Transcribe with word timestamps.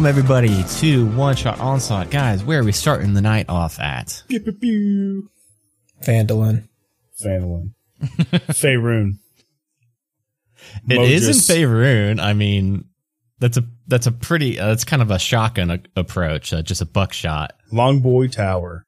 welcome 0.00 0.18
everybody 0.18 0.64
to 0.78 1.04
One 1.08 1.36
Shot 1.36 1.60
Onslaught. 1.60 2.08
Guys, 2.08 2.42
where 2.42 2.60
are 2.60 2.64
we 2.64 2.72
starting 2.72 3.12
the 3.12 3.20
night 3.20 3.50
off 3.50 3.78
at? 3.78 4.22
Pew, 4.28 4.40
pew, 4.40 4.52
pew. 4.52 5.30
Phandalin. 6.02 6.66
Phandalin. 7.22 7.74
Faerun. 8.00 9.18
It 10.88 10.98
Mojus. 10.98 11.10
is 11.10 11.50
in 11.50 11.54
Faerun. 11.54 12.18
I 12.18 12.32
mean, 12.32 12.86
that's 13.40 13.58
a 13.58 13.64
that's 13.88 14.06
a 14.06 14.12
pretty 14.12 14.58
uh, 14.58 14.68
that's 14.68 14.86
kind 14.86 15.02
of 15.02 15.10
a 15.10 15.18
shotgun 15.18 15.70
a- 15.70 15.82
approach, 15.96 16.54
uh, 16.54 16.62
just 16.62 16.80
a 16.80 16.86
buckshot. 16.86 17.52
Longboy 17.70 18.32
Tower. 18.32 18.86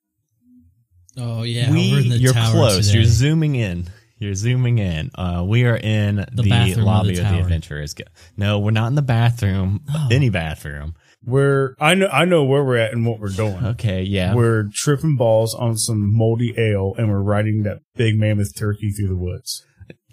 Oh 1.18 1.42
yeah, 1.42 1.70
we, 1.70 1.92
we're 1.92 2.00
in 2.00 2.08
the 2.08 2.16
you're 2.16 2.32
tower 2.32 2.52
close. 2.52 2.86
today. 2.86 3.00
You're 3.00 3.04
zooming 3.06 3.56
in. 3.56 3.86
You're 4.16 4.34
zooming 4.34 4.78
in. 4.78 5.10
Uh, 5.14 5.44
we 5.46 5.66
are 5.66 5.76
in 5.76 6.24
the, 6.32 6.44
bathroom 6.48 6.78
of 6.78 6.84
lobby 6.86 7.16
the 7.16 7.20
of 7.20 7.28
the 7.28 7.32
tower. 7.34 7.40
Adventurers. 7.42 7.92
Guild. 7.92 8.08
No, 8.36 8.60
we're 8.60 8.70
not 8.70 8.86
in 8.86 8.94
the 8.94 9.02
bathroom. 9.02 9.82
Oh. 9.92 10.08
Any 10.10 10.30
bathroom. 10.30 10.94
Where 11.24 11.76
I 11.78 11.94
know 11.94 12.08
I 12.08 12.24
know 12.24 12.44
where 12.44 12.64
we're 12.64 12.78
at 12.78 12.92
and 12.92 13.06
what 13.06 13.20
we're 13.20 13.28
doing. 13.28 13.64
Okay, 13.64 14.02
yeah. 14.02 14.34
We're 14.34 14.68
tripping 14.72 15.16
balls 15.16 15.54
on 15.54 15.76
some 15.76 16.16
moldy 16.16 16.54
ale 16.58 16.94
and 16.98 17.08
we're 17.08 17.22
riding 17.22 17.62
that 17.62 17.78
big 17.94 18.18
mammoth 18.18 18.56
turkey 18.56 18.90
through 18.90 19.08
the 19.08 19.16
woods. 19.16 19.64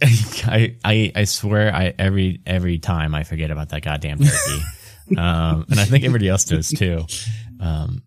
I, 0.03 0.77
I 0.83 1.11
I 1.15 1.23
swear 1.25 1.73
I 1.73 1.93
every 1.97 2.41
every 2.45 2.79
time 2.79 3.15
I 3.15 3.23
forget 3.23 3.51
about 3.51 3.69
that 3.69 3.81
goddamn 3.81 4.19
turkey. 4.19 4.61
um 5.17 5.65
and 5.69 5.79
I 5.79 5.85
think 5.85 6.03
everybody 6.03 6.29
else 6.29 6.45
does 6.45 6.69
too. 6.69 7.05
Um 7.59 8.03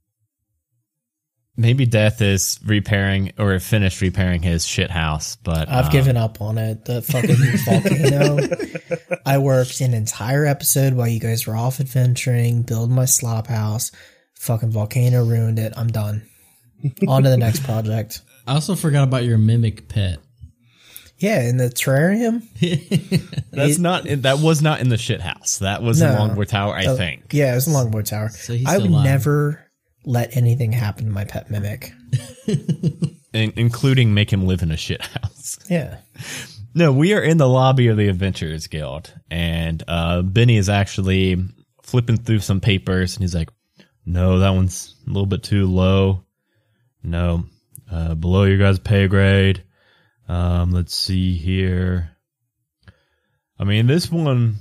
maybe 1.56 1.86
Death 1.86 2.20
is 2.22 2.58
repairing 2.64 3.32
or 3.38 3.58
finished 3.60 4.00
repairing 4.00 4.42
his 4.42 4.66
shit 4.66 4.90
house, 4.90 5.36
but 5.36 5.68
I've 5.68 5.86
um, 5.86 5.92
given 5.92 6.16
up 6.16 6.40
on 6.40 6.58
it. 6.58 6.84
The 6.84 7.02
fucking 7.02 7.36
volcano. 7.64 9.18
I 9.26 9.38
worked 9.38 9.80
an 9.80 9.94
entire 9.94 10.44
episode 10.46 10.94
while 10.94 11.08
you 11.08 11.20
guys 11.20 11.46
were 11.46 11.56
off 11.56 11.80
adventuring, 11.80 12.62
build 12.62 12.90
my 12.90 13.04
slop 13.04 13.46
house. 13.46 13.92
Fucking 14.40 14.72
volcano 14.72 15.24
ruined 15.24 15.58
it. 15.58 15.72
I'm 15.76 15.88
done. 15.88 16.26
on 17.06 17.22
to 17.22 17.28
the 17.30 17.36
next 17.36 17.62
project. 17.64 18.22
I 18.46 18.54
also 18.54 18.74
forgot 18.74 19.04
about 19.04 19.24
your 19.24 19.38
mimic 19.38 19.88
pet. 19.88 20.18
Yeah, 21.18 21.42
in 21.48 21.56
the 21.56 21.68
terrarium. 21.68 22.42
that's 23.52 23.78
not 23.78 24.02
that 24.22 24.40
was 24.40 24.60
not 24.60 24.80
in 24.80 24.88
the 24.88 24.98
shit 24.98 25.20
house. 25.20 25.58
That 25.58 25.80
was 25.80 26.00
in 26.00 26.08
No. 26.08 26.18
Longboard 26.18 26.48
Tower, 26.48 26.74
I 26.74 26.86
Oh, 26.86 26.96
think. 26.96 27.32
Yeah, 27.32 27.52
it 27.52 27.54
was 27.54 27.68
in 27.68 27.74
Longboard 27.74 28.06
Tower. 28.06 28.30
So 28.30 28.54
he's 28.54 28.66
I 28.66 28.70
still 28.72 28.82
would 28.82 28.90
alive. 28.90 29.04
never 29.04 29.64
let 30.04 30.36
anything 30.36 30.72
happen 30.72 31.06
to 31.06 31.10
my 31.10 31.24
pet 31.24 31.50
mimic. 31.50 31.92
In, 33.32 33.52
including 33.56 34.12
make 34.12 34.30
him 34.30 34.46
live 34.46 34.62
in 34.62 34.70
a 34.70 34.76
shit 34.76 35.00
house. 35.00 35.58
Yeah. 35.70 35.96
No, 36.74 36.92
we 36.92 37.14
are 37.14 37.22
in 37.22 37.38
the 37.38 37.48
lobby 37.48 37.88
of 37.88 37.96
the 37.96 38.08
Adventurers 38.08 38.66
Guild, 38.66 39.12
and 39.30 39.82
uh, 39.88 40.20
Benny 40.20 40.58
is 40.58 40.68
actually 40.68 41.42
flipping 41.82 42.18
through 42.18 42.40
some 42.40 42.60
papers, 42.60 43.14
and 43.14 43.22
he's 43.22 43.34
like, 43.34 43.48
"No, 44.04 44.38
that 44.40 44.50
one's 44.50 44.96
a 45.06 45.10
little 45.10 45.26
bit 45.26 45.42
too 45.42 45.66
low. 45.66 46.24
No, 47.02 47.44
uh, 47.90 48.14
below 48.14 48.44
your 48.44 48.58
guys' 48.58 48.78
pay 48.78 49.06
grade. 49.06 49.64
Um, 50.28 50.72
let's 50.72 50.94
see 50.94 51.36
here. 51.36 52.10
I 53.58 53.64
mean, 53.64 53.86
this 53.86 54.10
one, 54.10 54.56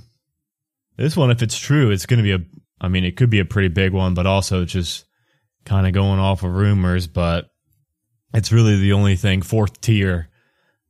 this 0.96 1.16
one, 1.16 1.30
if 1.30 1.42
it's 1.42 1.58
true, 1.58 1.90
it's 1.90 2.06
going 2.06 2.18
to 2.18 2.22
be 2.22 2.32
a. 2.32 2.46
I 2.80 2.88
mean, 2.88 3.04
it 3.04 3.16
could 3.16 3.30
be 3.30 3.40
a 3.40 3.44
pretty 3.44 3.68
big 3.68 3.92
one, 3.92 4.14
but 4.14 4.26
also 4.26 4.64
just 4.64 5.04
kind 5.64 5.86
of 5.86 5.92
going 5.92 6.18
off 6.18 6.42
of 6.42 6.52
rumors. 6.52 7.06
But 7.06 7.48
it's 8.34 8.52
really 8.52 8.78
the 8.78 8.92
only 8.92 9.16
thing 9.16 9.42
fourth 9.42 9.80
tier." 9.80 10.28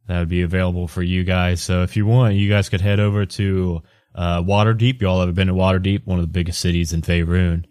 that 0.08 0.18
would 0.18 0.28
be 0.28 0.42
available 0.42 0.88
for 0.88 1.02
you 1.02 1.24
guys. 1.24 1.62
So 1.62 1.82
if 1.82 1.96
you 1.96 2.06
want, 2.06 2.34
you 2.34 2.48
guys 2.50 2.68
could 2.68 2.80
head 2.80 3.00
over 3.00 3.24
to 3.24 3.82
uh, 4.14 4.42
Waterdeep. 4.42 5.00
Y'all 5.00 5.22
ever 5.22 5.32
been 5.32 5.46
to 5.46 5.54
Waterdeep? 5.54 6.06
One 6.06 6.18
of 6.18 6.24
the 6.24 6.30
biggest 6.32 6.60
cities 6.60 6.92
in 6.92 7.02
Faerun. 7.02 7.64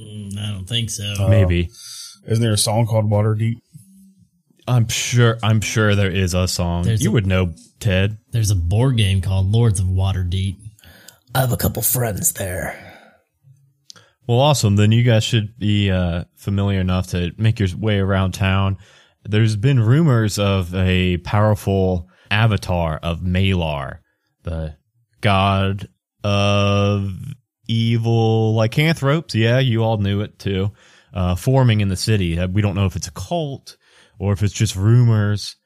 Mm, 0.00 0.38
I 0.38 0.52
don't 0.52 0.66
think 0.66 0.90
so. 0.90 1.04
Uh, 1.18 1.28
Maybe. 1.28 1.70
Isn't 2.26 2.42
there 2.42 2.52
a 2.52 2.58
song 2.58 2.86
called 2.86 3.10
Waterdeep? 3.10 3.56
I'm 4.66 4.88
sure. 4.88 5.38
I'm 5.42 5.60
sure 5.60 5.94
there 5.94 6.10
is 6.10 6.34
a 6.34 6.48
song. 6.48 6.84
There's 6.84 7.04
you 7.04 7.10
a- 7.10 7.12
would 7.12 7.26
know, 7.26 7.54
Ted. 7.78 8.18
There's 8.32 8.50
a 8.50 8.56
board 8.56 8.96
game 8.96 9.20
called 9.20 9.46
Lords 9.46 9.78
of 9.78 9.86
Waterdeep. 9.86 10.56
I 11.34 11.40
have 11.40 11.52
a 11.52 11.56
couple 11.56 11.82
friends 11.82 12.32
there. 12.32 12.85
Well, 14.26 14.40
awesome. 14.40 14.76
Then 14.76 14.92
you 14.92 15.04
guys 15.04 15.22
should 15.22 15.58
be 15.58 15.90
uh, 15.90 16.24
familiar 16.34 16.80
enough 16.80 17.08
to 17.08 17.32
make 17.38 17.60
your 17.60 17.68
way 17.78 17.98
around 17.98 18.32
town. 18.32 18.78
There's 19.24 19.56
been 19.56 19.80
rumors 19.80 20.38
of 20.38 20.74
a 20.74 21.18
powerful 21.18 22.08
avatar 22.30 22.98
of 23.02 23.20
Malar, 23.20 23.98
the 24.42 24.76
god 25.20 25.88
of 26.24 27.12
evil 27.68 28.54
lycanthropes. 28.54 29.34
Yeah, 29.34 29.58
you 29.60 29.82
all 29.84 29.98
knew 29.98 30.20
it 30.20 30.38
too. 30.38 30.72
Uh, 31.14 31.34
forming 31.34 31.80
in 31.80 31.88
the 31.88 31.96
city. 31.96 32.38
Uh, 32.38 32.48
We 32.48 32.62
don't 32.62 32.74
know 32.74 32.86
if 32.86 32.96
it's 32.96 33.08
a 33.08 33.12
cult 33.12 33.76
or 34.18 34.32
if 34.32 34.42
it's 34.42 34.52
just 34.52 34.76
rumors, 34.76 35.56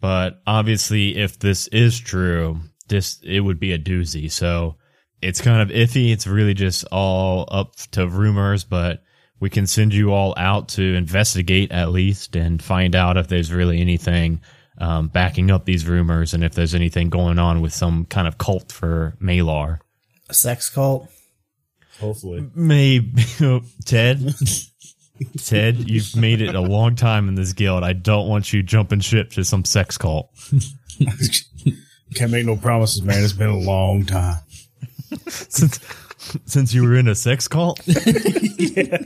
but 0.00 0.40
obviously, 0.46 1.16
if 1.16 1.38
this 1.38 1.68
is 1.68 1.98
true, 1.98 2.60
this 2.88 3.20
it 3.22 3.40
would 3.40 3.60
be 3.60 3.72
a 3.72 3.78
doozy. 3.78 4.30
So 4.30 4.76
it's 5.22 5.40
kind 5.40 5.62
of 5.62 5.74
iffy. 5.74 6.12
It's 6.12 6.26
really 6.26 6.54
just 6.54 6.84
all 6.90 7.48
up 7.50 7.76
to 7.92 8.08
rumors, 8.08 8.64
but 8.64 9.02
we 9.38 9.50
can 9.50 9.66
send 9.66 9.94
you 9.94 10.12
all 10.12 10.34
out 10.36 10.68
to 10.70 10.82
investigate 10.94 11.72
at 11.72 11.90
least 11.90 12.36
and 12.36 12.62
find 12.62 12.94
out 12.94 13.16
if 13.16 13.28
there's 13.28 13.52
really 13.52 13.80
anything 13.80 14.40
um, 14.78 15.08
backing 15.08 15.50
up 15.50 15.64
these 15.64 15.86
rumors 15.86 16.34
and 16.34 16.44
if 16.44 16.54
there's 16.54 16.74
anything 16.74 17.10
going 17.10 17.38
on 17.38 17.60
with 17.60 17.72
some 17.72 18.06
kind 18.06 18.26
of 18.28 18.38
cult 18.38 18.72
for 18.72 19.16
Malar. 19.20 19.80
A 20.28 20.34
sex 20.34 20.70
cult. 20.70 21.08
Hopefully. 21.98 22.48
Maybe 22.54 23.22
Ted. 23.84 24.34
Ted, 25.42 25.90
you've 25.90 26.16
made 26.16 26.40
it 26.40 26.54
a 26.54 26.60
long 26.60 26.96
time 26.96 27.28
in 27.28 27.34
this 27.34 27.52
guild. 27.52 27.84
I 27.84 27.92
don't 27.92 28.28
want 28.28 28.52
you 28.54 28.62
jumping 28.62 29.00
ship 29.00 29.32
to 29.32 29.44
some 29.44 29.66
sex 29.66 29.98
cult. 29.98 30.30
Can't 32.14 32.32
make 32.32 32.46
no 32.46 32.56
promises, 32.56 33.02
man. 33.02 33.22
It's 33.22 33.34
been 33.34 33.50
a 33.50 33.58
long 33.58 34.06
time. 34.06 34.36
Since 35.48 35.78
since 36.44 36.74
you 36.74 36.82
were 36.82 36.96
in 36.96 37.08
a 37.08 37.14
sex 37.14 37.48
cult, 37.48 37.80
yeah. 37.86 38.98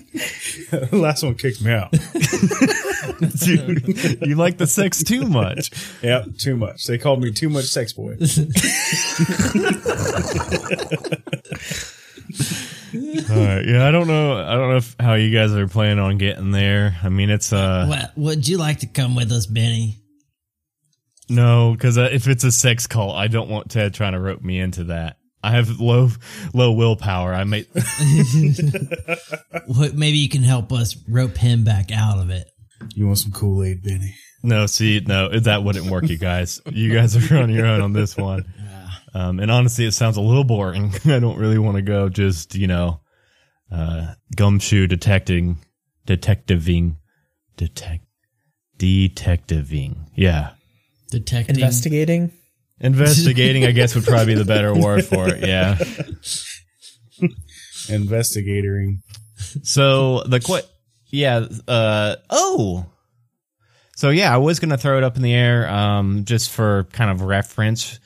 last 0.90 1.22
one 1.22 1.36
kicked 1.36 1.62
me 1.62 1.72
out. 1.72 1.92
dude, 3.38 4.18
you 4.26 4.34
like 4.34 4.58
the 4.58 4.66
sex 4.66 5.04
too 5.04 5.28
much. 5.28 5.70
Yeah, 6.02 6.24
too 6.38 6.56
much. 6.56 6.86
They 6.86 6.98
called 6.98 7.22
me 7.22 7.30
too 7.30 7.48
much 7.48 7.66
sex 7.66 7.92
boy. 7.92 8.16
All 12.94 13.36
right, 13.36 13.66
yeah, 13.66 13.86
I 13.86 13.90
don't 13.90 14.06
know. 14.08 14.36
I 14.36 14.54
don't 14.54 14.70
know 14.70 14.76
if, 14.76 14.96
how 14.98 15.14
you 15.14 15.36
guys 15.36 15.52
are 15.52 15.68
planning 15.68 15.98
on 15.98 16.18
getting 16.18 16.50
there. 16.50 16.96
I 17.02 17.08
mean, 17.10 17.30
it's 17.30 17.52
uh 17.52 17.86
What 17.86 18.12
would 18.16 18.48
you 18.48 18.58
like 18.58 18.80
to 18.80 18.86
come 18.86 19.14
with 19.14 19.30
us, 19.32 19.46
Benny? 19.46 20.00
no, 21.28 21.72
because 21.72 21.96
uh, 21.96 22.08
if 22.12 22.28
it's 22.28 22.44
a 22.44 22.52
sex 22.52 22.86
cult, 22.86 23.14
I 23.16 23.28
don't 23.28 23.48
want 23.48 23.70
Ted 23.70 23.94
trying 23.94 24.12
to 24.12 24.20
rope 24.20 24.42
me 24.42 24.58
into 24.60 24.84
that. 24.84 25.16
I 25.44 25.50
have 25.50 25.78
low 25.80 26.08
low 26.54 26.72
willpower. 26.72 27.34
I 27.34 27.44
may 27.44 27.66
What 29.66 29.94
maybe 29.94 30.18
you 30.18 30.28
can 30.28 30.42
help 30.42 30.72
us 30.72 30.96
rope 31.08 31.36
him 31.36 31.64
back 31.64 31.92
out 31.92 32.18
of 32.18 32.30
it. 32.30 32.48
You 32.94 33.06
want 33.06 33.18
some 33.18 33.32
Kool 33.32 33.62
Aid, 33.62 33.82
Benny? 33.82 34.14
no 34.42 34.66
see 34.66 35.00
no 35.06 35.28
that 35.40 35.62
wouldn't 35.64 35.90
work. 35.90 36.08
You 36.08 36.18
guys, 36.18 36.60
you 36.70 36.92
guys 36.94 37.30
are 37.30 37.38
on 37.38 37.50
your 37.50 37.66
own 37.66 37.80
on 37.80 37.92
this 37.92 38.16
one. 38.16 38.44
Um, 39.14 39.38
and 39.38 39.50
honestly, 39.50 39.84
it 39.84 39.92
sounds 39.92 40.16
a 40.16 40.20
little 40.20 40.44
boring. 40.44 40.92
I 41.04 41.20
don't 41.20 41.38
really 41.38 41.58
want 41.58 41.76
to 41.76 41.82
go 41.82 42.08
just 42.08 42.54
you 42.54 42.66
know, 42.66 43.00
uh, 43.70 44.14
gumshoe 44.34 44.86
detecting, 44.86 45.58
detectiving, 46.06 46.96
detect, 47.56 48.04
detectiving. 48.78 50.10
Yeah. 50.14 50.50
Detecting. 51.10 51.54
Investigating. 51.54 52.32
Investigating, 52.80 53.64
I 53.64 53.70
guess, 53.70 53.94
would 53.94 54.04
probably 54.04 54.34
be 54.34 54.34
the 54.34 54.44
better 54.44 54.74
word 54.74 55.04
for 55.04 55.28
it. 55.28 55.46
Yeah. 55.46 55.78
Investigatoring. 57.88 59.02
So 59.62 60.22
the 60.24 60.40
qu- 60.40 60.66
yeah, 61.10 61.46
uh, 61.68 62.16
oh, 62.30 62.86
so 63.96 64.10
yeah, 64.10 64.34
I 64.34 64.38
was 64.38 64.58
gonna 64.58 64.76
throw 64.76 64.98
it 64.98 65.04
up 65.04 65.16
in 65.16 65.22
the 65.22 65.32
air, 65.34 65.68
um, 65.68 66.24
just 66.24 66.50
for 66.50 66.84
kind 66.92 67.10
of 67.10 67.22
reference. 67.22 68.00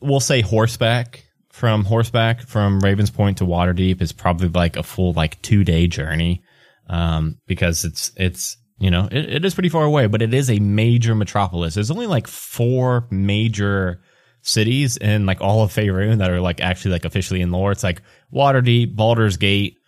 We'll 0.00 0.20
say 0.20 0.40
horseback 0.40 1.24
from 1.52 1.84
horseback 1.84 2.42
from 2.42 2.80
Ravens 2.80 3.10
Point 3.10 3.38
to 3.38 3.44
Waterdeep 3.44 4.02
is 4.02 4.12
probably 4.12 4.48
like 4.48 4.76
a 4.76 4.82
full 4.82 5.12
like 5.12 5.40
two 5.40 5.62
day 5.62 5.86
journey, 5.86 6.42
um, 6.88 7.38
because 7.46 7.84
it's 7.84 8.10
it's 8.16 8.56
you 8.84 8.90
know 8.90 9.08
it, 9.10 9.36
it 9.36 9.44
is 9.46 9.54
pretty 9.54 9.70
far 9.70 9.84
away, 9.84 10.06
but 10.08 10.20
it 10.20 10.34
is 10.34 10.50
a 10.50 10.58
major 10.58 11.14
metropolis. 11.14 11.74
There's 11.74 11.90
only 11.90 12.06
like 12.06 12.26
four 12.26 13.06
major 13.10 14.02
cities 14.42 14.98
in 14.98 15.24
like 15.24 15.40
all 15.40 15.62
of 15.62 15.72
Faerun 15.72 16.18
that 16.18 16.30
are 16.30 16.38
like 16.38 16.60
actually 16.60 16.90
like 16.90 17.06
officially 17.06 17.40
in 17.40 17.50
lore. 17.50 17.72
It's 17.72 17.82
like 17.82 18.02
Waterdeep, 18.30 18.94
Baldur's 18.94 19.38
Gate. 19.38 19.78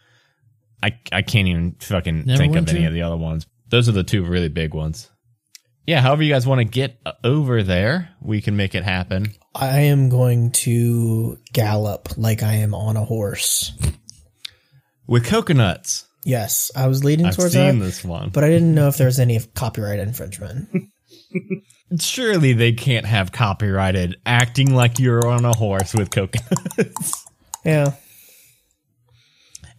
I 0.82 0.98
I 1.12 1.20
can't 1.20 1.46
even 1.46 1.76
fucking 1.78 2.24
think 2.24 2.56
of 2.56 2.64
Neverwinter? 2.64 2.74
any 2.74 2.86
of 2.86 2.94
the 2.94 3.02
other 3.02 3.18
ones. 3.18 3.46
Those 3.68 3.86
are 3.86 3.92
the 3.92 4.02
two 4.02 4.24
really 4.24 4.48
big 4.48 4.72
ones. 4.72 5.10
Yeah, 5.86 6.00
however 6.00 6.22
you 6.22 6.32
guys 6.32 6.46
want 6.46 6.60
to 6.60 6.64
get 6.64 6.98
uh, 7.04 7.12
over 7.22 7.62
there, 7.62 8.08
we 8.22 8.40
can 8.40 8.56
make 8.56 8.74
it 8.74 8.82
happen. 8.82 9.32
I 9.54 9.80
am 9.80 10.08
going 10.08 10.52
to 10.52 11.36
gallop 11.52 12.16
like 12.16 12.42
I 12.42 12.54
am 12.54 12.74
on 12.74 12.96
a 12.96 13.04
horse. 13.04 13.72
with 15.06 15.26
coconuts. 15.26 16.05
Yes, 16.26 16.72
I 16.74 16.88
was 16.88 17.04
leading 17.04 17.26
I've 17.26 17.36
towards 17.36 17.52
seen 17.52 17.78
that, 17.78 17.84
this 17.84 18.04
one. 18.04 18.30
but 18.30 18.42
I 18.42 18.48
didn't 18.48 18.74
know 18.74 18.88
if 18.88 18.96
there 18.96 19.06
was 19.06 19.20
any 19.20 19.38
copyright 19.54 20.00
infringement. 20.00 20.68
Surely 22.00 22.52
they 22.52 22.72
can't 22.72 23.06
have 23.06 23.30
copyrighted 23.30 24.16
acting 24.26 24.74
like 24.74 24.98
you're 24.98 25.24
on 25.26 25.44
a 25.44 25.54
horse 25.56 25.94
with 25.94 26.10
coconuts. 26.10 27.24
yeah, 27.64 27.92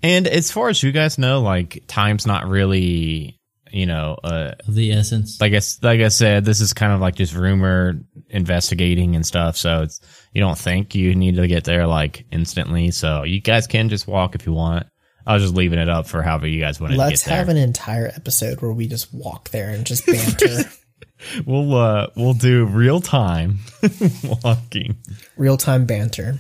and 0.02 0.28
as 0.28 0.52
far 0.52 0.70
as 0.70 0.82
you 0.82 0.92
guys 0.92 1.18
know, 1.18 1.42
like 1.42 1.84
time's 1.88 2.26
not 2.26 2.48
really, 2.48 3.38
you 3.72 3.86
know, 3.86 4.18
uh, 4.24 4.54
The 4.70 4.94
essence. 4.94 5.42
like 5.42 5.54
I, 5.54 5.58
s- 5.58 5.80
like 5.82 6.00
I 6.00 6.08
said, 6.10 6.46
this 6.46 6.62
is 6.62 6.74
kind 6.74 6.94
of 6.94 7.02
like 7.02 7.16
just 7.16 7.34
rumor 7.36 7.96
investigating 8.30 9.16
and 9.16 9.26
stuff. 9.26 9.58
So 9.58 9.82
it's, 9.82 10.00
you 10.34 10.40
don't 10.42 10.58
think 10.58 10.96
you 10.96 11.16
need 11.16 11.36
to 11.38 11.48
get 11.48 11.64
there 11.66 11.88
like 11.88 12.26
instantly. 12.32 12.92
So 12.92 13.24
you 13.24 13.42
guys 13.42 13.68
can 13.68 13.90
just 13.90 14.08
walk 14.08 14.36
if 14.36 14.46
you 14.46 14.54
want. 14.54 14.88
I 15.28 15.34
was 15.34 15.44
just 15.44 15.56
leaving 15.56 15.80
it 15.80 15.90
up 15.90 16.08
for 16.08 16.22
however 16.22 16.48
you 16.48 16.60
guys 16.60 16.80
wanted 16.80 16.98
let's 16.98 17.22
to 17.22 17.26
get 17.26 17.30
there. 17.30 17.38
Let's 17.38 17.48
have 17.48 17.56
an 17.56 17.62
entire 17.62 18.08
episode 18.08 18.62
where 18.62 18.72
we 18.72 18.88
just 18.88 19.14
walk 19.14 19.50
there 19.50 19.70
and 19.70 19.86
just 19.86 20.06
banter. 20.06 20.64
we'll, 21.46 21.76
uh, 21.76 22.08
we'll 22.16 22.34
do 22.34 22.66
real 22.66 23.02
time 23.02 23.60
walking. 24.44 24.98
Real 25.36 25.58
time 25.58 25.86
banter. 25.86 26.40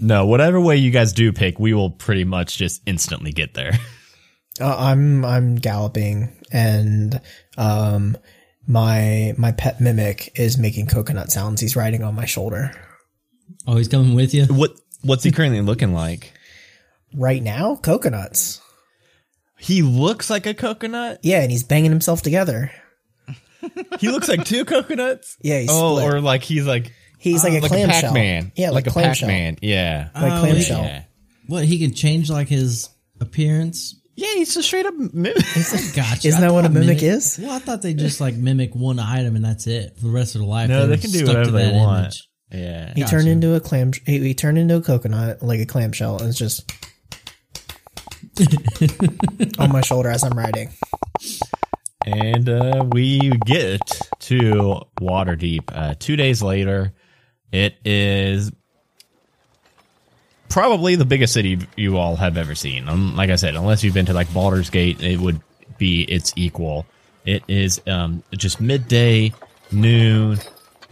No, 0.00 0.26
whatever 0.26 0.60
way 0.60 0.78
you 0.78 0.90
guys 0.90 1.12
do 1.12 1.32
pick, 1.32 1.60
we 1.60 1.74
will 1.74 1.90
pretty 1.90 2.24
much 2.24 2.56
just 2.56 2.82
instantly 2.86 3.32
get 3.32 3.54
there. 3.54 3.72
Uh, 4.60 4.76
I'm 4.76 5.24
I'm 5.24 5.54
galloping, 5.54 6.36
and 6.52 7.22
um, 7.56 8.18
my 8.66 9.32
my 9.38 9.52
pet 9.52 9.80
mimic 9.80 10.38
is 10.38 10.58
making 10.58 10.88
coconut 10.88 11.32
sounds. 11.32 11.62
He's 11.62 11.74
riding 11.74 12.04
on 12.04 12.14
my 12.14 12.26
shoulder 12.26 12.70
Oh, 13.66 13.76
he's 13.76 13.88
coming 13.88 14.14
with 14.14 14.34
you? 14.34 14.46
What, 14.46 14.72
what's 15.02 15.24
he 15.24 15.30
currently 15.30 15.60
looking 15.60 15.92
like? 15.92 16.32
Right 17.14 17.42
now. 17.42 17.76
Coconuts. 17.76 18.60
He 19.58 19.82
looks 19.82 20.28
like 20.28 20.46
a 20.46 20.54
coconut. 20.54 21.20
Yeah, 21.22 21.42
and 21.42 21.50
he's 21.50 21.62
banging 21.62 21.90
himself 21.90 22.22
together. 22.22 22.70
He 24.00 24.08
looks 24.08 24.28
like 24.28 24.44
two 24.44 24.64
coconuts. 24.64 25.36
Yeah, 25.42 25.60
he's 25.60 25.70
oh, 25.70 25.98
split. 25.98 26.14
or 26.14 26.20
like 26.20 26.42
he's 26.42 26.66
like 26.66 26.92
He's 27.18 27.44
like 27.44 27.52
a 27.52 27.60
like 27.60 27.64
a 27.66 27.68
clamshell. 27.68 28.00
Pac-Man. 28.02 28.50
Yeah, 28.56 28.70
like, 28.70 28.74
like, 28.74 28.86
a 28.88 28.90
clamshell. 28.90 29.28
Pac-Man. 29.28 29.58
Yeah. 29.62 30.08
Like 30.12 30.32
Oh, 30.32 30.40
clamshell. 30.40 30.82
yeah. 30.82 31.04
What, 31.46 31.64
he 31.64 31.78
can 31.78 31.94
change 31.94 32.28
like 32.28 32.48
his 32.48 32.88
appearance? 33.20 33.94
Yeah, 34.16 34.34
he's 34.34 34.56
a 34.56 34.62
straight 34.64 34.86
up 34.86 34.94
mimic. 34.94 35.36
Gotcha. 35.94 36.26
Isn't 36.28 36.40
that 36.40 36.52
what 36.52 36.64
a 36.64 36.68
thought 36.68 36.72
mimic 36.74 37.00
is? 37.00 37.38
Well, 37.40 37.52
I 37.52 37.60
thought 37.60 37.80
they 37.82 37.94
just 37.94 38.20
like 38.20 38.34
mimic 38.34 38.74
one 38.74 38.98
item 38.98 39.36
and 39.36 39.44
that's 39.44 39.68
it 39.68 39.96
for 39.96 40.06
the 40.06 40.10
rest 40.10 40.34
of 40.34 40.40
their 40.40 40.48
life. 40.48 40.68
No, 40.68 40.88
they 40.88 40.96
were 40.96 41.00
can 41.00 41.10
do 41.12 41.18
stuck 41.18 41.28
to 41.28 41.38
whatever 41.38 41.58
they 41.58 41.70
want. 41.72 42.00
image. 42.00 42.28
yeah. 42.50 42.92
He 42.94 43.00
Gotcha. 43.02 43.10
turned 43.12 43.28
into 43.28 43.54
a 43.54 43.60
clam. 43.60 43.92
He, 44.04 44.18
he 44.18 44.34
turned 44.34 44.58
into 44.58 44.74
a 44.76 44.82
coconut, 44.82 45.40
like 45.42 45.60
a 45.60 45.66
clamshell, 45.66 46.18
and 46.18 46.28
it's 46.28 46.38
just 46.38 46.68
on 49.58 49.72
my 49.72 49.80
shoulder 49.82 50.10
as 50.10 50.24
I'm 50.24 50.36
riding. 50.36 50.70
And 52.04 52.48
uh, 52.48 52.84
we 52.90 53.30
get 53.46 53.80
to 54.20 54.82
Waterdeep 55.00 55.64
uh, 55.72 55.94
two 55.98 56.16
days 56.16 56.42
later. 56.42 56.92
It 57.52 57.76
is 57.84 58.50
probably 60.48 60.96
the 60.96 61.04
biggest 61.04 61.32
city 61.32 61.58
you 61.76 61.96
all 61.96 62.16
have 62.16 62.36
ever 62.36 62.54
seen. 62.54 62.88
Um, 62.88 63.16
like 63.16 63.30
I 63.30 63.36
said, 63.36 63.54
unless 63.54 63.84
you've 63.84 63.94
been 63.94 64.06
to 64.06 64.14
like 64.14 64.32
Baldur's 64.32 64.70
Gate, 64.70 65.02
it 65.02 65.18
would 65.18 65.40
be 65.78 66.02
its 66.02 66.32
equal. 66.36 66.86
It 67.24 67.42
is 67.48 67.80
um, 67.86 68.22
just 68.32 68.60
midday, 68.60 69.32
noon. 69.70 70.38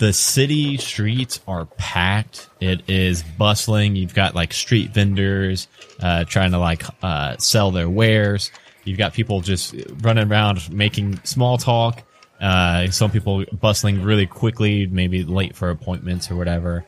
The 0.01 0.15
city 0.15 0.79
streets 0.79 1.41
are 1.47 1.67
packed. 1.67 2.49
It 2.59 2.89
is 2.89 3.23
bustling. 3.23 3.97
You've 3.97 4.15
got 4.15 4.35
like 4.35 4.55
street 4.55 4.93
vendors 4.93 5.69
uh, 6.01 6.25
trying 6.25 6.53
to 6.53 6.59
like 6.59 6.85
uh, 7.03 7.37
sell 7.37 7.71
their 7.71 7.91
wares. 7.91 8.51
You've 8.85 8.97
got 8.97 9.13
people 9.13 9.43
just 9.43 9.75
running 10.01 10.33
around 10.33 10.73
making 10.73 11.21
small 11.25 11.59
talk. 11.59 12.03
Uh, 12.41 12.91
some 12.91 13.11
people 13.11 13.45
bustling 13.53 14.03
really 14.03 14.25
quickly, 14.25 14.87
maybe 14.87 15.23
late 15.23 15.55
for 15.55 15.69
appointments 15.69 16.31
or 16.31 16.37
whatever. 16.37 16.87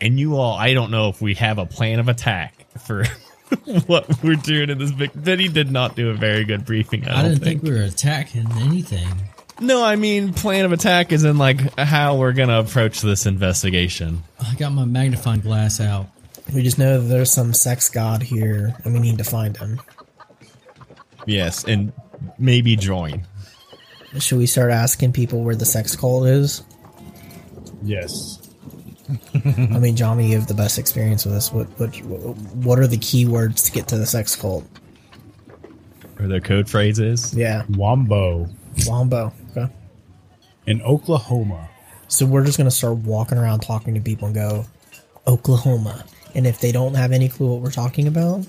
And 0.00 0.18
you 0.18 0.36
all, 0.36 0.56
I 0.56 0.72
don't 0.72 0.90
know 0.90 1.10
if 1.10 1.20
we 1.20 1.34
have 1.34 1.58
a 1.58 1.66
plan 1.66 1.98
of 1.98 2.08
attack 2.08 2.64
for 2.80 3.04
what 3.86 4.22
we're 4.22 4.36
doing 4.36 4.70
in 4.70 4.78
this 4.78 4.92
big. 4.92 5.10
Benny 5.14 5.48
did 5.48 5.70
not 5.70 5.96
do 5.96 6.08
a 6.08 6.14
very 6.14 6.46
good 6.46 6.64
briefing. 6.64 7.06
I, 7.06 7.18
I 7.18 7.22
don't 7.24 7.32
didn't 7.32 7.44
think 7.44 7.62
we 7.62 7.72
were 7.72 7.82
attacking 7.82 8.50
anything. 8.52 9.27
No, 9.60 9.82
I 9.84 9.96
mean 9.96 10.32
plan 10.32 10.64
of 10.64 10.72
attack 10.72 11.10
is 11.12 11.24
in 11.24 11.36
like 11.36 11.76
how 11.78 12.16
we're 12.16 12.32
gonna 12.32 12.60
approach 12.60 13.00
this 13.00 13.26
investigation. 13.26 14.22
I 14.40 14.54
got 14.54 14.72
my 14.72 14.84
magnifying 14.84 15.40
glass 15.40 15.80
out. 15.80 16.06
We 16.54 16.62
just 16.62 16.78
know 16.78 17.00
that 17.00 17.08
there's 17.08 17.32
some 17.32 17.52
sex 17.52 17.90
god 17.90 18.22
here, 18.22 18.74
and 18.84 18.94
we 18.94 19.00
need 19.00 19.18
to 19.18 19.24
find 19.24 19.56
him. 19.56 19.80
Yes, 21.26 21.64
and 21.64 21.92
maybe 22.38 22.76
join. 22.76 23.26
Should 24.18 24.38
we 24.38 24.46
start 24.46 24.70
asking 24.70 25.12
people 25.12 25.42
where 25.42 25.56
the 25.56 25.66
sex 25.66 25.94
cult 25.94 26.26
is? 26.26 26.62
Yes. 27.82 28.38
I 29.44 29.78
mean, 29.78 29.96
Johnny, 29.96 30.28
you 30.30 30.38
have 30.38 30.46
the 30.46 30.54
best 30.54 30.78
experience 30.78 31.24
with 31.24 31.34
this. 31.34 31.52
What 31.52 31.66
what 31.80 31.94
what 32.54 32.78
are 32.78 32.86
the 32.86 32.98
key 32.98 33.26
words 33.26 33.62
to 33.64 33.72
get 33.72 33.88
to 33.88 33.98
the 33.98 34.06
sex 34.06 34.36
cult? 34.36 34.64
Or 36.20 36.28
their 36.28 36.40
code 36.40 36.68
phrases. 36.70 37.34
Yeah, 37.34 37.64
Wombo 37.70 38.48
Wombo. 38.86 39.32
Okay. 40.68 40.78
in 40.78 40.82
Oklahoma. 40.82 41.68
So 42.08 42.26
we're 42.26 42.44
just 42.44 42.58
gonna 42.58 42.70
start 42.70 42.96
walking 42.98 43.38
around 43.38 43.60
talking 43.60 43.94
to 43.94 44.00
people 44.00 44.26
and 44.26 44.34
go, 44.34 44.66
Oklahoma. 45.26 46.04
And 46.34 46.46
if 46.46 46.60
they 46.60 46.72
don't 46.72 46.94
have 46.94 47.12
any 47.12 47.28
clue 47.28 47.52
what 47.52 47.62
we're 47.62 47.70
talking 47.70 48.06
about, 48.06 48.46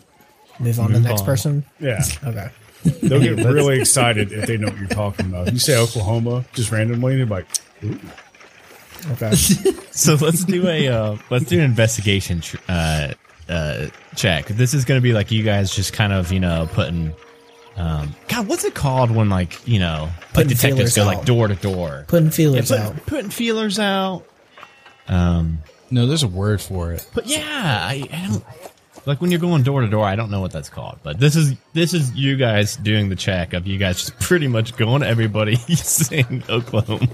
move 0.59 0.79
on 0.79 0.87
to 0.89 0.93
the 0.93 0.99
next 0.99 1.21
on. 1.21 1.25
person. 1.25 1.65
Yeah. 1.79 2.01
Okay. 2.23 2.49
They'll 3.03 3.19
get 3.19 3.45
really 3.45 3.79
excited 3.81 4.31
if 4.31 4.47
they 4.47 4.55
know 4.55 4.67
what 4.67 4.77
you're 4.79 4.87
talking 4.87 5.25
about. 5.25 5.49
If 5.49 5.53
you 5.53 5.59
say 5.59 5.77
Oklahoma 5.77 6.45
just 6.53 6.71
randomly, 6.71 7.17
they're 7.17 7.25
like, 7.25 7.45
Ooh. 7.83 7.99
Okay. 9.11 9.31
So 9.91 10.13
let's 10.15 10.45
do 10.45 10.65
a 10.65 10.87
uh, 10.87 11.17
let's 11.29 11.43
do 11.45 11.57
an 11.57 11.65
investigation 11.65 12.39
tr- 12.39 12.55
uh, 12.69 13.13
uh, 13.49 13.87
check. 14.15 14.45
This 14.45 14.73
is 14.73 14.85
gonna 14.85 15.01
be 15.01 15.11
like 15.11 15.29
you 15.29 15.43
guys 15.43 15.75
just 15.75 15.91
kind 15.91 16.13
of 16.13 16.31
you 16.31 16.39
know 16.39 16.69
putting. 16.71 17.13
Um, 17.79 18.13
God, 18.27 18.47
what's 18.47 18.65
it 18.65 18.75
called 18.75 19.09
when 19.09 19.29
like 19.29 19.65
you 19.67 19.79
know 19.79 20.09
like 20.19 20.33
Putting 20.33 20.49
detectives 20.49 20.95
go 20.95 21.03
out. 21.03 21.07
like 21.07 21.25
door 21.25 21.47
to 21.47 21.55
door? 21.55 22.03
Putting 22.07 22.29
feelers 22.29 22.69
Put- 22.69 22.79
out. 22.79 23.05
putting 23.05 23.29
feelers 23.31 23.79
out. 23.79 24.23
Um, 25.07 25.59
No, 25.89 26.05
there's 26.05 26.23
a 26.23 26.27
word 26.27 26.61
for 26.61 26.91
it. 26.91 27.07
But 27.15 27.25
yeah, 27.27 27.41
I, 27.81 28.03
I 28.11 28.27
don't 28.29 28.43
like 29.07 29.21
when 29.21 29.31
you're 29.31 29.39
going 29.39 29.63
door 29.63 29.79
to 29.81 29.87
door. 29.87 30.05
I 30.05 30.15
don't 30.17 30.29
know 30.29 30.41
what 30.41 30.51
that's 30.51 30.69
called, 30.69 30.99
but 31.03 31.19
this 31.19 31.35
is 31.37 31.55
this 31.73 31.93
is 31.93 32.13
you 32.13 32.35
guys 32.35 32.75
doing 32.75 33.07
the 33.09 33.15
check 33.15 33.53
of 33.53 33.65
you 33.65 33.77
guys 33.77 33.97
just 33.99 34.19
pretty 34.19 34.47
much 34.49 34.75
going 34.75 35.01
to 35.01 35.07
everybody 35.07 35.55
saying 35.75 36.43
Oklahoma. 36.49 37.07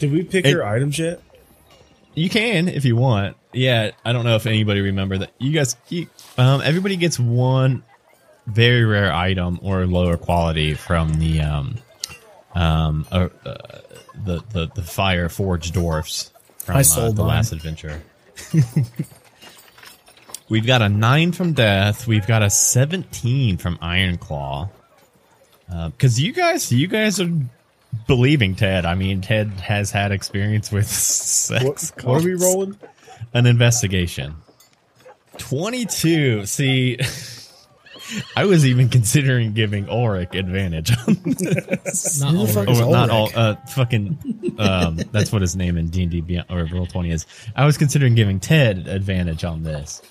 Did 0.00 0.12
we 0.12 0.22
pick 0.24 0.44
It- 0.44 0.50
your 0.50 0.64
items 0.64 0.98
yet? 0.98 1.20
You 2.16 2.28
can 2.30 2.68
if 2.68 2.84
you 2.84 2.94
want. 2.96 3.36
Yeah, 3.52 3.90
I 4.04 4.12
don't 4.12 4.24
know 4.24 4.36
if 4.36 4.46
anybody 4.46 4.80
remember 4.80 5.18
that. 5.18 5.30
You 5.38 5.52
guys, 5.52 5.76
you, 5.88 6.08
um, 6.38 6.60
everybody 6.62 6.96
gets 6.96 7.18
one 7.18 7.82
very 8.46 8.84
rare 8.84 9.12
item 9.12 9.58
or 9.62 9.86
lower 9.86 10.16
quality 10.16 10.74
from 10.74 11.14
the 11.14 11.40
um, 11.40 11.76
um, 12.54 13.06
uh, 13.10 13.28
uh, 13.44 13.54
the 14.24 14.42
the 14.52 14.70
the 14.74 14.82
fire 14.82 15.28
forged 15.28 15.74
dwarfs 15.74 16.30
from 16.58 16.76
I 16.76 16.80
uh, 16.80 16.82
sold 16.82 17.16
the 17.16 17.22
mine. 17.22 17.36
last 17.36 17.52
adventure. 17.52 18.02
We've 20.48 20.66
got 20.66 20.82
a 20.82 20.88
nine 20.88 21.32
from 21.32 21.54
Death. 21.54 22.06
We've 22.06 22.26
got 22.26 22.42
a 22.42 22.50
seventeen 22.50 23.56
from 23.56 23.78
Iron 23.80 24.18
Claw. 24.18 24.68
Because 25.66 26.20
you 26.20 26.32
guys, 26.32 26.70
you 26.70 26.86
guys 26.86 27.20
are 27.20 27.30
believing 28.06 28.54
Ted. 28.54 28.84
I 28.84 28.94
mean, 28.94 29.22
Ted 29.22 29.48
has 29.52 29.90
had 29.90 30.12
experience 30.12 30.70
with 30.70 30.86
sex. 30.86 31.92
What, 31.96 32.04
what 32.04 32.22
are 32.22 32.24
we 32.24 32.34
rolling? 32.34 32.78
An 33.32 33.46
investigation. 33.46 34.34
Twenty-two. 35.38 36.46
See, 36.46 36.98
I 38.36 38.44
was 38.44 38.66
even 38.66 38.88
considering 38.88 39.52
giving 39.52 39.88
Ulrich 39.88 40.34
advantage 40.34 40.92
on 41.06 41.14
this. 41.24 42.20
Not 42.20 42.32
Who 42.32 42.36
the 42.36 42.40
all 42.40 42.46
fuck 42.46 42.66
right. 42.66 42.68
is 42.68 42.80
Or 42.80 42.90
not 42.90 43.10
all. 43.10 43.30
Uh, 43.34 43.56
fucking. 43.66 44.54
Um, 44.58 44.96
that's 45.12 45.32
what 45.32 45.42
his 45.42 45.56
name 45.56 45.76
in 45.76 45.88
D 45.88 46.02
and 46.02 46.10
D 46.10 46.20
Beyond 46.20 46.50
or 46.50 46.64
Roll 46.66 46.86
Twenty 46.86 47.10
is. 47.10 47.26
I 47.54 47.64
was 47.64 47.78
considering 47.78 48.14
giving 48.14 48.40
Ted 48.40 48.86
advantage 48.88 49.44
on 49.44 49.62
this. 49.62 50.02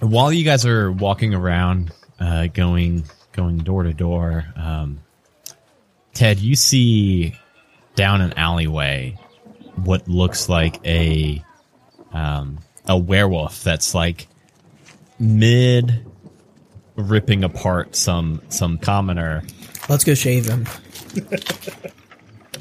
While 0.00 0.32
you 0.32 0.44
guys 0.44 0.64
are 0.64 0.90
walking 0.90 1.34
around, 1.34 1.92
uh, 2.18 2.46
going 2.46 3.04
going 3.32 3.58
door 3.58 3.82
to 3.82 3.92
door, 3.92 4.46
um, 4.56 5.00
Ted, 6.14 6.38
you 6.38 6.56
see 6.56 7.34
down 7.94 8.20
an 8.20 8.32
alleyway 8.34 9.18
what 9.76 10.08
looks 10.08 10.48
like 10.48 10.84
a 10.86 11.44
um, 12.12 12.58
a 12.86 12.96
werewolf 12.96 13.62
that's 13.62 13.94
like 13.94 14.26
mid 15.18 16.06
ripping 17.00 17.44
apart 17.44 17.96
some 17.96 18.40
some 18.48 18.78
commoner 18.78 19.42
Let's 19.88 20.04
go 20.04 20.14
shave 20.14 20.44
him. 20.46 20.66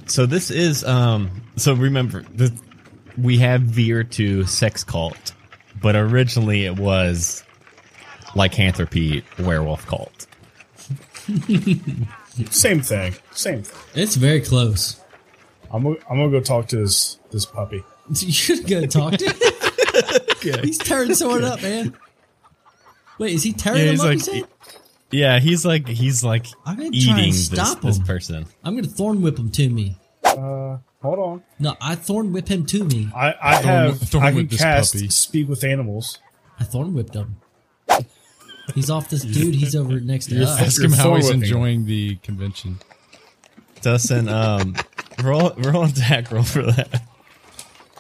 so 0.08 0.26
this 0.26 0.50
is 0.50 0.84
um 0.84 1.30
so 1.56 1.74
remember 1.74 2.24
the 2.34 2.52
we 3.18 3.38
have 3.40 3.62
veer 3.62 4.04
to 4.04 4.46
sex 4.46 4.84
cult 4.84 5.34
but 5.82 5.96
originally 5.96 6.66
it 6.66 6.78
was 6.78 7.44
lycanthropy 8.36 9.24
werewolf 9.40 9.86
cult. 9.86 10.28
Same 12.52 12.82
thing. 12.82 13.14
Same 13.32 13.64
thing. 13.64 14.02
It's 14.02 14.16
very 14.16 14.42
close. 14.42 15.00
I'm 15.72 15.84
gonna, 15.84 15.96
I'm 16.10 16.18
gonna 16.18 16.32
go 16.32 16.40
talk 16.40 16.68
to 16.70 16.78
this 16.78 17.20
this 17.32 17.46
puppy. 17.46 17.84
You 18.10 18.32
should 18.32 18.66
go 18.66 18.88
talk 18.88 19.14
to 19.18 19.30
him. 20.42 20.60
He's 20.64 20.80
tearing 20.80 21.14
someone 21.14 21.44
up, 21.44 21.62
man. 21.62 21.96
Wait, 23.20 23.34
is 23.36 23.44
he 23.44 23.54
tearing 23.54 23.80
Yeah, 23.80 23.86
him 23.86 23.92
he's 23.92 24.00
up? 24.02 24.28
like- 24.28 24.36
you? 24.36 24.48
Yeah, 25.12 25.40
he's 25.40 25.66
like 25.66 25.88
he's 25.88 26.24
like 26.24 26.46
I'm 26.66 26.78
gonna 26.78 26.90
try 26.92 26.98
eating 27.00 27.16
and 27.16 27.34
this, 27.34 27.46
stop 27.48 27.82
this 27.82 27.98
him. 27.98 28.06
person. 28.06 28.46
I'm 28.64 28.76
gonna 28.76 28.88
thorn 28.88 29.22
whip 29.22 29.38
him 29.40 29.50
to 29.52 29.68
me. 29.70 29.98
Uh, 30.24 30.78
hold 31.02 31.20
on. 31.20 31.44
No, 31.58 31.76
I 31.82 31.96
thorn 31.96 32.32
whip 32.32 32.48
him 32.48 32.66
to 32.68 32.84
me. 32.84 33.10
I 33.16 33.34
I 33.42 33.56
have 33.56 34.00
thorn 34.00 34.24
I 34.24 34.28
can 34.30 34.36
whip 34.38 34.50
this 34.52 34.62
cast 34.62 34.94
puppy. 34.94 35.10
speak 35.10 35.50
with 35.50 35.64
animals. 35.64 36.20
I 36.60 36.64
thorn 36.64 36.94
whipped 36.94 37.16
him. 37.16 37.38
He's 38.76 38.92
off 38.92 39.10
this 39.10 39.24
dude. 39.24 39.56
He's 39.56 39.76
over 39.76 40.00
next 40.00 40.28
to 40.28 40.44
us. 40.44 40.62
Ask 40.62 40.80
him 40.84 40.92
how 40.92 41.16
he's 41.16 41.30
enjoying 41.32 41.86
the 41.86 42.18
convention. 42.18 42.78
Dustin, 43.82 44.30
um, 44.30 44.76
roll 45.24 45.54
roll 45.58 45.84
an 45.86 45.90
attack 45.90 46.32
roll 46.32 46.44
for 46.44 46.62
that. 46.64 47.02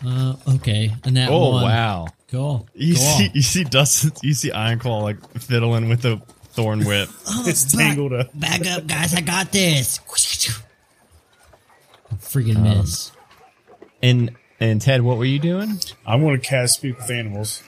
Uh, 0.05 0.35
okay, 0.55 0.91
and 1.03 1.17
that 1.17 1.29
Oh 1.31 1.49
one. 1.53 1.63
wow! 1.63 2.07
Go, 2.31 2.65
You 2.75 2.93
go 2.93 2.99
see 2.99 3.25
on. 3.27 3.31
you 3.33 3.41
see 3.41 3.63
Dustin 3.63 4.11
you 4.21 4.33
see 4.33 4.51
Ironclaw 4.51 5.01
like 5.01 5.39
fiddling 5.39 5.89
with 5.89 6.01
the 6.03 6.21
thorn 6.51 6.85
whip. 6.85 7.09
oh, 7.27 7.43
It's 7.47 7.71
tangled 7.71 8.13
up. 8.13 8.27
Back 8.39 8.65
up, 8.67 8.85
guys! 8.87 9.15
I 9.15 9.21
got 9.21 9.51
this. 9.51 9.99
Freaking 12.19 12.57
Um, 12.57 12.63
miss. 12.63 13.11
And 14.03 14.31
and 14.59 14.81
Ted, 14.81 15.01
what 15.01 15.17
were 15.17 15.25
you 15.25 15.39
doing? 15.39 15.79
I'm 16.05 16.21
gonna 16.23 16.37
cast 16.39 16.75
speak 16.75 16.97
with 16.97 17.09
animals. 17.09 17.63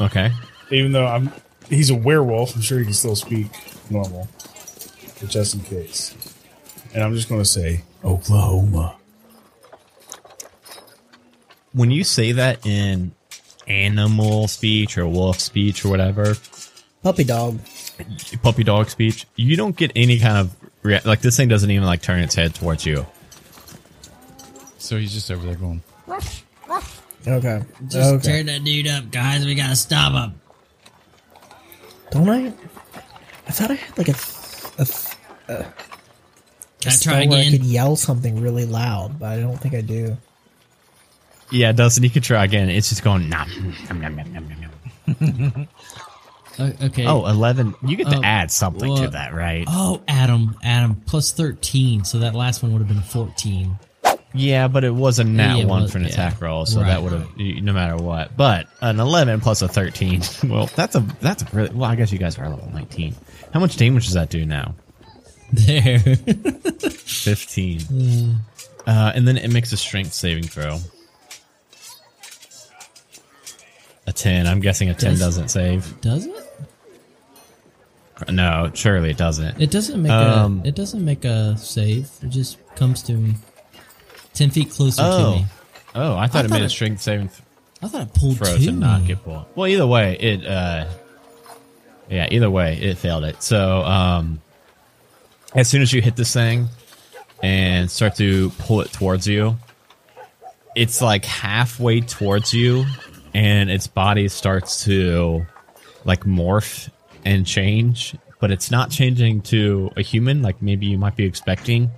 Okay. 0.00 0.32
Even 0.70 0.92
though 0.92 1.06
I'm 1.06 1.30
he's 1.68 1.90
a 1.90 1.94
werewolf, 1.94 2.56
I'm 2.56 2.62
sure 2.62 2.78
he 2.78 2.84
can 2.84 2.94
still 2.94 3.16
speak 3.16 3.46
normal. 3.90 4.28
But 5.20 5.28
just 5.30 5.54
in 5.54 5.60
case. 5.60 6.14
And 6.92 7.02
I'm 7.02 7.14
just 7.14 7.28
gonna 7.28 7.44
say 7.44 7.82
Oklahoma. 8.04 8.96
When 11.72 11.90
you 11.90 12.04
say 12.04 12.32
that 12.32 12.64
in 12.66 13.12
animal 13.68 14.48
speech 14.48 14.96
or 14.98 15.06
wolf 15.06 15.40
speech 15.40 15.84
or 15.84 15.88
whatever, 15.88 16.34
Puppy 17.02 17.24
dog. 17.24 17.58
puppy 18.42 18.64
dog 18.64 18.88
speech, 18.90 19.26
you 19.36 19.56
don't 19.56 19.76
get 19.76 19.92
any 19.94 20.18
kind 20.18 20.38
of 20.38 20.56
rea- 20.82 21.00
like 21.04 21.20
this 21.20 21.36
thing 21.36 21.48
doesn't 21.48 21.70
even 21.70 21.84
like 21.86 22.00
turn 22.02 22.20
its 22.20 22.34
head 22.34 22.54
towards 22.54 22.86
you. 22.86 23.06
So 24.78 24.96
he's 24.98 25.12
just 25.14 25.30
over 25.30 25.46
there 25.46 25.54
going, 25.56 25.82
Okay. 27.26 27.62
Just 27.88 28.14
okay. 28.14 28.22
tear 28.22 28.42
that 28.44 28.64
dude 28.64 28.86
up, 28.86 29.10
guys. 29.10 29.46
We 29.46 29.54
gotta 29.54 29.76
stop 29.76 30.12
him. 30.12 30.40
Don't 32.10 32.28
I? 32.28 32.52
I 33.46 33.50
thought 33.50 33.70
I 33.70 33.74
had 33.74 33.96
like 33.98 34.08
a, 34.08 34.14
a, 34.78 34.86
a 35.48 35.52
uh, 35.60 35.64
Can 36.80 36.92
I 36.92 36.96
try 36.96 37.26
where 37.26 37.38
I 37.38 37.42
again? 37.42 37.52
could 37.52 37.64
yell 37.64 37.96
something 37.96 38.40
really 38.42 38.66
loud, 38.66 39.18
but 39.18 39.30
I 39.30 39.40
don't 39.40 39.56
think 39.58 39.74
I 39.74 39.80
do. 39.80 40.16
Yeah, 41.54 41.72
Dustin, 41.72 42.04
you 42.04 42.10
could 42.10 42.24
try 42.24 42.44
again. 42.44 42.68
It's 42.68 42.88
just 42.88 43.02
going 43.04 43.28
nom, 43.28 43.48
nom, 43.88 44.00
nom, 44.00 44.16
nom, 44.16 44.32
nom, 44.32 44.48
nom. 45.38 45.68
Uh, 46.58 46.70
okay. 46.86 47.06
Oh, 47.06 47.26
11. 47.26 47.74
You 47.86 47.96
get 47.96 48.08
to 48.10 48.16
Um, 48.18 48.24
add 48.24 48.50
something 48.50 48.94
to 48.96 49.08
that, 49.08 49.34
right? 49.34 49.64
Oh, 49.68 50.02
Adam, 50.06 50.56
Adam, 50.62 51.02
plus 51.06 51.32
13. 51.32 52.04
So 52.04 52.18
that 52.20 52.34
last 52.34 52.62
one 52.62 52.72
would 52.72 52.78
have 52.80 52.88
been 52.88 53.00
14. 53.02 53.76
Yeah, 54.36 54.66
but 54.68 54.82
it 54.84 54.92
was 54.94 55.18
a 55.20 55.24
nat 55.24 55.58
Yeah, 55.58 55.64
one 55.66 55.82
was- 55.82 55.92
for 55.92 55.98
an 55.98 56.04
yeah. 56.04 56.10
attack 56.10 56.40
roll, 56.40 56.66
so 56.66 56.80
Right. 56.80 56.88
that 56.88 57.02
would 57.04 57.12
have 57.12 57.28
no 57.36 57.72
matter 57.72 57.96
what. 57.96 58.36
But 58.36 58.66
an 58.80 58.98
eleven 58.98 59.40
plus 59.40 59.62
a 59.62 59.68
thirteen. 59.68 60.22
Well, 60.44 60.68
that's 60.74 60.96
a 60.96 61.06
that's 61.20 61.44
a 61.44 61.46
really 61.52 61.70
well. 61.72 61.88
I 61.88 61.94
guess 61.94 62.10
you 62.10 62.18
guys 62.18 62.36
are 62.38 62.48
level 62.48 62.68
nineteen. 62.74 63.14
How 63.52 63.60
much 63.60 63.76
damage 63.76 64.06
does 64.06 64.14
that 64.14 64.30
do 64.30 64.44
now? 64.44 64.74
There. 65.52 65.98
Fifteen. 67.04 68.40
Uh, 68.86 69.12
and 69.14 69.26
then 69.26 69.36
it 69.36 69.52
makes 69.52 69.72
a 69.72 69.76
strength 69.76 70.12
saving 70.12 70.44
throw. 70.44 70.78
A 74.14 74.16
ten. 74.16 74.46
I'm 74.46 74.60
guessing 74.60 74.90
a 74.90 74.94
ten 74.94 75.10
Does- 75.12 75.20
doesn't 75.20 75.48
save. 75.48 76.00
Does 76.00 76.26
it? 76.26 76.50
No, 78.30 78.70
surely 78.74 79.10
it 79.10 79.16
doesn't. 79.16 79.60
It 79.60 79.72
doesn't 79.72 80.00
make 80.00 80.12
Um, 80.12 80.62
a. 80.64 80.68
It 80.68 80.76
doesn't 80.76 81.04
make 81.04 81.24
a 81.24 81.56
save. 81.58 82.08
It 82.22 82.28
just 82.28 82.58
comes 82.76 83.02
to 83.02 83.12
me. 83.12 83.34
Ten 84.32 84.50
feet 84.50 84.70
closer 84.70 85.02
to 85.02 85.08
oh, 85.08 85.34
me. 85.36 85.46
oh, 85.96 86.16
I 86.16 86.28
thought 86.28 86.42
I 86.42 86.44
it 86.44 86.48
thought 86.48 86.50
made 86.50 86.62
a 86.62 86.68
strength 86.68 87.02
saving 87.02 87.28
th- 87.28 87.40
I 87.82 87.88
thought 87.88 88.02
it 88.02 88.14
pulled 88.14 88.38
throw 88.38 88.56
to 88.56 88.64
to 88.64 88.72
not 88.72 89.04
get 89.06 89.22
pulled. 89.24 89.44
Well, 89.56 89.66
either 89.66 89.86
way, 89.86 90.16
it 90.18 90.46
uh 90.46 90.86
yeah, 92.08 92.28
either 92.30 92.50
way, 92.50 92.76
it 92.80 92.98
failed 92.98 93.24
it. 93.24 93.42
So, 93.42 93.82
um 93.82 94.40
as 95.54 95.68
soon 95.68 95.82
as 95.82 95.92
you 95.92 96.00
hit 96.00 96.14
this 96.16 96.32
thing 96.32 96.68
and 97.42 97.90
start 97.90 98.16
to 98.16 98.50
pull 98.58 98.80
it 98.80 98.92
towards 98.92 99.26
you, 99.26 99.56
it's 100.74 101.00
like 101.02 101.24
halfway 101.24 102.00
towards 102.00 102.52
you 102.54 102.86
and 103.34 103.70
its 103.70 103.86
body 103.86 104.28
starts 104.28 104.84
to 104.84 105.44
like 106.04 106.24
morph 106.24 106.88
and 107.24 107.46
change, 107.46 108.16
but 108.40 108.50
it's 108.50 108.70
not 108.70 108.90
changing 108.90 109.40
to 109.42 109.90
a 109.96 110.02
human 110.02 110.42
like 110.42 110.62
maybe 110.62 110.86
you 110.86 110.98
might 110.98 111.16
be 111.16 111.24
expecting. 111.24 111.90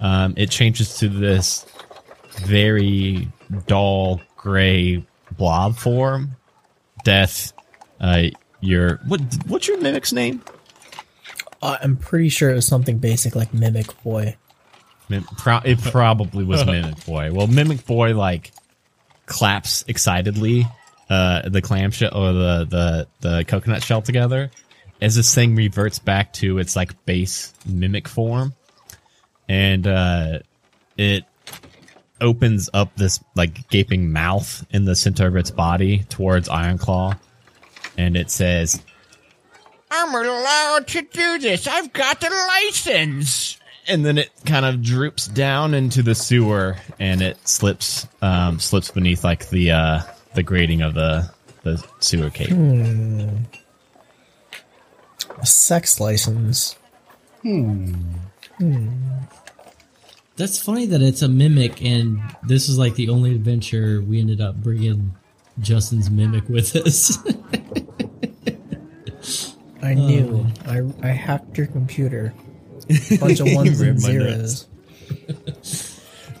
Um, 0.00 0.34
it 0.36 0.50
changes 0.50 0.98
to 0.98 1.08
this 1.08 1.64
very 2.40 3.28
dull 3.66 4.20
gray 4.36 5.04
blob 5.36 5.76
form. 5.76 6.36
Death, 7.04 7.52
uh, 8.00 8.24
your 8.60 8.96
what? 9.06 9.20
What's 9.46 9.68
your 9.68 9.80
mimic's 9.80 10.12
name? 10.12 10.42
Uh, 11.62 11.76
I'm 11.80 11.96
pretty 11.96 12.28
sure 12.28 12.50
it 12.50 12.54
was 12.54 12.66
something 12.66 12.98
basic 12.98 13.34
like 13.34 13.54
Mimic 13.54 14.02
Boy. 14.02 14.36
Mim- 15.08 15.24
pro- 15.38 15.60
it 15.64 15.80
probably 15.80 16.44
was 16.44 16.64
Mimic 16.66 17.04
Boy. 17.06 17.32
Well, 17.32 17.46
Mimic 17.46 17.86
Boy 17.86 18.14
like 18.14 18.52
claps 19.26 19.84
excitedly 19.88 20.66
uh, 21.10 21.48
the 21.48 21.62
clamshell 21.62 22.16
or 22.16 22.32
the, 22.32 22.64
the 22.64 23.06
the 23.20 23.44
coconut 23.44 23.82
shell 23.82 24.02
together 24.02 24.50
as 25.00 25.14
this 25.14 25.34
thing 25.34 25.54
reverts 25.54 25.98
back 25.98 26.32
to 26.32 26.58
its 26.58 26.74
like 26.74 27.04
base 27.04 27.52
mimic 27.66 28.08
form, 28.08 28.54
and 29.48 29.86
uh, 29.86 30.38
it 30.96 31.24
opens 32.20 32.70
up 32.72 32.94
this 32.96 33.22
like 33.34 33.68
gaping 33.68 34.12
mouth 34.12 34.64
in 34.70 34.84
the 34.84 34.96
center 34.96 35.26
of 35.26 35.36
its 35.36 35.50
body 35.50 36.04
towards 36.08 36.48
Ironclaw, 36.48 37.18
and 37.98 38.16
it 38.16 38.30
says, 38.30 38.82
"I'm 39.90 40.14
allowed 40.14 40.86
to 40.88 41.02
do 41.02 41.38
this. 41.38 41.66
I've 41.66 41.92
got 41.92 42.20
the 42.20 42.30
license." 42.30 43.58
And 43.88 44.04
then 44.04 44.18
it 44.18 44.30
kind 44.44 44.64
of 44.66 44.82
droops 44.82 45.28
down 45.28 45.72
into 45.74 46.02
the 46.02 46.14
sewer, 46.14 46.76
and 46.98 47.22
it 47.22 47.36
slips 47.46 48.06
um, 48.20 48.58
slips 48.58 48.90
beneath 48.90 49.22
like 49.22 49.48
the 49.48 49.70
uh, 49.70 50.00
the 50.34 50.42
grating 50.42 50.82
of 50.82 50.94
the 50.94 51.30
the 51.62 51.84
sewer 52.00 52.30
cave. 52.30 52.50
A 55.38 55.46
sex 55.46 56.00
license. 56.00 56.76
Hmm. 57.42 57.94
That's 60.36 60.62
funny 60.62 60.86
that 60.86 61.00
it's 61.00 61.22
a 61.22 61.28
mimic, 61.28 61.82
and 61.82 62.20
this 62.42 62.68
is 62.68 62.78
like 62.78 62.94
the 62.94 63.08
only 63.08 63.34
adventure 63.34 64.02
we 64.02 64.20
ended 64.20 64.40
up 64.40 64.56
bringing 64.56 65.14
Justin's 65.58 66.10
mimic 66.10 66.48
with 66.48 66.76
us. 66.76 67.18
I 69.82 69.94
knew. 69.94 70.46
I, 70.66 70.82
I 71.02 71.08
hacked 71.08 71.56
your 71.56 71.68
computer. 71.68 72.34
Bunch 73.20 73.40
of 73.40 73.52
ones 73.52 73.80
and 73.80 74.00
zeros. 74.00 74.66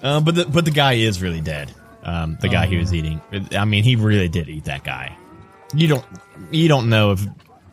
Uh, 0.02 0.20
but 0.20 0.34
the 0.34 0.44
but 0.44 0.64
the 0.64 0.70
guy 0.70 0.94
is 0.94 1.20
really 1.20 1.40
dead. 1.40 1.72
Um, 2.02 2.38
the 2.40 2.48
guy 2.48 2.66
he 2.66 2.76
was 2.76 2.94
eating. 2.94 3.20
I 3.52 3.64
mean, 3.64 3.82
he 3.82 3.96
really 3.96 4.28
did 4.28 4.48
eat 4.48 4.64
that 4.64 4.84
guy. 4.84 5.16
You 5.74 5.88
don't 5.88 6.04
you 6.50 6.68
don't 6.68 6.88
know 6.88 7.12
if 7.12 7.20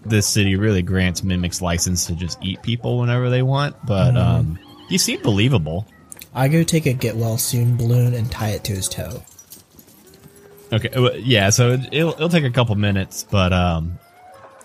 this 0.05 0.27
city 0.27 0.55
really 0.55 0.81
grants 0.81 1.23
mimics 1.23 1.61
license 1.61 2.07
to 2.07 2.15
just 2.15 2.43
eat 2.43 2.61
people 2.63 2.99
whenever 2.99 3.29
they 3.29 3.41
want, 3.43 3.75
but 3.85 4.17
um, 4.17 4.59
you 4.89 4.97
seem 4.97 5.21
believable. 5.21 5.85
I 6.33 6.47
go 6.47 6.63
take 6.63 6.87
a 6.87 6.93
get 6.93 7.15
well 7.15 7.37
soon 7.37 7.77
balloon 7.77 8.13
and 8.13 8.31
tie 8.31 8.49
it 8.49 8.63
to 8.65 8.71
his 8.71 8.89
toe. 8.89 9.21
Okay, 10.71 11.19
yeah. 11.19 11.51
So 11.51 11.73
it, 11.73 11.81
it'll 11.91 12.13
it'll 12.13 12.29
take 12.29 12.45
a 12.45 12.49
couple 12.49 12.73
minutes, 12.75 13.25
but 13.29 13.53
um, 13.53 13.99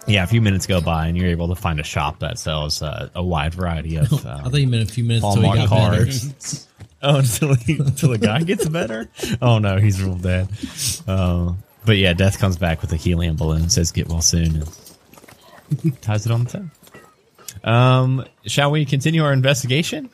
yeah, 0.07 0.23
a 0.25 0.27
few 0.27 0.41
minutes 0.41 0.67
go 0.67 0.81
by 0.81 1.07
and 1.09 1.17
you're 1.17 1.29
able 1.31 1.49
to 1.49 1.55
find 1.55 1.81
a 1.81 1.85
shop 1.85 2.21
that 2.21 2.39
sells 2.39 2.81
uh, 2.83 3.11
a 3.15 3.23
wide 3.23 3.55
variety 3.55 3.97
of. 3.97 4.13
I 4.27 4.31
Um, 4.33 4.51
thought 4.51 4.55
you 4.61 4.67
meant 4.67 4.89
a 4.89 4.93
few 4.93 5.05
minutes 5.05 5.25
until 5.25 5.43
he 5.43 5.49
Hallmark 5.59 5.71
got 5.71 5.91
better. 5.91 6.05
cards. 6.05 6.65
Oh, 7.01 7.19
until 7.19 7.55
he, 7.55 7.79
until 7.79 8.09
the 8.11 8.19
guy 8.19 8.43
gets 8.43 8.69
better. 8.69 9.09
Oh 9.41 9.61
no, 9.61 9.77
he's 9.79 10.03
real 10.03 10.17
dead. 10.17 10.49
Uh, 11.07 11.53
but 11.87 11.97
yeah, 11.97 12.13
Death 12.13 12.41
comes 12.41 12.57
back 12.57 12.81
with 12.83 12.93
a 12.93 12.97
helium 12.97 13.37
balloon, 13.37 13.71
says 13.71 13.93
"Get 13.93 14.09
well 14.09 14.21
soon," 14.21 14.65
and 15.85 16.03
ties 16.03 16.27
it 16.27 16.33
on 16.33 16.43
the 16.43 16.51
toe. 17.63 17.71
Um, 17.71 18.25
shall 18.47 18.73
we 18.73 18.85
continue 18.85 19.23
our 19.23 19.33
investigation? 19.33 20.11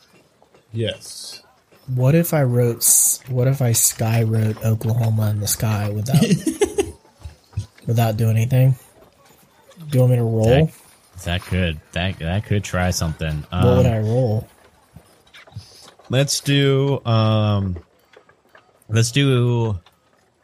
Yes. 0.75 1.43
What 1.87 2.15
if 2.15 2.35
I 2.35 2.43
wrote? 2.43 2.85
What 3.29 3.49
if 3.49 3.63
I 3.63 3.73
sky 3.73 4.23
wrote 4.23 4.63
Oklahoma 4.63 5.31
in 5.31 5.41
the 5.41 5.49
sky 5.49 5.89
without 5.89 6.23
without 7.87 8.19
doing 8.19 8.37
anything? 8.37 8.75
Do 9.89 9.99
you 9.99 10.01
want 10.01 10.11
me 10.11 10.17
to 10.17 10.23
roll? 10.25 10.45
That, 10.45 10.73
that 11.25 11.43
could 11.43 11.81
that 11.93 12.19
that 12.19 12.45
could 12.45 12.65
try 12.65 12.91
something. 12.91 13.45
Um, 13.51 13.65
what 13.65 13.77
would 13.79 13.87
I 13.87 13.99
roll? 14.01 14.49
Let's 16.11 16.41
do 16.41 17.05
um 17.05 17.79
let's 18.89 19.13
do 19.13 19.79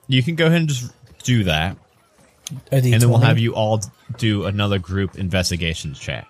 you 0.06 0.23
can 0.23 0.35
go 0.35 0.47
ahead 0.47 0.61
and 0.61 0.68
just 0.68 0.92
do 1.23 1.44
that. 1.44 1.76
And 2.73 2.85
then 2.85 3.09
we'll 3.09 3.18
have 3.18 3.38
you 3.38 3.54
all 3.54 3.80
do 4.16 4.44
another 4.44 4.78
group 4.78 5.16
investigation 5.16 5.94
check. 5.94 6.26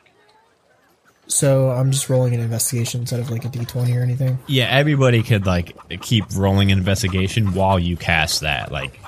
So 1.27 1.71
I'm 1.71 1.93
just 1.93 2.11
rolling 2.11 2.35
an 2.35 2.41
investigation 2.41 3.03
instead 3.03 3.21
of 3.21 3.31
like 3.31 3.45
a 3.45 3.49
D20 3.49 3.97
or 3.97 4.03
anything. 4.03 4.39
Yeah, 4.49 4.65
everybody 4.65 5.23
could 5.23 5.47
like 5.47 5.77
keep 6.01 6.25
rolling 6.35 6.73
an 6.73 6.79
investigation 6.79 7.55
while 7.55 7.79
you 7.79 7.97
cast 7.97 8.41
that, 8.41 8.73
like 8.73 9.01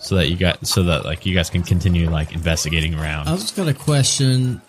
so 0.00 0.16
that 0.16 0.28
you 0.28 0.36
got 0.36 0.66
so 0.66 0.82
that 0.84 1.04
like 1.04 1.26
you 1.26 1.34
guys 1.34 1.50
can 1.50 1.62
continue 1.62 2.08
like 2.10 2.32
investigating 2.32 2.94
around. 2.94 3.28
I 3.28 3.36
just 3.36 3.54
got 3.56 3.68
a 3.68 3.74
question. 3.74 4.60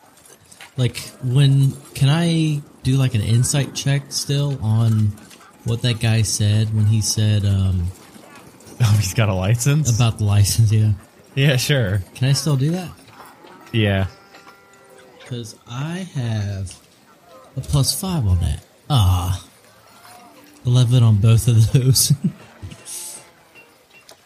Like, 0.78 0.98
when 1.24 1.72
can 1.96 2.10
I 2.10 2.62
do 2.84 2.96
like 2.98 3.14
an 3.16 3.22
insight 3.22 3.76
check 3.76 4.04
still 4.10 4.58
on 4.64 5.12
what 5.66 5.82
that 5.84 6.00
guy 6.00 6.22
said 6.22 6.74
when 6.74 6.86
he 6.86 7.02
said 7.02 7.46
um, 7.46 7.88
Oh, 8.82 8.94
he's 8.98 9.14
got 9.14 9.30
a 9.30 9.34
license? 9.34 9.94
about 9.94 10.18
the 10.18 10.24
license? 10.24 10.72
Yeah, 10.72 10.94
yeah, 11.36 11.58
sure. 11.58 12.02
can 12.16 12.30
I 12.30 12.34
still 12.34 12.56
do 12.56 12.72
that? 12.72 12.90
Yeah. 13.72 14.08
Because 15.20 15.56
I 15.68 16.08
have 16.16 16.78
a 17.56 17.62
plus 17.62 18.00
five 18.00 18.26
on 18.26 18.40
that. 18.40 18.64
Ah, 18.90 19.46
eleven 20.66 21.04
on 21.04 21.18
both 21.18 21.48
of 21.48 21.72
those. 21.74 22.14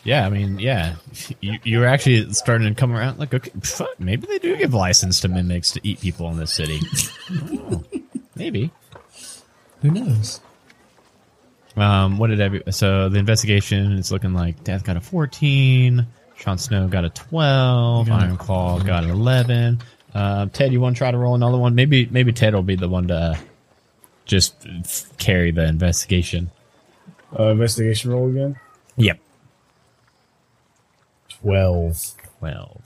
Yeah, 0.06 0.26
I 0.26 0.30
mean, 0.30 0.60
yeah, 0.60 0.96
you 1.42 1.58
you 1.64 1.80
were 1.80 1.88
actually 1.88 2.32
starting 2.32 2.68
to 2.74 2.80
come 2.80 2.94
around. 2.96 3.18
Like, 3.18 3.34
okay, 3.34 3.52
fuck, 3.62 4.00
maybe 4.00 4.28
they 4.28 4.38
do 4.38 4.56
give 4.56 4.74
license 4.74 5.20
to 5.22 5.28
mimics 5.28 5.72
to 5.72 5.82
eat 5.84 6.00
people 6.00 6.30
in 6.30 6.38
this 6.38 6.54
city. 6.54 6.80
I 7.30 7.80
maybe. 8.36 8.72
Who 9.82 9.92
knows? 9.92 10.40
Um, 11.76 12.20
what 12.20 12.28
did 12.28 12.40
every? 12.40 12.62
So 12.70 13.10
the 13.10 13.18
investigation 13.18 13.94
is 13.94 14.12
looking 14.12 14.34
like 14.34 14.64
Death 14.64 14.84
got 14.84 14.96
a 14.96 15.02
fourteen, 15.02 16.06
Sean 16.38 16.58
Snow 16.60 16.88
got 16.88 17.04
a 17.04 17.10
twelve, 17.10 18.08
Yeah. 18.08 18.18
Iron 18.18 18.38
Claw 18.38 18.80
got 18.80 19.04
an 19.04 19.10
eleven. 19.10 19.82
Um, 20.14 20.50
Ted, 20.52 20.72
you 20.72 20.80
want 20.80 20.96
to 20.96 20.98
try 21.00 21.12
to 21.12 21.18
roll 21.18 21.36
another 21.36 21.58
one? 21.58 21.74
Maybe 21.76 22.06
maybe 22.06 22.32
Ted 22.32 22.54
will 22.54 22.62
be 22.64 22.76
the 22.76 22.88
one 22.88 23.08
to 23.08 23.16
uh, 23.16 23.36
just 24.26 24.56
carry 25.18 25.52
the 25.52 25.66
investigation. 25.66 26.52
Uh, 27.38 27.50
investigation 27.50 28.12
roll 28.12 28.30
again. 28.30 28.56
Yep, 28.98 29.20
Twelve. 31.46 32.16
twelve. 32.40 32.82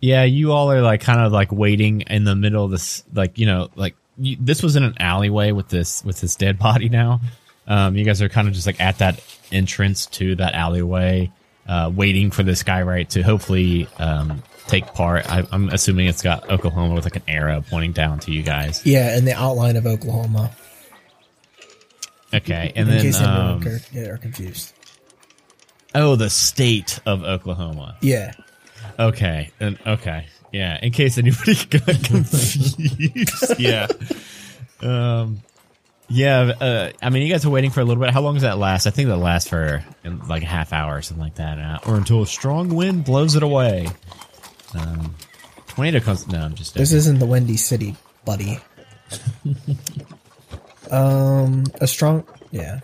Yeah, 0.00 0.22
you 0.22 0.52
all 0.52 0.70
are 0.70 0.80
like 0.80 1.00
kind 1.00 1.20
of 1.20 1.32
like 1.32 1.50
waiting 1.50 2.02
in 2.02 2.22
the 2.22 2.36
middle 2.36 2.64
of 2.64 2.70
this, 2.70 3.02
like 3.12 3.38
you 3.38 3.46
know, 3.46 3.68
like 3.74 3.96
you, 4.16 4.36
this 4.38 4.62
was 4.62 4.76
in 4.76 4.84
an 4.84 4.94
alleyway 5.00 5.50
with 5.50 5.68
this 5.68 6.04
with 6.04 6.20
this 6.20 6.36
dead 6.36 6.58
body. 6.58 6.88
Now, 6.88 7.20
um, 7.66 7.96
you 7.96 8.04
guys 8.04 8.22
are 8.22 8.28
kind 8.28 8.46
of 8.46 8.54
just 8.54 8.66
like 8.66 8.80
at 8.80 8.98
that 8.98 9.20
entrance 9.50 10.06
to 10.06 10.36
that 10.36 10.54
alleyway, 10.54 11.32
uh, 11.66 11.90
waiting 11.92 12.30
for 12.30 12.44
this 12.44 12.62
guy 12.62 12.82
right 12.82 13.08
to 13.10 13.22
hopefully 13.22 13.88
um, 13.98 14.42
take 14.68 14.86
part. 14.94 15.28
I, 15.28 15.44
I'm 15.50 15.68
assuming 15.70 16.06
it's 16.06 16.22
got 16.22 16.48
Oklahoma 16.48 16.94
with 16.94 17.04
like 17.04 17.16
an 17.16 17.24
arrow 17.26 17.64
pointing 17.68 17.92
down 17.92 18.20
to 18.20 18.32
you 18.32 18.44
guys. 18.44 18.86
Yeah, 18.86 19.16
and 19.16 19.26
the 19.26 19.34
outline 19.34 19.74
of 19.74 19.84
Oklahoma. 19.86 20.52
Okay, 22.32 22.72
and 22.76 22.88
in 22.88 22.94
then 22.94 23.02
case 23.04 23.20
um, 23.20 23.66
are, 23.66 24.14
are 24.14 24.18
confused. 24.18 24.74
Oh, 25.96 26.16
the 26.16 26.30
state 26.30 27.00
of 27.06 27.24
Oklahoma. 27.24 27.96
Yeah. 28.00 28.32
Okay. 28.98 29.50
And 29.60 29.78
okay. 29.86 30.26
Yeah. 30.52 30.78
In 30.80 30.92
case 30.92 31.18
anybody 31.18 31.54
got 31.70 32.04
confused. 32.04 32.78
yeah. 33.58 33.88
Um. 34.80 35.42
Yeah. 36.08 36.52
Uh, 36.60 36.92
I 37.02 37.10
mean, 37.10 37.22
you 37.26 37.32
guys 37.32 37.44
are 37.44 37.50
waiting 37.50 37.70
for 37.70 37.80
a 37.80 37.84
little 37.84 38.02
bit. 38.02 38.12
How 38.12 38.20
long 38.20 38.34
does 38.34 38.42
that 38.42 38.58
last? 38.58 38.86
I 38.86 38.90
think 38.90 39.08
that 39.08 39.16
lasts 39.16 39.48
for 39.48 39.84
like 40.28 40.42
a 40.42 40.46
half 40.46 40.72
hour 40.72 40.96
or 40.96 41.02
something 41.02 41.22
like 41.22 41.36
that, 41.36 41.58
uh, 41.58 41.78
or 41.86 41.96
until 41.96 42.22
a 42.22 42.26
strong 42.26 42.68
wind 42.74 43.04
blows 43.04 43.34
it 43.34 43.42
away. 43.42 43.88
Um, 44.74 45.14
tornado 45.66 46.00
comes. 46.00 46.26
No, 46.28 46.40
I'm 46.40 46.54
just. 46.54 46.74
This 46.74 46.92
isn't 46.92 47.18
the 47.18 47.26
Windy 47.26 47.56
City, 47.56 47.96
buddy. 48.24 48.58
um, 50.90 51.64
a 51.80 51.86
strong. 51.86 52.24
Yeah. 52.50 52.80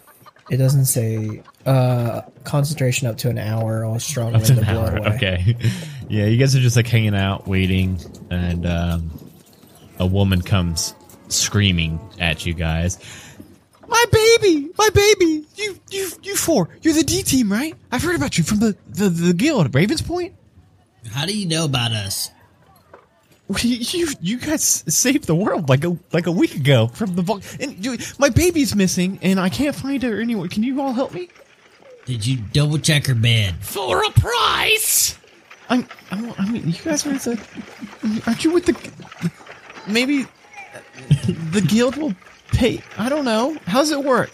It 0.51 0.57
doesn't 0.57 0.87
say 0.87 1.43
uh 1.67 2.23
concentration 2.45 3.07
up 3.07 3.17
to 3.19 3.29
an 3.31 3.39
hour 3.39 3.85
or 3.85 4.01
strong 4.01 4.33
wind 4.33 4.43
It's 4.43 4.51
to 4.51 4.59
an 4.59 4.65
blow 4.65 4.83
hour. 4.85 4.97
away. 4.97 5.09
Okay. 5.17 5.57
yeah, 6.09 6.25
you 6.27 6.37
guys 6.37 6.57
are 6.57 6.61
just 6.61 6.77
like 6.77 6.87
hanging 6.89 7.15
out, 7.15 7.47
waiting, 7.47 7.99
and 8.31 8.67
um, 8.67 9.11
a 9.99 10.07
woman 10.07 10.43
comes 10.43 10.95
screaming 11.29 12.01
at 12.19 12.45
you 12.45 12.55
guys. 12.55 12.99
My 13.89 14.05
baby, 14.11 14.71
my 14.79 14.89
baby, 14.95 15.45
you, 15.55 15.79
you, 15.91 16.09
you 16.23 16.35
four, 16.37 16.69
you're 16.83 16.95
the 16.95 17.05
D 17.05 17.23
team, 17.23 17.53
right? 17.53 17.75
I've 17.93 18.03
heard 18.03 18.17
about 18.17 18.39
you 18.39 18.45
from 18.45 18.59
the 18.61 18.77
the, 18.89 19.09
the 19.09 19.33
guild, 19.35 19.75
Ravens 19.75 20.03
Point. 20.03 20.35
How 21.11 21.27
do 21.27 21.37
you 21.37 21.47
know 21.47 21.65
about 21.65 21.93
us? 21.93 22.31
You, 23.61 23.77
you, 23.77 24.09
you 24.23 24.39
guys 24.39 24.63
saved 24.89 25.25
the 25.27 25.35
world 25.35 25.69
like 25.69 25.85
a 25.85 25.95
like 26.13 26.27
a 26.27 26.33
week 26.33 26.55
ago 26.55 26.87
from 26.87 27.17
the 27.17 27.21
vol- 27.23 27.43
and 27.61 27.85
you, 27.85 27.99
my 28.19 28.31
baby's 28.31 28.75
missing, 28.75 29.19
and 29.21 29.39
I 29.39 29.51
can't 29.51 29.77
find 29.77 30.03
her 30.05 30.19
anywhere. 30.23 30.49
Can 30.49 30.63
you 30.63 30.81
all 30.81 30.95
help 30.95 31.13
me? 31.13 31.29
Did 32.05 32.27
you 32.27 32.39
double 32.53 32.79
check 32.79 33.07
her 33.07 33.15
bed? 33.15 33.55
for 33.61 34.05
a 34.05 34.11
price. 34.11 35.17
I'm, 35.69 35.87
I'm, 36.11 36.33
I 36.39 36.51
mean, 36.51 36.67
you 36.67 36.75
guys 36.75 37.07
are 37.07 37.13
the, 37.13 38.23
aren't 38.27 38.45
you 38.45 38.53
with 38.53 38.67
the, 38.67 39.31
maybe 39.87 40.27
the 41.53 41.61
guild 41.61 41.97
will 41.97 42.15
pay. 42.49 42.83
I 42.99 43.09
don't 43.09 43.25
know. 43.25 43.57
How's 43.67 43.91
it 43.91 44.03
work? 44.03 44.31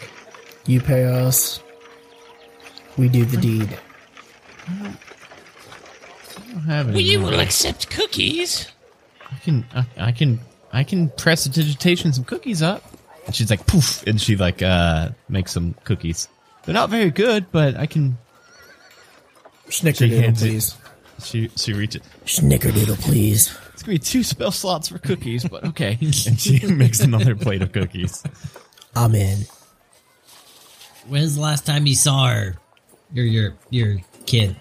You 0.66 0.80
pay 0.80 1.04
us. 1.04 1.60
We 2.96 3.08
do 3.08 3.24
the 3.24 3.36
deed. 3.36 3.78
I 4.66 4.96
don't 6.52 6.62
have 6.64 6.88
any. 6.88 6.96
We 6.96 7.16
money. 7.16 7.36
will 7.36 7.40
accept 7.40 7.90
cookies. 7.90 8.72
I 9.30 9.36
can, 9.38 9.64
I, 9.74 9.86
I 9.98 10.12
can, 10.12 10.40
I 10.72 10.84
can 10.84 11.10
prestidigitation 11.10 12.12
some 12.12 12.24
cookies 12.24 12.62
up. 12.62 12.82
And 13.26 13.34
she's 13.34 13.50
like, 13.50 13.66
poof, 13.66 14.06
and 14.06 14.20
she 14.20 14.36
like 14.36 14.62
uh 14.62 15.10
makes 15.28 15.52
some 15.52 15.74
cookies. 15.84 16.28
They're 16.68 16.74
not 16.74 16.90
very 16.90 17.10
good, 17.10 17.50
but 17.50 17.76
I 17.76 17.86
can. 17.86 18.18
Snickerdoodle, 19.68 20.20
hands 20.20 20.42
it. 20.42 20.46
please. 20.46 20.76
She 21.24 21.48
she 21.56 21.72
reaches. 21.72 22.02
Snickerdoodle, 22.26 23.00
please. 23.00 23.58
It's 23.72 23.82
gonna 23.82 23.94
be 23.94 23.98
two 23.98 24.22
spell 24.22 24.50
slots 24.50 24.88
for 24.88 24.98
cookies, 24.98 25.48
but 25.48 25.64
okay. 25.64 25.96
and 26.02 26.38
she 26.38 26.66
makes 26.66 27.00
another 27.00 27.34
plate 27.34 27.62
of 27.62 27.72
cookies. 27.72 28.22
I'm 28.94 29.14
in. 29.14 29.46
When's 31.06 31.36
the 31.36 31.40
last 31.40 31.64
time 31.64 31.86
you 31.86 31.94
saw 31.94 32.26
her? 32.28 32.56
Your 33.14 33.24
your 33.24 33.54
your 33.70 33.96
kid. 34.26 34.54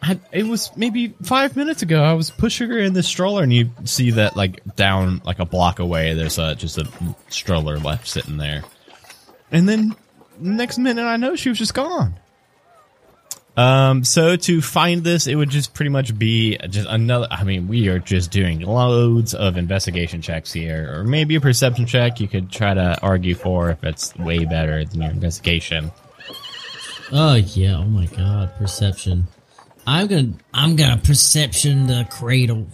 I, 0.00 0.20
it 0.30 0.46
was 0.46 0.70
maybe 0.76 1.08
five 1.24 1.56
minutes 1.56 1.82
ago. 1.82 2.04
I 2.04 2.12
was 2.12 2.30
pushing 2.30 2.70
her 2.70 2.78
in 2.78 2.92
the 2.92 3.02
stroller, 3.02 3.42
and 3.42 3.52
you 3.52 3.68
see 3.82 4.12
that 4.12 4.36
like 4.36 4.62
down 4.76 5.22
like 5.24 5.40
a 5.40 5.44
block 5.44 5.80
away. 5.80 6.14
There's 6.14 6.38
a, 6.38 6.54
just 6.54 6.78
a 6.78 6.88
stroller 7.30 7.80
left 7.80 8.06
sitting 8.06 8.36
there, 8.36 8.62
and 9.50 9.68
then 9.68 9.96
next 10.38 10.78
minute 10.78 11.04
I 11.04 11.16
know 11.16 11.36
she 11.36 11.48
was 11.48 11.58
just 11.58 11.74
gone. 11.74 12.14
Um, 13.56 14.02
so 14.02 14.34
to 14.34 14.60
find 14.60 15.04
this, 15.04 15.28
it 15.28 15.36
would 15.36 15.48
just 15.48 15.74
pretty 15.74 15.88
much 15.90 16.18
be 16.18 16.58
just 16.68 16.88
another. 16.88 17.28
I 17.30 17.44
mean, 17.44 17.68
we 17.68 17.88
are 17.88 18.00
just 18.00 18.32
doing 18.32 18.60
loads 18.60 19.32
of 19.32 19.56
investigation 19.56 20.22
checks 20.22 20.52
here, 20.52 20.92
or 20.92 21.04
maybe 21.04 21.36
a 21.36 21.40
perception 21.40 21.86
check. 21.86 22.18
You 22.18 22.26
could 22.26 22.50
try 22.50 22.74
to 22.74 22.98
argue 23.00 23.36
for 23.36 23.70
if 23.70 23.84
it's 23.84 24.14
way 24.16 24.44
better 24.44 24.84
than 24.84 25.02
your 25.02 25.10
investigation. 25.12 25.92
Oh 27.12 27.34
yeah. 27.34 27.76
Oh 27.76 27.84
my 27.84 28.06
god. 28.06 28.56
Perception. 28.56 29.28
I'm 29.86 30.08
gonna 30.08 30.32
I'm 30.52 30.74
gonna 30.74 31.00
perception 31.00 31.86
the 31.86 32.08
cradle. 32.10 32.66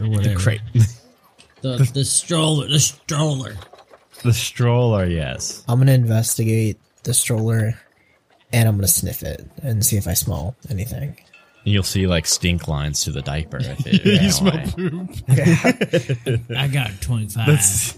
Or 0.00 0.08
whatever. 0.08 0.38
Great. 0.40 0.60
The 1.62 1.78
the 1.94 2.04
stroller. 2.04 2.68
The 2.68 2.78
stroller. 2.78 3.56
The 4.26 4.34
stroller, 4.34 5.06
yes. 5.06 5.64
I'm 5.68 5.78
gonna 5.78 5.92
investigate 5.92 6.78
the 7.04 7.14
stroller, 7.14 7.78
and 8.52 8.68
I'm 8.68 8.76
gonna 8.76 8.88
sniff 8.88 9.22
it 9.22 9.48
and 9.62 9.84
see 9.84 9.96
if 9.96 10.06
I 10.06 10.14
smell 10.14 10.54
anything. 10.68 11.16
You'll 11.64 11.82
see 11.82 12.06
like 12.06 12.26
stink 12.26 12.68
lines 12.68 13.02
to 13.04 13.12
the 13.12 13.22
diaper. 13.22 13.58
If 13.58 13.86
it, 13.86 14.04
you 14.22 14.30
smell 14.30 14.58
poop. 14.68 15.10
I 16.56 16.68
got 16.68 17.00
twenty 17.00 17.26
five. 17.28 17.96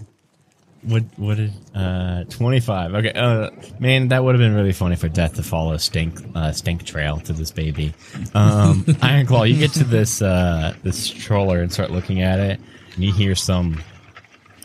What 0.81 1.03
what 1.17 1.37
did 1.37 1.53
uh 1.75 2.23
twenty 2.25 2.61
five? 2.61 2.93
Okay, 2.95 3.11
uh, 3.11 3.49
man, 3.79 4.07
that 4.07 4.23
would 4.23 4.33
have 4.33 4.39
been 4.39 4.55
really 4.55 4.71
funny 4.71 4.95
for 4.95 5.09
Death 5.09 5.35
to 5.35 5.43
follow 5.43 5.75
stink 5.77 6.19
uh, 6.35 6.51
stink 6.53 6.85
trail 6.85 7.19
to 7.21 7.33
this 7.33 7.51
baby. 7.51 7.93
Um, 8.33 8.85
Iron 9.01 9.25
Claw, 9.25 9.43
you 9.43 9.59
get 9.59 9.71
to 9.73 9.83
this 9.83 10.21
uh 10.21 10.73
this 10.83 10.97
stroller 10.97 11.61
and 11.61 11.71
start 11.71 11.91
looking 11.91 12.21
at 12.21 12.39
it, 12.39 12.59
and 12.95 13.03
you 13.03 13.11
hear 13.13 13.35
some 13.35 13.83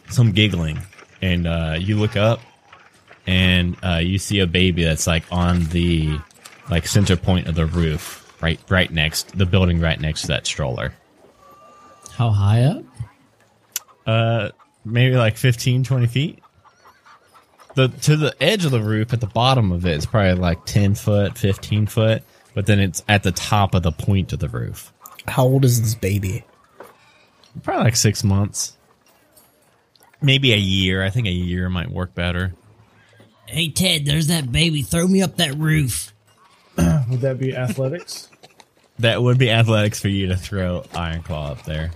some 0.09 0.33
giggling, 0.33 0.79
and 1.25 1.47
uh, 1.47 1.77
you 1.79 1.99
look 1.99 2.17
up, 2.17 2.41
and 3.27 3.77
uh, 3.83 3.97
you 3.97 4.19
see 4.19 4.41
a 4.41 4.47
baby 4.47 4.85
that's 4.85 5.07
like 5.07 5.25
on 5.33 5.65
the 5.67 6.19
like 6.71 6.87
center 6.87 7.17
point 7.17 7.47
of 7.47 7.55
the 7.55 7.67
roof 7.67 8.21
right 8.43 8.61
right 8.69 8.91
next 8.93 9.37
the 9.37 9.47
building 9.47 9.81
right 9.81 9.99
next 9.99 10.23
to 10.23 10.27
that 10.29 10.47
stroller. 10.47 10.93
How 12.13 12.31
high 12.31 12.63
up? 12.63 12.85
Uh, 14.07 14.51
maybe 14.85 15.17
like 15.17 15.37
15, 15.37 15.83
20 15.83 16.07
feet. 16.07 16.39
The 17.75 17.89
to 17.89 18.17
the 18.17 18.35
edge 18.41 18.67
of 18.67 18.71
the 18.71 18.83
roof 18.83 19.13
at 19.15 19.21
the 19.21 19.27
bottom 19.27 19.73
of 19.73 19.87
it 19.87 19.97
is 19.97 20.07
probably 20.07 20.35
like 20.35 20.65
ten 20.65 20.95
foot, 20.95 21.37
fifteen 21.37 21.89
foot, 21.89 22.23
but 22.55 22.67
then 22.67 22.79
it's 22.79 23.03
at 23.09 23.25
the 23.25 23.33
top 23.33 23.75
of 23.75 23.83
the 23.83 23.91
point 23.91 24.33
of 24.33 24.39
the 24.39 24.49
roof. 24.49 24.93
How 25.27 25.43
old 25.43 25.65
is 25.65 25.83
this 25.83 25.97
baby? 25.97 26.45
Probably 27.65 27.83
like 27.83 27.97
six 27.97 28.23
months, 28.23 28.77
maybe 30.23 30.53
a 30.53 30.57
year. 30.59 31.05
I 31.05 31.11
think 31.11 31.27
a 31.27 31.31
year 31.33 31.69
might 31.69 31.91
work 31.91 32.15
better. 32.15 32.55
Hey 33.47 33.69
Ted, 33.71 34.07
there's 34.07 34.29
that 34.29 34.51
baby. 34.51 34.83
Throw 34.83 35.07
me 35.07 35.23
up 35.23 35.37
that 35.37 35.55
roof. 35.57 36.13
Would 36.77 37.21
that 37.21 37.39
be 37.39 37.55
athletics? 37.55 38.29
That 39.01 39.23
would 39.23 39.39
be 39.39 39.51
athletics 39.51 40.01
for 40.01 40.09
you 40.09 40.29
to 40.29 40.37
throw 40.37 40.85
Iron 40.95 41.23
Claw 41.23 41.51
up 41.53 41.65
there. 41.65 41.91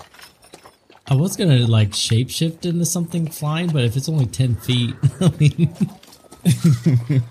I 1.07 1.15
was 1.15 1.37
gonna 1.37 1.67
like 1.67 1.91
shapeshift 1.91 2.67
into 2.67 2.85
something 2.85 3.31
flying, 3.31 3.71
but 3.71 3.85
if 3.85 3.97
it's 3.97 4.09
only 4.09 4.27
ten 4.27 4.57
feet, 4.57 4.95
I 5.21 5.31
mean, 5.39 5.75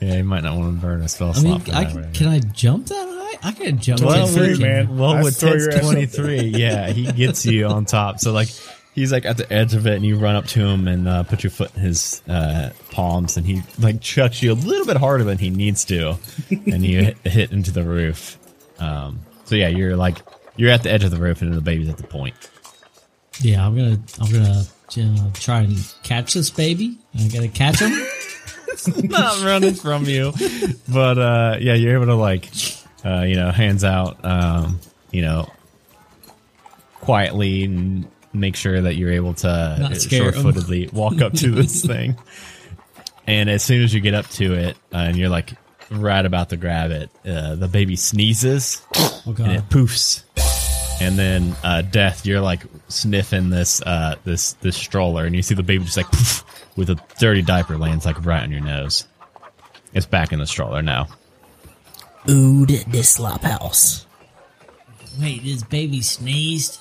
Yeah, 0.00 0.16
you 0.16 0.24
might 0.24 0.42
not 0.42 0.56
want 0.58 0.74
to 0.74 0.80
burn 0.84 1.00
a 1.02 1.08
spell 1.08 1.28
I 1.28 1.32
slot. 1.34 1.44
mean, 1.44 1.60
for 1.60 1.72
I 1.76 1.84
can, 1.84 1.96
right 2.02 2.14
can 2.14 2.26
I 2.28 2.38
jump 2.40 2.86
that 2.86 2.94
high? 3.40 3.48
I 3.48 3.52
can 3.52 3.78
jump. 3.78 4.00
Well, 4.00 4.26
23, 4.26 4.48
with- 4.50 4.60
man. 4.60 4.98
Well, 4.98 5.10
I'd 5.10 5.24
with 5.24 5.38
Ted's 5.38 5.64
your 5.64 5.74
ass 5.74 5.78
up 5.78 5.92
23, 5.92 6.40
yeah, 6.40 6.88
he 6.90 7.10
gets 7.12 7.46
you 7.46 7.66
on 7.66 7.84
top. 7.84 8.18
So, 8.18 8.32
like, 8.32 8.48
he's 8.94 9.12
like 9.12 9.24
at 9.24 9.36
the 9.36 9.50
edge 9.52 9.74
of 9.74 9.86
it, 9.86 9.94
and 9.94 10.04
you 10.04 10.16
run 10.16 10.36
up 10.36 10.46
to 10.46 10.60
him 10.60 10.88
and 10.88 11.08
uh, 11.08 11.22
put 11.24 11.42
your 11.42 11.50
foot 11.50 11.74
in 11.74 11.82
his 11.82 12.22
uh, 12.28 12.70
palms, 12.90 13.36
and 13.36 13.46
he 13.46 13.62
like 13.78 14.00
chucks 14.00 14.42
you 14.42 14.52
a 14.52 14.54
little 14.54 14.86
bit 14.86 14.96
harder 14.96 15.24
than 15.24 15.38
he 15.38 15.50
needs 15.50 15.84
to, 15.86 16.16
and 16.50 16.84
you 16.84 17.04
hit, 17.04 17.18
hit 17.24 17.52
into 17.52 17.70
the 17.70 17.82
roof. 17.82 18.38
Um, 18.78 19.20
so, 19.44 19.54
yeah, 19.54 19.68
you're 19.68 19.96
like, 19.96 20.18
you're 20.56 20.70
at 20.70 20.82
the 20.82 20.90
edge 20.90 21.04
of 21.04 21.10
the 21.10 21.18
roof, 21.18 21.42
and 21.42 21.52
the 21.52 21.60
baby's 21.60 21.88
at 21.88 21.98
the 21.98 22.06
point. 22.06 22.34
Yeah, 23.40 23.66
I'm 23.66 23.74
gonna, 23.74 23.98
I'm 24.20 24.32
gonna 24.32 24.64
uh, 24.64 25.30
try 25.34 25.60
and 25.60 25.94
catch 26.02 26.34
this 26.34 26.50
baby. 26.50 26.98
I 27.18 27.28
gotta 27.28 27.48
catch 27.48 27.80
him. 27.80 27.92
not 29.04 29.42
running 29.44 29.74
from 29.74 30.04
you. 30.04 30.32
But 30.88 31.18
uh 31.18 31.56
yeah, 31.60 31.74
you're 31.74 31.94
able 31.94 32.06
to 32.06 32.14
like 32.14 32.48
uh, 33.04 33.22
you 33.22 33.34
know, 33.34 33.50
hands 33.50 33.82
out 33.82 34.24
um, 34.24 34.78
you 35.10 35.22
know, 35.22 35.50
quietly 37.00 37.64
and 37.64 38.08
make 38.32 38.56
sure 38.56 38.80
that 38.82 38.96
you're 38.96 39.12
able 39.12 39.34
to 39.34 39.76
Not 39.80 39.96
scare 39.96 40.26
'em. 40.28 40.32
short 40.32 40.44
footedly 40.54 40.88
walk 40.92 41.20
up 41.20 41.32
to 41.34 41.50
this 41.50 41.84
thing. 41.86 42.16
And 43.26 43.48
as 43.50 43.62
soon 43.62 43.82
as 43.82 43.94
you 43.94 44.00
get 44.00 44.14
up 44.14 44.28
to 44.30 44.54
it, 44.54 44.76
uh, 44.92 44.98
and 44.98 45.16
you're 45.16 45.28
like 45.28 45.52
right 45.90 46.24
about 46.24 46.48
to 46.50 46.56
grab 46.56 46.90
it, 46.90 47.10
uh, 47.26 47.54
the 47.54 47.68
baby 47.68 47.96
sneezes 47.96 48.82
Oh 48.96 49.34
and 49.38 49.52
it 49.52 49.68
poofs. 49.68 50.22
And 51.00 51.18
then 51.18 51.56
uh, 51.64 51.82
death, 51.82 52.26
you're 52.26 52.40
like 52.40 52.62
sniffing 52.88 53.50
this 53.50 53.80
uh, 53.82 54.16
this 54.24 54.52
this 54.54 54.76
stroller, 54.76 55.24
and 55.24 55.34
you 55.34 55.42
see 55.42 55.54
the 55.54 55.62
baby 55.62 55.84
just 55.84 55.96
like 55.96 56.06
poof, 56.10 56.44
with 56.76 56.90
a 56.90 57.00
dirty 57.18 57.42
diaper 57.42 57.76
lands 57.76 58.06
like 58.06 58.24
right 58.24 58.42
on 58.42 58.50
your 58.52 58.60
nose. 58.60 59.06
It's 59.94 60.06
back 60.06 60.32
in 60.32 60.38
the 60.38 60.46
stroller 60.46 60.80
now. 60.82 61.08
Ood 62.28 62.68
the 62.68 63.02
slop 63.02 63.42
house. 63.42 64.06
Wait, 65.20 65.42
this 65.44 65.62
baby 65.64 66.00
sneezed. 66.02 66.78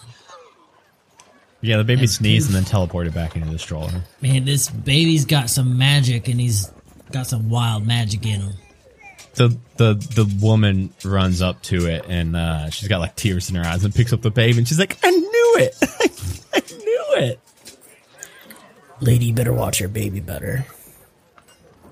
Yeah, 1.61 1.77
the 1.77 1.83
baby 1.83 2.01
And 2.01 2.09
sneezed 2.09 2.53
and 2.53 2.65
poof. 2.65 2.71
then 2.71 2.87
teleported 2.87 3.13
back 3.13 3.35
into 3.35 3.49
the 3.49 3.59
stroller. 3.59 4.03
Man, 4.21 4.45
this 4.45 4.69
baby's 4.69 5.25
got 5.25 5.49
some 5.49 5.77
magic, 5.77 6.27
and 6.27 6.39
he's 6.41 6.71
got 7.11 7.27
some 7.27 7.49
wild 7.49 7.85
magic 7.85 8.25
in 8.25 8.41
him. 8.41 8.53
The 9.35 9.57
the 9.77 9.93
the 9.93 10.37
woman 10.41 10.91
runs 11.05 11.41
up 11.41 11.61
to 11.63 11.85
it 11.85 12.05
and 12.09 12.35
uh, 12.35 12.69
she's 12.69 12.89
got 12.89 12.99
like 12.99 13.15
tears 13.15 13.49
in 13.49 13.55
her 13.55 13.63
eyes 13.65 13.85
and 13.85 13.95
picks 13.95 14.11
up 14.11 14.21
the 14.21 14.29
baby 14.31 14.57
and 14.57 14.67
she's 14.67 14.77
like, 14.79 14.97
"I 15.03 15.09
knew 15.09 15.55
it! 15.59 15.75
I 16.53 16.59
knew 16.69 17.05
it!" 17.25 17.39
Lady, 18.99 19.31
better 19.31 19.53
watch 19.53 19.79
your 19.79 19.87
baby 19.87 20.19
better. 20.19 20.65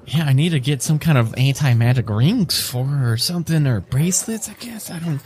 Yeah, 0.05 0.25
I 0.25 0.33
need 0.33 0.49
to 0.49 0.59
get 0.59 0.81
some 0.81 0.99
kind 0.99 1.17
of 1.17 1.33
anti 1.37 1.73
magic 1.75 2.09
rings 2.09 2.61
for 2.69 2.83
her 2.85 3.13
or 3.13 3.17
something 3.17 3.65
or 3.65 3.79
bracelets. 3.79 4.49
I 4.49 4.53
guess 4.55 4.91
I 4.91 4.99
don't. 4.99 5.21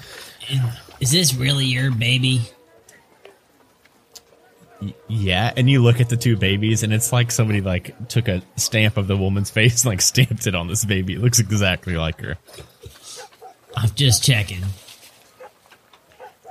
Is 0.99 1.11
this 1.11 1.33
really 1.33 1.65
your 1.65 1.89
baby? 1.89 2.41
Yeah, 5.07 5.53
and 5.55 5.69
you 5.69 5.81
look 5.81 6.01
at 6.01 6.09
the 6.09 6.17
two 6.17 6.35
babies, 6.37 6.83
and 6.83 6.93
it's 6.93 7.11
like 7.11 7.31
somebody 7.31 7.61
like 7.61 8.07
took 8.07 8.27
a 8.27 8.41
stamp 8.55 8.97
of 8.97 9.07
the 9.07 9.17
woman's 9.17 9.49
face 9.51 9.83
and 9.83 9.91
like 9.91 10.01
stamped 10.01 10.47
it 10.47 10.55
on 10.55 10.67
this 10.67 10.85
baby. 10.85 11.13
It 11.13 11.21
looks 11.21 11.39
exactly 11.39 11.95
like 11.95 12.19
her. 12.21 12.37
I'm 13.75 13.89
just 13.95 14.23
checking. 14.23 14.63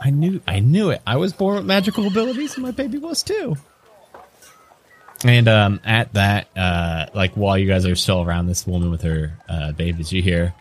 I 0.01 0.11
knew, 0.11 0.40
I 0.49 0.59
knew 0.59 0.90
it. 0.90 1.01
I 1.07 1.16
was 1.16 1.33
born 1.33 1.57
with 1.57 1.64
magical 1.64 2.07
abilities, 2.07 2.55
and 2.55 2.64
my 2.64 2.73
baby 2.73 2.99
was 2.99 3.23
too. 3.23 3.57
And 5.25 5.47
um, 5.47 5.81
at 5.85 6.12
that, 6.14 6.49
uh, 6.57 7.07
like 7.14 7.35
while 7.35 7.57
you 7.57 7.68
guys 7.68 7.87
are 7.87 7.95
still 7.95 8.23
around 8.23 8.49
this 8.49 8.66
woman 8.66 8.90
with 8.90 9.03
her 9.03 9.38
uh, 9.49 9.71
babies, 9.71 10.12
you 10.12 10.21
hear, 10.21 10.55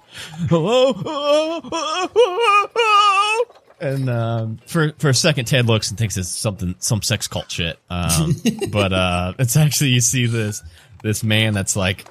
"Hello," 0.50 0.94
and 3.82 4.10
um, 4.10 4.60
for 4.68 4.94
for 5.00 5.10
a 5.10 5.14
second, 5.14 5.46
Ted 5.46 5.66
looks 5.66 5.90
and 5.90 5.98
thinks 5.98 6.16
it's 6.16 6.30
something, 6.30 6.76
some 6.80 7.02
sex 7.02 7.28
cult 7.28 7.52
shit. 7.52 7.80
Um, 7.90 8.36
but 8.70 8.94
uh, 8.94 9.34
it's 9.40 9.58
actually 9.58 9.90
you 9.90 10.02
see 10.02 10.28
this 10.28 10.62
this 11.04 11.24
man 11.24 11.54
that's 11.54 11.76
like, 11.76 12.06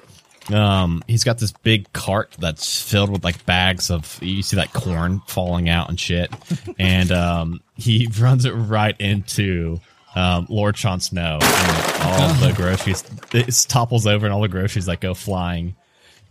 um, 0.53 1.01
he's 1.07 1.23
got 1.23 1.37
this 1.37 1.51
big 1.51 1.91
cart 1.93 2.35
that's 2.39 2.81
filled 2.81 3.09
with 3.09 3.23
like 3.23 3.45
bags 3.45 3.89
of 3.89 4.21
you 4.21 4.43
see 4.43 4.57
that 4.57 4.73
corn 4.73 5.21
falling 5.27 5.69
out 5.69 5.89
and 5.89 5.99
shit, 5.99 6.31
and 6.79 7.11
um, 7.11 7.61
he 7.75 8.09
runs 8.19 8.43
it 8.45 8.51
right 8.51 8.99
into 8.99 9.79
um, 10.13 10.47
Lord 10.49 10.75
Jon 10.75 10.99
Snow, 10.99 11.39
and 11.41 12.03
all 12.03 12.33
the 12.47 12.53
groceries 12.53 13.03
it 13.33 13.65
topples 13.69 14.05
over, 14.05 14.25
and 14.25 14.33
all 14.33 14.41
the 14.41 14.49
groceries 14.49 14.89
like 14.89 14.99
go 14.99 15.13
flying, 15.13 15.75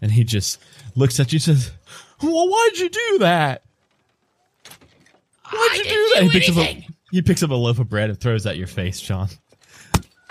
and 0.02 0.12
he 0.12 0.22
just 0.22 0.60
looks 0.94 1.18
at 1.18 1.32
you 1.32 1.38
and 1.38 1.42
says, 1.42 1.70
"Well, 2.22 2.46
why'd 2.46 2.76
you 2.76 2.90
do 2.90 3.18
that? 3.20 3.62
Why'd 5.50 5.76
you 5.78 5.84
do 5.84 6.10
that?" 6.14 6.22
He 6.24 6.30
picks 6.30 6.48
up 6.50 6.56
a 6.56 6.86
he 7.10 7.22
picks 7.22 7.42
up 7.42 7.50
a 7.50 7.54
loaf 7.54 7.78
of 7.78 7.88
bread 7.88 8.10
and 8.10 8.18
throws 8.20 8.46
it 8.46 8.50
at 8.50 8.56
your 8.56 8.66
face, 8.66 9.00
John. 9.00 9.28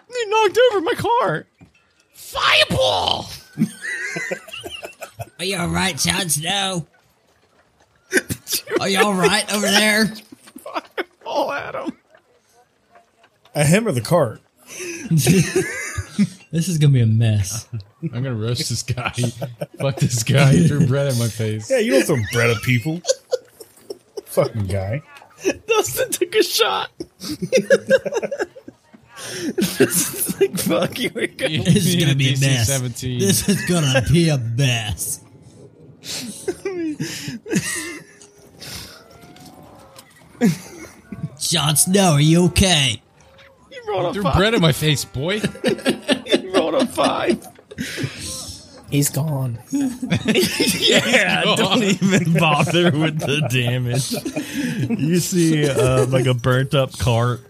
You 0.10 0.30
knocked 0.30 0.60
over 0.72 0.82
my 0.82 0.94
cart. 0.94 1.48
Fireball! 2.14 3.30
Are 5.40 5.46
you 5.46 5.58
all 5.58 5.70
right, 5.70 5.98
Jon 5.98 6.30
Snow? 6.30 6.86
Are 8.80 8.90
you 8.90 9.00
all 9.00 9.14
right 9.14 9.52
over 9.54 9.66
there? 9.68 10.06
Fireball 10.06 11.52
at 11.52 11.76
him. 11.76 11.92
A 13.56 13.64
him 13.64 13.88
or 13.88 13.92
the 13.92 14.02
cart? 14.02 14.42
This 16.52 16.68
is 16.68 16.80
gonna 16.80 16.94
be 16.94 17.02
a 17.02 17.06
mess. 17.06 17.68
I'm 18.02 18.10
gonna 18.10 18.34
roast 18.34 18.70
this 18.70 18.82
guy. 18.82 19.12
Fuck 19.80 19.98
this 19.98 20.24
guy. 20.24 20.54
He 20.54 20.68
threw 20.68 20.88
bread 20.88 21.06
at 21.06 21.16
my 21.18 21.28
face. 21.28 21.70
Yeah, 21.70 21.78
you 21.78 21.92
don't 21.92 22.06
throw 22.06 22.18
bread 22.34 22.50
at 22.50 22.62
people. 22.64 23.02
Fucking 24.30 24.68
guy. 24.68 25.02
Dustin 25.68 26.12
took 26.12 26.36
a 26.36 26.44
shot. 26.44 26.92
this 29.56 29.80
is 29.80 30.40
like 30.40 30.58
fuck 30.60 31.00
you. 31.00 31.12
We're 31.14 31.28
going. 31.28 31.64
This 31.64 31.86
is 31.88 31.96
gonna 31.96 32.16
be 32.16 32.34
a 32.34 32.40
mess. 32.40 32.68
17. 32.68 33.20
This 33.20 33.48
is 33.50 33.66
gonna 33.66 34.04
be 34.12 34.30
a 34.30 34.38
mess. 34.38 35.22
Jon 41.40 41.76
Snow, 41.76 42.14
are 42.14 42.22
you 42.22 42.46
okay? 42.46 43.02
You 43.72 43.84
rolled 43.88 44.08
a 44.08 44.14
Threw 44.14 44.24
five. 44.24 44.36
bread 44.36 44.54
in 44.54 44.62
my 44.62 44.72
face, 44.72 45.06
boy. 45.06 45.42
You 46.26 46.54
rolled 46.54 46.76
a 46.76 46.86
five. 46.86 47.44
He's 48.92 49.10
gone. 49.10 49.60
Yeah, 49.72 51.44
don't 51.56 51.84
even 51.84 52.34
bother 52.40 52.92
with 52.92 53.20
the 53.20 53.48
damage. 53.52 54.12
You 55.00 55.20
see, 55.20 55.70
uh, 55.70 56.06
like 56.08 56.26
a 56.26 56.34
burnt 56.34 56.74
up 56.74 56.98
cart 56.98 57.42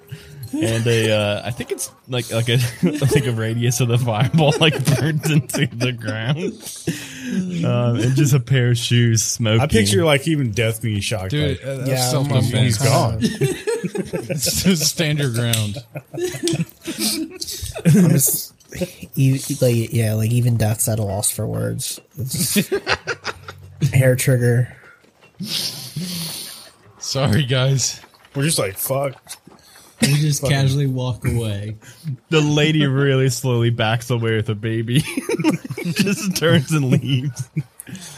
and 0.51 0.85
a, 0.87 1.11
uh, 1.11 1.41
I 1.45 1.51
think 1.51 1.71
it's 1.71 1.91
like 2.07 2.31
like 2.31 2.49
a 2.49 2.57
like 2.83 3.25
a 3.27 3.31
radius 3.31 3.79
of 3.81 3.87
the 3.87 3.97
fireball 3.97 4.53
like 4.59 4.73
burnt 4.97 5.29
into 5.29 5.67
the 5.67 5.91
ground, 5.93 6.39
um, 7.65 7.99
and 7.99 8.15
just 8.15 8.33
a 8.33 8.39
pair 8.39 8.71
of 8.71 8.77
shoes 8.77 9.23
smoking. 9.23 9.61
I 9.61 9.67
picture 9.67 10.03
like 10.03 10.27
even 10.27 10.51
death 10.51 10.81
being 10.81 10.99
shocked. 11.01 11.31
Dude, 11.31 11.59
like, 11.63 11.65
uh, 11.67 11.83
Yeah, 11.85 12.09
self 12.09 12.29
I'm- 12.31 12.43
he's 12.43 12.77
defense. 12.77 12.77
gone. 12.79 13.17
It's 13.21 14.63
just 14.63 14.83
stand 14.87 15.19
your 15.19 15.31
ground. 15.31 15.77
I'm 17.85 18.09
just, 18.09 18.53
you, 19.13 19.39
like, 19.61 19.93
yeah, 19.93 20.13
like 20.13 20.31
even 20.31 20.57
death's 20.57 20.87
at 20.87 20.99
a 20.99 21.03
loss 21.03 21.31
for 21.31 21.45
words. 21.45 21.99
Hair 23.93 24.15
trigger. 24.15 24.75
Sorry, 26.99 27.45
guys. 27.45 28.01
We're 28.35 28.43
just 28.43 28.59
like, 28.59 28.77
fuck. 28.77 29.15
We 30.01 30.13
just 30.13 30.43
casually 30.43 30.87
walk 30.87 31.27
away. 31.27 31.77
the 32.29 32.39
lady 32.41 32.85
really 32.87 33.29
slowly 33.29 33.69
backs 33.69 34.09
away 34.09 34.35
with 34.37 34.45
the 34.45 34.55
baby, 34.55 34.99
just 35.83 36.37
turns 36.37 36.71
and 36.71 36.89
leaves. 36.89 37.49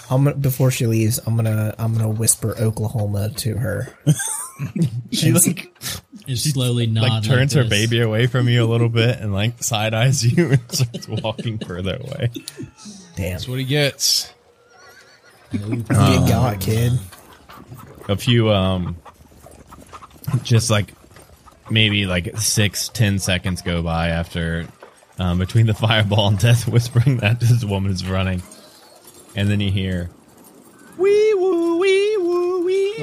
I'm 0.09 0.25
gonna 0.25 0.35
before 0.35 0.69
she 0.69 0.85
leaves. 0.85 1.19
I'm 1.25 1.35
gonna 1.35 1.73
I'm 1.79 1.93
gonna 1.93 2.09
whisper 2.09 2.55
Oklahoma 2.59 3.29
to 3.37 3.57
her. 3.57 3.93
She 5.11 5.31
like 5.31 5.75
And 6.27 6.37
slowly 6.37 6.87
nod. 6.87 7.01
like 7.03 7.23
turns 7.23 7.53
her 7.53 7.63
baby 7.63 7.99
away 8.01 8.27
from 8.27 8.47
you 8.47 8.63
a 8.63 8.67
little 8.67 8.89
bit 8.89 9.19
and 9.19 9.33
like 9.33 9.61
side 9.63 9.93
eyes 9.93 10.23
you 10.23 10.51
and 10.51 10.71
starts 10.71 11.07
walking 11.07 11.57
further 11.57 11.95
away. 11.95 12.29
Damn, 13.15 13.31
That's 13.33 13.47
what 13.47 13.59
he 13.59 13.65
gets. 13.65 14.31
you 15.51 15.59
got 15.59 16.59
kid. 16.61 16.93
A 18.07 18.15
few 18.15 18.49
um 18.51 18.97
just 20.43 20.69
like 20.69 20.93
maybe 21.69 22.05
like 22.05 22.37
six, 22.37 22.89
ten 22.89 23.19
seconds 23.19 23.61
go 23.61 23.81
by 23.81 24.09
after 24.09 24.67
um, 25.19 25.39
between 25.39 25.65
the 25.65 25.73
fireball 25.73 26.27
and 26.27 26.39
death 26.39 26.67
whispering 26.67 27.17
that 27.17 27.39
this 27.39 27.63
woman 27.65 27.91
is 27.91 28.05
running. 28.07 28.41
And 29.35 29.49
then 29.49 29.59
you 29.59 29.71
hear 29.71 30.09
wee 30.97 31.09
woo 31.09 31.09
wee 31.09 31.13
woo 31.17 31.30
wee 31.30 31.30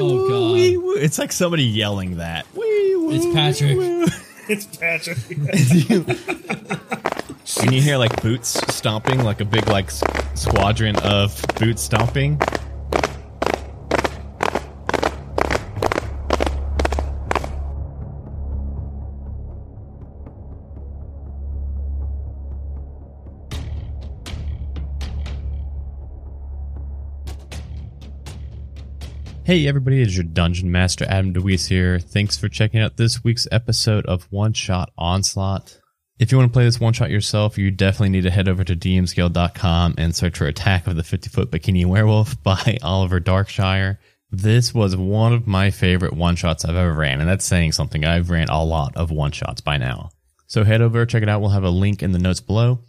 Oh, 0.01 0.29
God. 0.29 0.53
wee 0.53 0.77
woo. 0.77 0.95
It's 0.95 1.19
like 1.19 1.33
somebody 1.33 1.65
yelling 1.65 2.17
that. 2.17 2.47
Wee 2.55 2.97
woo. 2.97 3.11
It's 3.13 3.27
Patrick. 3.35 3.79
wee. 3.79 4.07
It's 4.51 4.65
Patrick. 4.65 5.19
and 7.61 7.75
you 7.75 7.83
hear 7.83 7.99
like 7.99 8.23
boots 8.23 8.49
stomping, 8.75 9.23
like 9.23 9.43
a 9.43 9.45
big 9.45 9.69
like 9.69 9.91
squadron 10.35 10.97
of 11.01 11.39
boots 11.57 11.83
stomping. 11.83 12.41
Hey 29.49 29.67
everybody, 29.67 30.03
it's 30.03 30.15
your 30.15 30.25
Dungeon 30.25 30.71
Master 30.71 31.07
Adam 31.09 31.33
DeWeese 31.33 31.69
here. 31.69 31.99
Thanks 31.99 32.37
for 32.37 32.51
checking 32.51 32.81
out 32.81 32.99
this 32.99 33.25
week's 33.25 33.49
episode 33.51 34.05
of 34.05 34.31
One 34.31 34.53
Shot 34.53 34.93
Onslaught. 34.99 35.81
If 36.19 36.31
you 36.31 36.37
want 36.37 36.51
to 36.51 36.53
play 36.53 36.65
this 36.65 36.79
one 36.79 36.93
shot 36.93 37.09
yourself, 37.09 37.57
you 37.57 37.71
definitely 37.71 38.11
need 38.11 38.25
to 38.25 38.31
head 38.31 38.47
over 38.47 38.63
to 38.63 38.77
dmsguild.com 38.77 39.95
and 39.97 40.15
search 40.15 40.37
for 40.37 40.45
Attack 40.45 40.87
of 40.87 40.97
the 40.97 41.03
50 41.03 41.31
Foot 41.31 41.51
Bikini 41.51 41.87
Werewolf 41.87 42.43
by 42.43 42.77
Oliver 42.83 43.21
Darkshire. 43.21 43.97
This 44.31 44.75
was 44.75 44.95
one 44.99 45.33
of 45.33 45.47
my 45.47 45.71
favorite 45.71 46.13
one 46.13 46.37
shots 46.37 46.67
I've 46.67 46.77
ever 46.77 46.93
ran, 46.93 47.21
and 47.21 47.29
that's 47.31 47.47
saying 47.47 47.73
something. 47.73 48.05
I've 48.05 48.29
ran 48.29 48.51
a 48.51 48.63
lot 48.63 48.99
of 48.99 49.11
one 49.11 49.33
shots 49.33 49.63
by 49.63 49.79
now. 49.79 50.11
So 50.47 50.63
head 50.63 50.83
over, 50.83 51.07
check 51.07 51.23
it 51.23 51.29
out. 51.31 51.41
We'll 51.41 51.49
have 51.49 51.65
a 51.65 51.71
link 51.71 52.03
in 52.03 52.13
the 52.13 52.19
notes 52.19 52.41
below. 52.41 52.81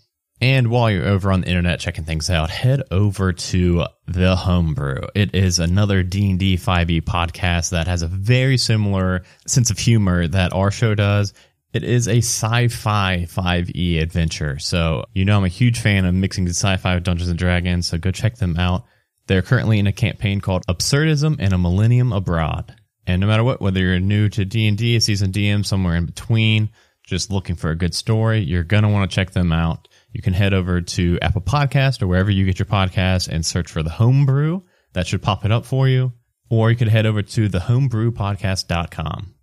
And 0.41 0.69
while 0.69 0.89
you're 0.89 1.05
over 1.05 1.33
on 1.33 1.41
the 1.41 1.49
internet 1.49 1.81
checking 1.81 2.05
things 2.05 2.29
out, 2.29 2.49
head 2.49 2.83
over 2.91 3.33
to 3.33 3.85
The 4.07 4.37
Homebrew. 4.37 5.07
It 5.13 5.35
is 5.35 5.59
another 5.59 6.01
D&D 6.01 6.55
5e 6.55 7.01
podcast 7.01 7.71
that 7.71 7.87
has 7.87 8.03
a 8.03 8.07
very 8.07 8.57
similar 8.57 9.23
sense 9.45 9.69
of 9.69 9.77
humor 9.77 10.29
that 10.29 10.53
our 10.53 10.71
show 10.71 10.95
does. 10.95 11.33
It 11.73 11.83
is 11.83 12.07
a 12.07 12.19
sci-fi 12.19 13.25
5e 13.25 14.01
adventure. 14.01 14.59
So, 14.59 15.03
you 15.13 15.25
know 15.25 15.37
I'm 15.37 15.43
a 15.43 15.49
huge 15.49 15.81
fan 15.81 16.05
of 16.05 16.15
mixing 16.15 16.47
sci-fi 16.47 16.95
with 16.95 17.03
Dungeons 17.03 17.33
& 17.33 17.35
Dragons, 17.35 17.87
so 17.87 17.97
go 17.97 18.11
check 18.11 18.37
them 18.37 18.55
out. 18.57 18.85
They're 19.27 19.41
currently 19.41 19.77
in 19.77 19.87
a 19.87 19.91
campaign 19.91 20.39
called 20.39 20.65
Absurdism 20.67 21.35
and 21.37 21.51
a 21.51 21.57
Millennium 21.57 22.13
Abroad. 22.13 22.73
And 23.05 23.19
no 23.19 23.27
matter 23.27 23.43
what, 23.43 23.59
whether 23.59 23.81
you're 23.81 23.99
new 23.99 24.29
to 24.29 24.45
D&D, 24.45 24.95
a 24.95 25.01
seasoned 25.01 25.33
DM, 25.33 25.65
somewhere 25.65 25.97
in 25.97 26.05
between, 26.05 26.69
just 27.03 27.29
looking 27.29 27.55
for 27.55 27.71
a 27.71 27.75
good 27.75 27.93
story, 27.93 28.39
you're 28.39 28.63
going 28.63 28.83
to 28.83 28.89
want 28.89 29.11
to 29.11 29.13
check 29.13 29.31
them 29.31 29.51
out. 29.51 29.87
You 30.11 30.21
can 30.21 30.33
head 30.33 30.53
over 30.53 30.81
to 30.81 31.19
Apple 31.21 31.41
Podcast 31.41 32.01
or 32.01 32.07
wherever 32.07 32.31
you 32.31 32.45
get 32.45 32.59
your 32.59 32.65
podcasts 32.65 33.27
and 33.27 33.45
search 33.45 33.69
for 33.71 33.83
the 33.83 33.91
Homebrew. 33.91 34.61
That 34.93 35.07
should 35.07 35.21
pop 35.21 35.45
it 35.45 35.51
up 35.51 35.65
for 35.65 35.87
you. 35.87 36.13
Or 36.49 36.71
you 36.71 36.77
could 36.77 36.87
head 36.87 37.05
over 37.05 37.21
to 37.21 37.49
thehomebrewpodcast.com. 37.49 39.35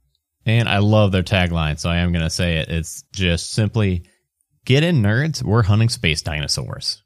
And 0.44 0.68
I 0.68 0.78
love 0.78 1.12
their 1.12 1.22
tagline, 1.22 1.78
so 1.78 1.88
I 1.90 1.96
am 1.98 2.12
going 2.12 2.24
to 2.24 2.30
say 2.30 2.58
it. 2.58 2.68
It's 2.68 3.02
just 3.12 3.52
simply 3.52 4.04
get 4.64 4.82
in, 4.82 5.02
nerds. 5.02 5.42
We're 5.42 5.62
hunting 5.62 5.88
space 5.88 6.22
dinosaurs. 6.22 7.02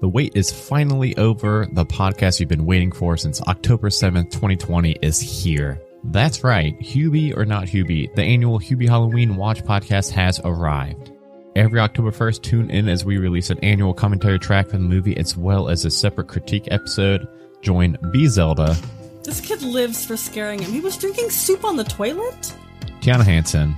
The 0.00 0.08
wait 0.08 0.32
is 0.34 0.52
finally 0.52 1.16
over. 1.16 1.66
The 1.72 1.86
podcast 1.86 2.40
you've 2.40 2.48
been 2.48 2.66
waiting 2.66 2.92
for 2.92 3.16
since 3.16 3.40
October 3.42 3.88
7th, 3.88 4.30
2020 4.30 4.98
is 5.00 5.20
here. 5.20 5.80
That's 6.04 6.44
right, 6.44 6.78
Hubie 6.80 7.34
or 7.34 7.46
not 7.46 7.64
Hubie, 7.64 8.14
the 8.14 8.22
annual 8.22 8.58
Hubie 8.60 8.88
Halloween 8.88 9.36
Watch 9.36 9.62
podcast 9.64 10.10
has 10.10 10.38
arrived. 10.44 11.13
Every 11.56 11.78
October 11.78 12.10
1st, 12.10 12.42
tune 12.42 12.70
in 12.70 12.88
as 12.88 13.04
we 13.04 13.16
release 13.18 13.48
an 13.50 13.58
annual 13.60 13.94
commentary 13.94 14.40
track 14.40 14.66
for 14.66 14.72
the 14.76 14.82
movie 14.82 15.16
as 15.16 15.36
well 15.36 15.68
as 15.68 15.84
a 15.84 15.90
separate 15.90 16.26
critique 16.26 16.66
episode. 16.72 17.28
Join 17.62 17.96
B 18.10 18.26
Zelda, 18.26 18.76
This 19.22 19.40
kid 19.40 19.62
lives 19.62 20.04
for 20.04 20.16
scaring 20.16 20.60
him. 20.60 20.72
He 20.72 20.80
was 20.80 20.96
drinking 20.98 21.30
soup 21.30 21.64
on 21.64 21.76
the 21.76 21.84
toilet? 21.84 22.54
Tiana 23.00 23.24
Hansen, 23.24 23.76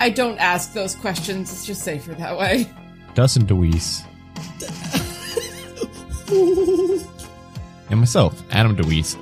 I 0.00 0.10
don't 0.10 0.38
ask 0.38 0.72
those 0.74 0.94
questions. 0.94 1.52
It's 1.52 1.66
just 1.66 1.82
safer 1.82 2.14
that 2.14 2.38
way. 2.38 2.70
Dustin 3.14 3.46
DeWeese, 3.46 4.02
and 7.90 7.98
myself, 8.00 8.40
Adam 8.52 8.74
DeWeese. 8.76 9.16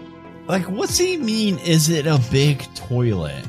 Like, 0.46 0.64
what's 0.64 0.98
he 0.98 1.16
mean? 1.16 1.58
Is 1.60 1.88
it 1.88 2.06
a 2.06 2.20
big 2.30 2.62
toilet? 2.74 3.44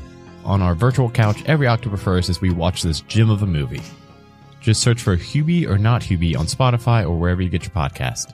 On 0.45 0.61
our 0.61 0.73
virtual 0.73 1.09
couch 1.09 1.43
every 1.45 1.67
October 1.67 1.97
1st 1.97 2.29
as 2.29 2.41
we 2.41 2.49
watch 2.51 2.81
this 2.81 3.01
gem 3.01 3.29
of 3.29 3.43
a 3.43 3.45
movie. 3.47 3.81
Just 4.61 4.81
search 4.81 5.01
for 5.01 5.17
Hubie 5.17 5.67
or 5.67 5.77
not 5.77 6.03
Hubie 6.03 6.37
on 6.37 6.45
Spotify 6.45 7.03
or 7.03 7.17
wherever 7.17 7.41
you 7.41 7.49
get 7.49 7.63
your 7.63 7.71
podcast. 7.71 8.33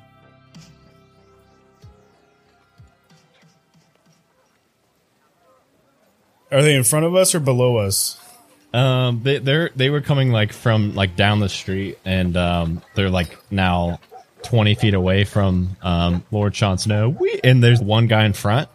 Are 6.52 6.62
they 6.62 6.76
in 6.76 6.84
front 6.84 7.06
of 7.06 7.16
us 7.16 7.36
or 7.36 7.40
below 7.40 7.78
us? 7.78 8.20
Um, 8.74 9.22
they 9.24 9.40
they're 9.40 9.72
they 9.76 9.90
were 9.90 10.02
coming 10.02 10.32
like 10.32 10.54
from 10.54 10.94
like 10.94 11.16
down 11.16 11.40
the 11.40 11.50
street, 11.50 11.98
and 12.06 12.36
um, 12.38 12.82
they're 12.96 13.10
like 13.10 13.38
now 13.52 14.00
twenty 14.44 14.76
feet 14.76 14.94
away 14.94 15.24
from 15.24 15.76
um 15.82 16.24
Lord 16.32 16.56
Sean 16.56 16.78
Snow. 16.78 17.10
We 17.10 17.40
and 17.44 17.63
there's 17.63 17.82
one 17.82 18.08
guy 18.08 18.26
in 18.26 18.34
front. 18.34 18.70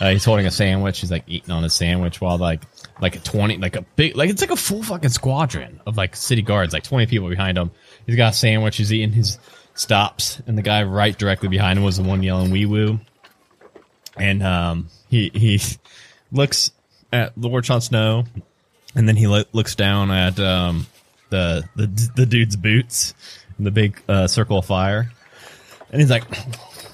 Uh, 0.00 0.10
he's 0.10 0.24
holding 0.24 0.46
a 0.46 0.50
sandwich. 0.50 1.00
He's 1.00 1.10
like 1.10 1.24
eating 1.26 1.50
on 1.50 1.62
a 1.64 1.70
sandwich 1.70 2.20
while 2.20 2.38
like 2.38 2.62
like 3.00 3.16
a 3.16 3.20
twenty 3.20 3.56
like 3.56 3.76
a 3.76 3.82
big 3.82 4.16
like 4.16 4.30
it's 4.30 4.40
like 4.40 4.50
a 4.50 4.56
full 4.56 4.82
fucking 4.82 5.10
squadron 5.10 5.80
of 5.86 5.96
like 5.96 6.16
city 6.16 6.42
guards, 6.42 6.72
like 6.72 6.84
twenty 6.84 7.06
people 7.06 7.28
behind 7.28 7.58
him. 7.58 7.70
He's 8.06 8.16
got 8.16 8.32
a 8.32 8.36
sandwich. 8.36 8.76
He's 8.76 8.92
eating 8.92 9.12
his 9.12 9.38
stops, 9.74 10.40
and 10.46 10.56
the 10.56 10.62
guy 10.62 10.84
right 10.84 11.16
directly 11.16 11.48
behind 11.48 11.78
him 11.78 11.84
was 11.84 11.96
the 11.96 12.02
one 12.02 12.22
yelling 12.22 12.50
"wee 12.50 12.66
woo." 12.66 13.00
And 14.16 14.42
um, 14.42 14.88
he 15.08 15.30
he 15.34 15.60
looks 16.32 16.70
at 17.12 17.36
Lord 17.36 17.64
Jon 17.64 17.80
Snow, 17.80 18.24
and 18.94 19.08
then 19.08 19.16
he 19.16 19.26
lo- 19.26 19.44
looks 19.52 19.74
down 19.74 20.10
at 20.10 20.38
um, 20.38 20.86
the 21.30 21.68
the 21.74 21.86
the 22.14 22.26
dude's 22.26 22.56
boots, 22.56 23.14
in 23.58 23.64
the 23.64 23.70
big 23.70 24.00
uh, 24.08 24.26
circle 24.26 24.58
of 24.58 24.66
fire, 24.66 25.10
and 25.90 26.00
he's 26.00 26.10
like, 26.10 26.24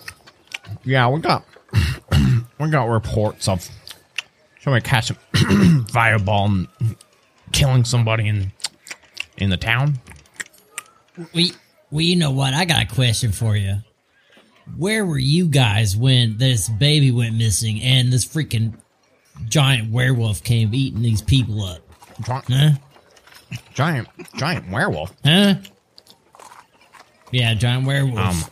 "Yeah, 0.84 1.08
we 1.08 1.20
got 1.20 1.44
we 2.58 2.70
got 2.70 2.88
reports 2.88 3.48
of 3.48 3.68
somebody 4.60 4.82
catching 4.84 5.16
fireball 5.90 6.46
and 6.46 6.68
killing 7.52 7.84
somebody 7.84 8.28
in 8.28 8.52
in 9.36 9.50
the 9.50 9.56
town." 9.56 9.98
We, 11.34 11.52
well, 11.90 12.02
you 12.02 12.16
know 12.16 12.30
what? 12.30 12.54
I 12.54 12.64
got 12.64 12.82
a 12.84 12.94
question 12.94 13.32
for 13.32 13.56
you. 13.56 13.76
Where 14.76 15.04
were 15.04 15.18
you 15.18 15.46
guys 15.46 15.96
when 15.96 16.38
this 16.38 16.68
baby 16.68 17.10
went 17.10 17.36
missing 17.36 17.80
and 17.82 18.12
this 18.12 18.24
freaking 18.24 18.74
giant 19.48 19.90
werewolf 19.90 20.44
came 20.44 20.74
eating 20.74 21.02
these 21.02 21.22
people 21.22 21.64
up? 21.64 21.80
Huh? 22.24 22.70
Giant 23.74 24.08
giant 24.36 24.70
werewolf. 24.70 25.12
Huh? 25.24 25.54
Yeah, 27.32 27.54
giant 27.54 27.86
werewolf. 27.86 28.18
Um, 28.18 28.50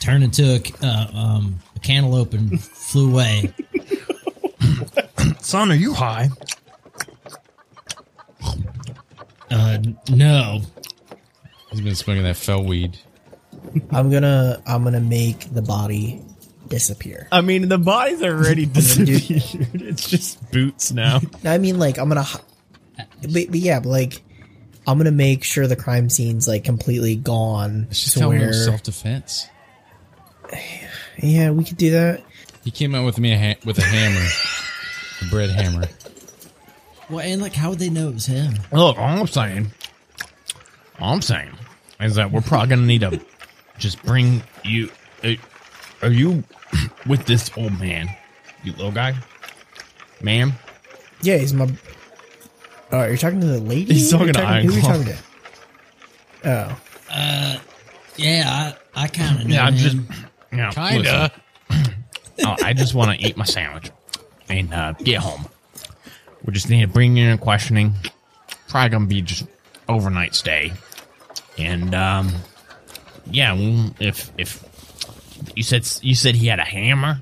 Turned 0.00 0.24
into 0.24 0.54
a, 0.54 0.86
uh, 0.86 1.06
um, 1.12 1.58
a 1.76 1.78
cantaloupe 1.80 2.32
and 2.32 2.60
flew 2.62 3.10
away. 3.10 3.52
son, 5.40 5.70
are 5.70 5.74
you 5.76 5.94
high? 5.94 6.28
Uh, 9.50 9.78
no. 10.10 10.60
He's 11.70 11.80
been 11.80 11.94
smoking 11.94 12.22
that 12.24 12.36
fell 12.36 12.64
weed. 12.64 12.98
I'm 13.90 14.10
gonna 14.10 14.62
I'm 14.66 14.84
gonna 14.84 15.00
make 15.00 15.52
the 15.52 15.62
body 15.62 16.22
disappear. 16.68 17.28
I 17.32 17.40
mean, 17.40 17.68
the 17.68 17.78
body's 17.78 18.22
already 18.22 18.66
disappeared. 18.66 19.82
it's 19.82 20.08
just 20.08 20.50
boots 20.52 20.92
now. 20.92 21.20
I 21.44 21.58
mean, 21.58 21.78
like 21.78 21.98
I'm 21.98 22.08
gonna, 22.08 22.26
but, 22.96 23.30
but 23.48 23.54
yeah, 23.54 23.80
but 23.80 23.88
like 23.88 24.22
I'm 24.86 24.98
gonna 24.98 25.10
make 25.10 25.44
sure 25.44 25.66
the 25.66 25.76
crime 25.76 26.08
scene's 26.10 26.48
like 26.48 26.64
completely 26.64 27.16
gone 27.16 27.86
It's 27.90 28.04
just 28.04 28.16
telling 28.18 28.38
him 28.38 28.46
where. 28.46 28.52
self 28.52 28.82
defense. 28.82 29.48
Yeah, 31.22 31.50
we 31.50 31.64
could 31.64 31.76
do 31.76 31.90
that. 31.90 32.22
He 32.64 32.70
came 32.70 32.94
out 32.94 33.04
with 33.04 33.18
me 33.18 33.32
a 33.34 33.38
ha- 33.38 33.60
with 33.66 33.76
a 33.76 33.82
hammer, 33.82 34.20
a 34.24 34.28
bread 35.28 35.50
hammer. 35.50 35.84
Well, 37.08 37.20
and 37.20 37.42
like, 37.42 37.54
how 37.54 37.70
would 37.70 37.78
they 37.78 37.90
know 37.90 38.08
it 38.08 38.14
was 38.14 38.26
him? 38.26 38.54
Look, 38.72 38.96
all 38.98 39.20
I'm 39.20 39.26
saying, 39.26 39.72
all 41.00 41.12
I'm 41.14 41.22
saying 41.22 41.50
is 42.00 42.14
that 42.14 42.30
we're 42.30 42.40
probably 42.40 42.68
gonna 42.68 42.86
need 42.86 43.00
to 43.00 43.20
just 43.78 44.02
bring 44.04 44.42
you. 44.64 44.90
Uh, 45.24 45.32
are 46.02 46.10
you 46.10 46.44
with 47.06 47.26
this 47.26 47.50
old 47.56 47.78
man? 47.80 48.08
You 48.62 48.72
little 48.72 48.92
guy, 48.92 49.14
ma'am? 50.22 50.52
Yeah, 51.22 51.38
he's 51.38 51.52
my. 51.52 51.68
Oh, 52.92 53.04
you're 53.04 53.16
talking 53.16 53.40
to 53.40 53.46
the 53.46 53.60
lady? 53.60 53.94
He's 53.94 54.10
You're 54.10 54.18
talking 54.20 54.34
to 54.34 54.40
Who 54.40 54.46
are 54.46 54.72
you 54.72 54.80
talking 54.80 55.04
to? 55.04 55.18
Oh, 56.44 56.80
Uh, 57.10 57.58
Yeah, 58.16 58.74
I, 58.94 59.04
I 59.04 59.08
kind 59.08 59.42
of 59.42 59.48
Yeah, 59.48 59.64
I'm 59.66 59.76
just. 59.76 59.96
him. 59.96 60.08
Yeah, 60.52 60.70
Kinda. 60.70 61.30
listen. 61.70 61.94
oh, 62.46 62.56
I 62.62 62.72
just 62.72 62.94
want 62.94 63.18
to 63.18 63.26
eat 63.26 63.36
my 63.36 63.44
sandwich 63.44 63.90
and 64.50 64.74
uh, 64.74 64.92
get 64.92 65.18
home. 65.18 65.46
We 66.44 66.52
just 66.52 66.68
need 66.68 66.82
to 66.82 66.88
bring 66.88 67.16
you 67.16 67.28
in 67.28 67.38
questioning. 67.38 67.94
Probably 68.68 68.90
gonna 68.90 69.06
be 69.06 69.22
just 69.22 69.46
overnight 69.88 70.34
stay, 70.34 70.72
and 71.58 71.94
um, 71.94 72.32
yeah. 73.30 73.52
Well, 73.52 73.94
if 74.00 74.30
if 74.38 74.64
you 75.54 75.62
said 75.62 75.86
you 76.02 76.14
said 76.14 76.34
he 76.34 76.46
had 76.46 76.58
a 76.58 76.64
hammer, 76.64 77.20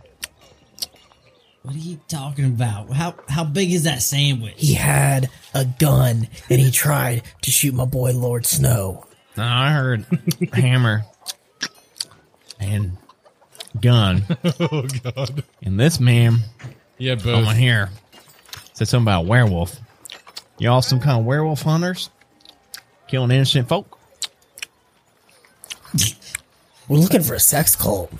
What 1.63 1.75
are 1.75 1.79
you 1.79 2.01
talking 2.09 2.45
about? 2.45 2.91
How 2.93 3.15
how 3.29 3.45
big 3.45 3.73
is 3.73 3.85
that 3.85 4.03
sandwich? 4.03 4.55
he 4.57 4.75
had 4.75 5.31
a 5.55 5.65
gun 5.65 6.29
and 6.51 6.61
he 6.61 6.71
tried 6.71 7.23
to 7.43 7.51
shoot 7.51 7.75
my 7.75 7.85
boy 7.87 8.13
Lord 8.13 8.45
Snow. 8.47 9.07
No, 9.37 9.45
I 9.45 9.73
heard 9.73 10.05
hammer 10.53 11.05
and 12.61 12.97
gun. 13.81 14.25
Oh 14.61 14.87
god. 15.03 15.45
And 15.63 15.79
this 15.81 15.99
man 16.01 16.41
Yeah, 16.99 17.13
on 17.13 17.19
my 17.19 17.23
both. 17.23 17.57
hair 17.57 17.91
said 18.73 18.89
something 18.89 19.05
about 19.05 19.27
werewolf. 19.27 19.77
Y'all 20.59 20.83
some 20.83 21.01
kind 21.01 21.19
of 21.19 21.25
werewolf 21.25 21.63
hunters? 21.63 22.11
Killing 23.07 23.31
innocent 23.31 23.69
folk? 23.69 23.99
We're 26.89 26.99
looking 26.99 27.23
for 27.23 27.35
a 27.35 27.41
sex 27.41 27.77
cult. 27.77 28.13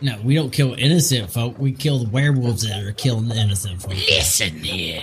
No, 0.00 0.18
we 0.22 0.34
don't 0.34 0.50
kill 0.50 0.74
innocent 0.74 1.30
folk. 1.30 1.58
We 1.58 1.72
kill 1.72 1.98
the 1.98 2.10
werewolves 2.10 2.66
that 2.66 2.82
are 2.82 2.92
killing 2.92 3.28
the 3.28 3.36
innocent 3.36 3.82
folk. 3.82 3.92
Listen 3.92 4.56
here. 4.64 5.02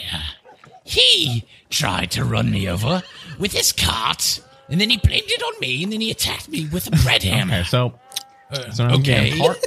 He 0.84 1.46
tried 1.70 2.12
to 2.12 2.24
run 2.24 2.50
me 2.50 2.68
over 2.68 3.04
with 3.40 3.52
his 3.52 3.72
cart, 3.72 4.42
and 4.70 4.80
then 4.82 4.90
he 4.90 4.98
blamed 4.98 5.30
it 5.30 5.44
on 5.44 5.60
me, 5.60 5.84
and 5.84 5.92
then 5.92 6.02
he 6.02 6.10
attacked 6.10 6.50
me 6.50 6.68
with 6.72 6.88
a 6.88 7.04
bread 7.04 7.24
hammer. 7.24 7.54
Uh, 7.54 7.58
okay, 7.58 7.68
so, 7.68 8.00
so 8.74 8.86
okay. 8.86 9.02
getting 9.02 9.38
cart, 9.38 9.58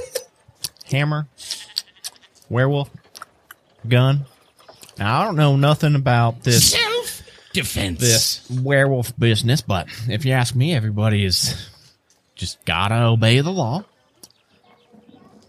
hammer, 0.85 1.27
werewolf, 2.49 2.89
gun. 3.87 4.25
Now 4.97 5.21
I 5.21 5.25
don't 5.25 5.35
know 5.35 5.55
nothing 5.55 5.95
about 5.95 6.43
this 6.43 6.71
Self 6.71 7.21
defense. 7.53 7.99
this 7.99 8.49
werewolf 8.49 9.17
business, 9.17 9.61
but 9.61 9.87
if 10.07 10.25
you 10.25 10.33
ask 10.33 10.55
me, 10.55 10.73
everybody 10.75 11.25
is 11.25 11.69
just 12.35 12.63
gotta 12.65 13.03
obey 13.03 13.39
the 13.41 13.51
law. 13.51 13.83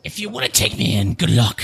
If 0.05 0.18
you 0.18 0.29
want 0.31 0.47
to 0.47 0.53
take 0.53 0.77
me 0.77 0.97
in, 0.97 1.14
good 1.14 1.31
luck. 1.31 1.62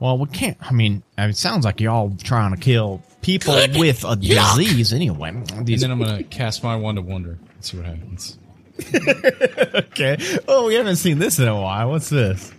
Well, 0.00 0.18
we 0.18 0.26
can't. 0.26 0.56
I 0.60 0.72
mean, 0.72 1.02
it 1.18 1.36
sounds 1.36 1.64
like 1.64 1.80
y'all 1.80 2.14
trying 2.22 2.54
to 2.54 2.60
kill 2.60 3.02
people 3.22 3.54
Good 3.54 3.76
with 3.76 4.04
a 4.04 4.08
luck. 4.08 4.20
disease 4.20 4.92
anyway. 4.92 5.30
And 5.30 5.66
then 5.66 5.90
I'm 5.90 5.98
gonna 5.98 6.22
cast 6.24 6.62
my 6.64 6.76
wand 6.76 6.98
of 6.98 7.06
wonder 7.06 7.38
and 7.54 7.64
see 7.64 7.76
what 7.76 7.86
happens. 7.86 8.38
Okay. 9.74 10.16
Oh, 10.48 10.66
we 10.66 10.74
haven't 10.74 10.96
seen 10.96 11.18
this 11.20 11.38
in 11.38 11.46
a 11.46 11.54
while. 11.60 11.90
What's 11.90 12.08
this? 12.08 12.52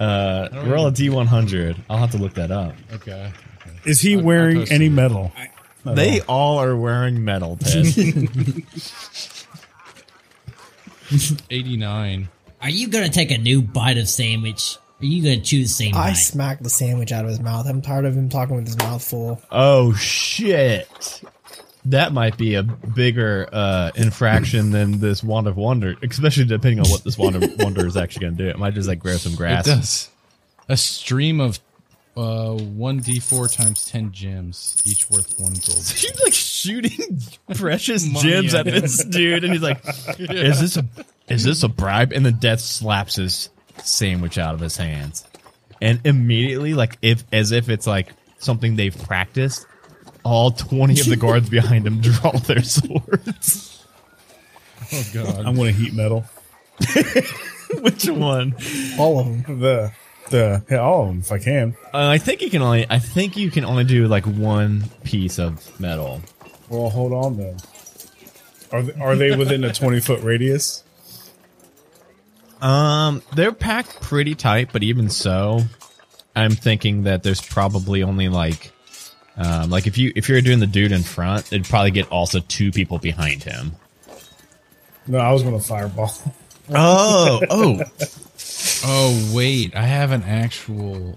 Uh, 0.00 0.48
roll 0.66 0.86
a 0.88 0.92
D100. 0.92 1.76
I'll 1.90 1.98
have 1.98 2.10
to 2.12 2.18
look 2.18 2.34
that 2.34 2.50
up. 2.50 2.74
Okay. 2.92 3.32
Is 3.84 4.00
he 4.00 4.16
I- 4.16 4.18
I 4.18 4.22
wearing 4.22 4.56
posted 4.58 4.74
any 4.74 4.86
it. 4.86 4.90
metal? 4.92 5.32
They 5.84 6.20
all 6.22 6.58
are 6.58 6.74
wearing 6.76 7.24
metal, 7.24 7.56
Ted. 7.58 7.86
89. 11.50 12.28
Are 12.60 12.70
you 12.70 12.88
gonna 12.88 13.08
take 13.08 13.30
a 13.30 13.38
new 13.38 13.62
bite 13.62 13.98
of 13.98 14.08
sandwich? 14.08 14.76
Are 15.00 15.04
you 15.06 15.22
gonna 15.22 15.40
chew 15.40 15.62
the 15.62 15.68
same 15.68 15.94
I 15.94 16.08
bite? 16.10 16.14
smacked 16.14 16.62
the 16.62 16.70
sandwich 16.70 17.12
out 17.12 17.24
of 17.24 17.30
his 17.30 17.38
mouth. 17.40 17.66
I'm 17.68 17.82
tired 17.82 18.04
of 18.06 18.16
him 18.16 18.28
talking 18.28 18.56
with 18.56 18.66
his 18.66 18.76
mouth 18.78 19.04
full. 19.04 19.40
oh, 19.52 19.92
shit. 19.94 21.22
That 21.90 22.12
might 22.12 22.36
be 22.36 22.54
a 22.54 22.62
bigger 22.62 23.48
uh, 23.52 23.90
infraction 23.94 24.70
than 24.70 24.98
this 25.00 25.22
Wand 25.22 25.46
of 25.46 25.56
Wonder, 25.56 25.94
especially 26.02 26.44
depending 26.44 26.80
on 26.80 26.90
what 26.90 27.04
this 27.04 27.16
Wand 27.18 27.36
of 27.36 27.44
Wonder 27.58 27.86
is 27.86 27.96
actually 27.96 28.26
going 28.26 28.36
to 28.36 28.44
do. 28.44 28.48
It 28.50 28.58
might 28.58 28.74
just 28.74 28.88
like 28.88 28.98
grow 28.98 29.16
some 29.16 29.32
It 29.32 29.36
grass. 29.36 29.64
does. 29.66 30.08
A 30.68 30.76
stream 30.76 31.40
of 31.40 31.60
uh, 32.16 32.56
1d4 32.56 33.54
times 33.54 33.84
10 33.86 34.10
gems, 34.12 34.82
each 34.84 35.08
worth 35.10 35.38
one 35.38 35.52
gold. 35.52 35.86
He's 35.94 36.20
like 36.24 36.32
shooting 36.32 37.20
precious 37.54 38.02
gems 38.20 38.54
at 38.54 38.66
at 38.66 38.72
this 38.82 39.04
dude, 39.04 39.44
and 39.44 39.52
he's 39.52 39.62
like, 39.62 39.78
"Is 40.18 40.60
this 40.60 40.76
a 40.78 40.84
is 41.28 41.44
this 41.44 41.62
a 41.62 41.68
bribe?" 41.68 42.12
And 42.12 42.24
the 42.24 42.32
Death 42.32 42.60
slaps 42.60 43.16
his 43.16 43.50
sandwich 43.84 44.38
out 44.38 44.54
of 44.54 44.60
his 44.60 44.76
hands, 44.78 45.24
and 45.80 46.00
immediately, 46.04 46.72
like 46.74 46.96
if 47.02 47.22
as 47.32 47.52
if 47.52 47.68
it's 47.68 47.86
like 47.86 48.08
something 48.38 48.76
they've 48.76 48.96
practiced, 48.96 49.66
all 50.26 50.50
twenty 50.50 51.00
of 51.00 51.06
the 51.06 51.16
guards 51.16 51.48
behind 51.48 51.86
him 51.86 52.00
draw 52.00 52.32
their 52.32 52.62
swords. 52.62 53.84
Oh 54.92 55.04
god. 55.12 55.46
I'm 55.46 55.56
going 55.56 55.74
to 55.74 55.80
heat 55.80 55.94
metal. 55.94 56.24
Which 57.80 58.08
one? 58.08 58.54
All 58.98 59.18
of 59.18 59.26
them. 59.26 59.60
The 59.60 59.92
the 60.30 60.64
yeah, 60.70 60.78
all 60.78 61.02
of 61.02 61.08
them 61.08 61.18
if 61.20 61.32
I 61.32 61.38
can. 61.38 61.76
Uh, 61.92 62.08
I 62.08 62.18
think 62.18 62.42
you 62.42 62.50
can 62.50 62.62
only. 62.62 62.86
I 62.88 62.98
think 62.98 63.36
you 63.36 63.50
can 63.50 63.64
only 63.64 63.84
do 63.84 64.06
like 64.06 64.26
one 64.26 64.84
piece 65.04 65.38
of 65.38 65.80
metal. 65.80 66.20
Well, 66.68 66.90
hold 66.90 67.12
on 67.12 67.36
then. 67.36 67.56
Are 68.72 68.82
they, 68.82 69.00
are 69.00 69.16
they 69.16 69.36
within 69.36 69.62
a 69.64 69.72
20 69.72 70.00
foot 70.00 70.22
radius? 70.22 70.82
Um, 72.60 73.22
they're 73.34 73.52
packed 73.52 74.00
pretty 74.00 74.34
tight, 74.34 74.70
but 74.72 74.82
even 74.82 75.08
so, 75.08 75.60
I'm 76.34 76.52
thinking 76.52 77.04
that 77.04 77.22
there's 77.22 77.40
probably 77.40 78.02
only 78.02 78.28
like, 78.28 78.72
um, 79.36 79.70
like 79.70 79.86
if 79.86 79.98
you 79.98 80.12
if 80.16 80.28
you're 80.28 80.40
doing 80.40 80.60
the 80.60 80.66
dude 80.66 80.92
in 80.92 81.02
front, 81.02 81.52
it'd 81.52 81.66
probably 81.66 81.90
get 81.90 82.10
also 82.10 82.40
two 82.40 82.72
people 82.72 82.98
behind 82.98 83.42
him. 83.42 83.72
No, 85.06 85.18
I 85.18 85.32
was 85.32 85.42
going 85.42 85.58
to 85.58 85.64
fireball. 85.64 86.12
Oh, 86.68 87.40
oh, 87.48 87.80
Oh 88.84 89.32
wait, 89.32 89.76
I 89.76 89.82
have 89.82 90.10
an 90.10 90.24
actual. 90.24 91.16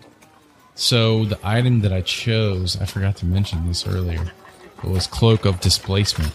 So 0.75 1.25
the 1.25 1.39
item 1.43 1.81
that 1.81 1.91
I 1.91 2.01
chose, 2.01 2.79
I 2.79 2.85
forgot 2.85 3.15
to 3.17 3.25
mention 3.25 3.67
this 3.67 3.87
earlier. 3.87 4.31
It 4.83 4.87
was 4.87 5.07
cloak 5.07 5.45
of 5.45 5.59
displacement. 5.59 6.33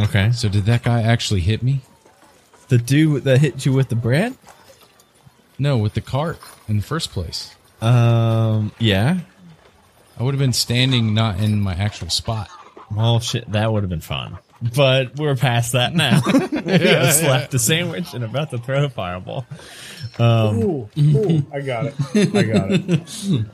okay. 0.00 0.32
So 0.32 0.48
did 0.48 0.64
that 0.64 0.82
guy 0.84 1.02
actually 1.02 1.40
hit 1.40 1.62
me? 1.62 1.82
The 2.68 2.78
dude 2.78 3.24
that 3.24 3.42
hit 3.42 3.66
you 3.66 3.74
with 3.74 3.90
the 3.90 3.94
bread. 3.94 4.36
No, 5.58 5.76
with 5.76 5.92
the 5.92 6.00
cart 6.00 6.38
in 6.66 6.78
the 6.78 6.82
first 6.82 7.10
place. 7.10 7.54
Um, 7.82 8.72
yeah. 8.78 9.20
I 10.20 10.22
would 10.22 10.34
have 10.34 10.38
been 10.38 10.52
standing 10.52 11.14
not 11.14 11.40
in 11.40 11.62
my 11.62 11.72
actual 11.72 12.10
spot. 12.10 12.50
Well, 12.94 13.20
shit, 13.20 13.50
that 13.52 13.72
would 13.72 13.82
have 13.82 13.88
been 13.88 14.02
fun. 14.02 14.36
But 14.76 15.16
we're 15.16 15.34
past 15.34 15.72
that 15.72 15.94
now. 15.94 16.20
we 16.26 16.72
have 16.88 17.14
slapped 17.14 17.52
the 17.52 17.58
sandwich 17.58 18.12
and 18.12 18.22
about 18.22 18.50
to 18.50 18.58
throw 18.58 18.84
a 18.84 18.90
fireball. 18.90 19.46
Um, 20.18 20.58
ooh, 20.58 20.90
ooh, 20.98 21.46
I 21.50 21.62
got 21.62 21.86
it. 21.86 21.94
I 22.36 22.42
got 22.42 22.70
it. 22.70 23.44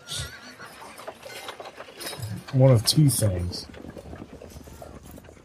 One 2.52 2.72
of 2.72 2.84
two 2.84 3.10
things. 3.10 3.68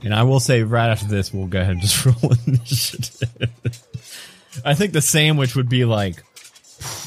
And 0.02 0.16
I 0.16 0.24
will 0.24 0.40
say 0.40 0.64
right 0.64 0.90
after 0.90 1.06
this, 1.06 1.32
we'll 1.32 1.46
go 1.46 1.62
ahead 1.62 1.74
and 1.74 1.82
just 1.82 2.04
roll 2.04 2.34
initiative. 2.48 3.52
I 4.66 4.74
think 4.74 4.94
the 4.94 5.02
sandwich 5.02 5.56
would 5.56 5.70
be 5.70 5.86
like 5.86 6.24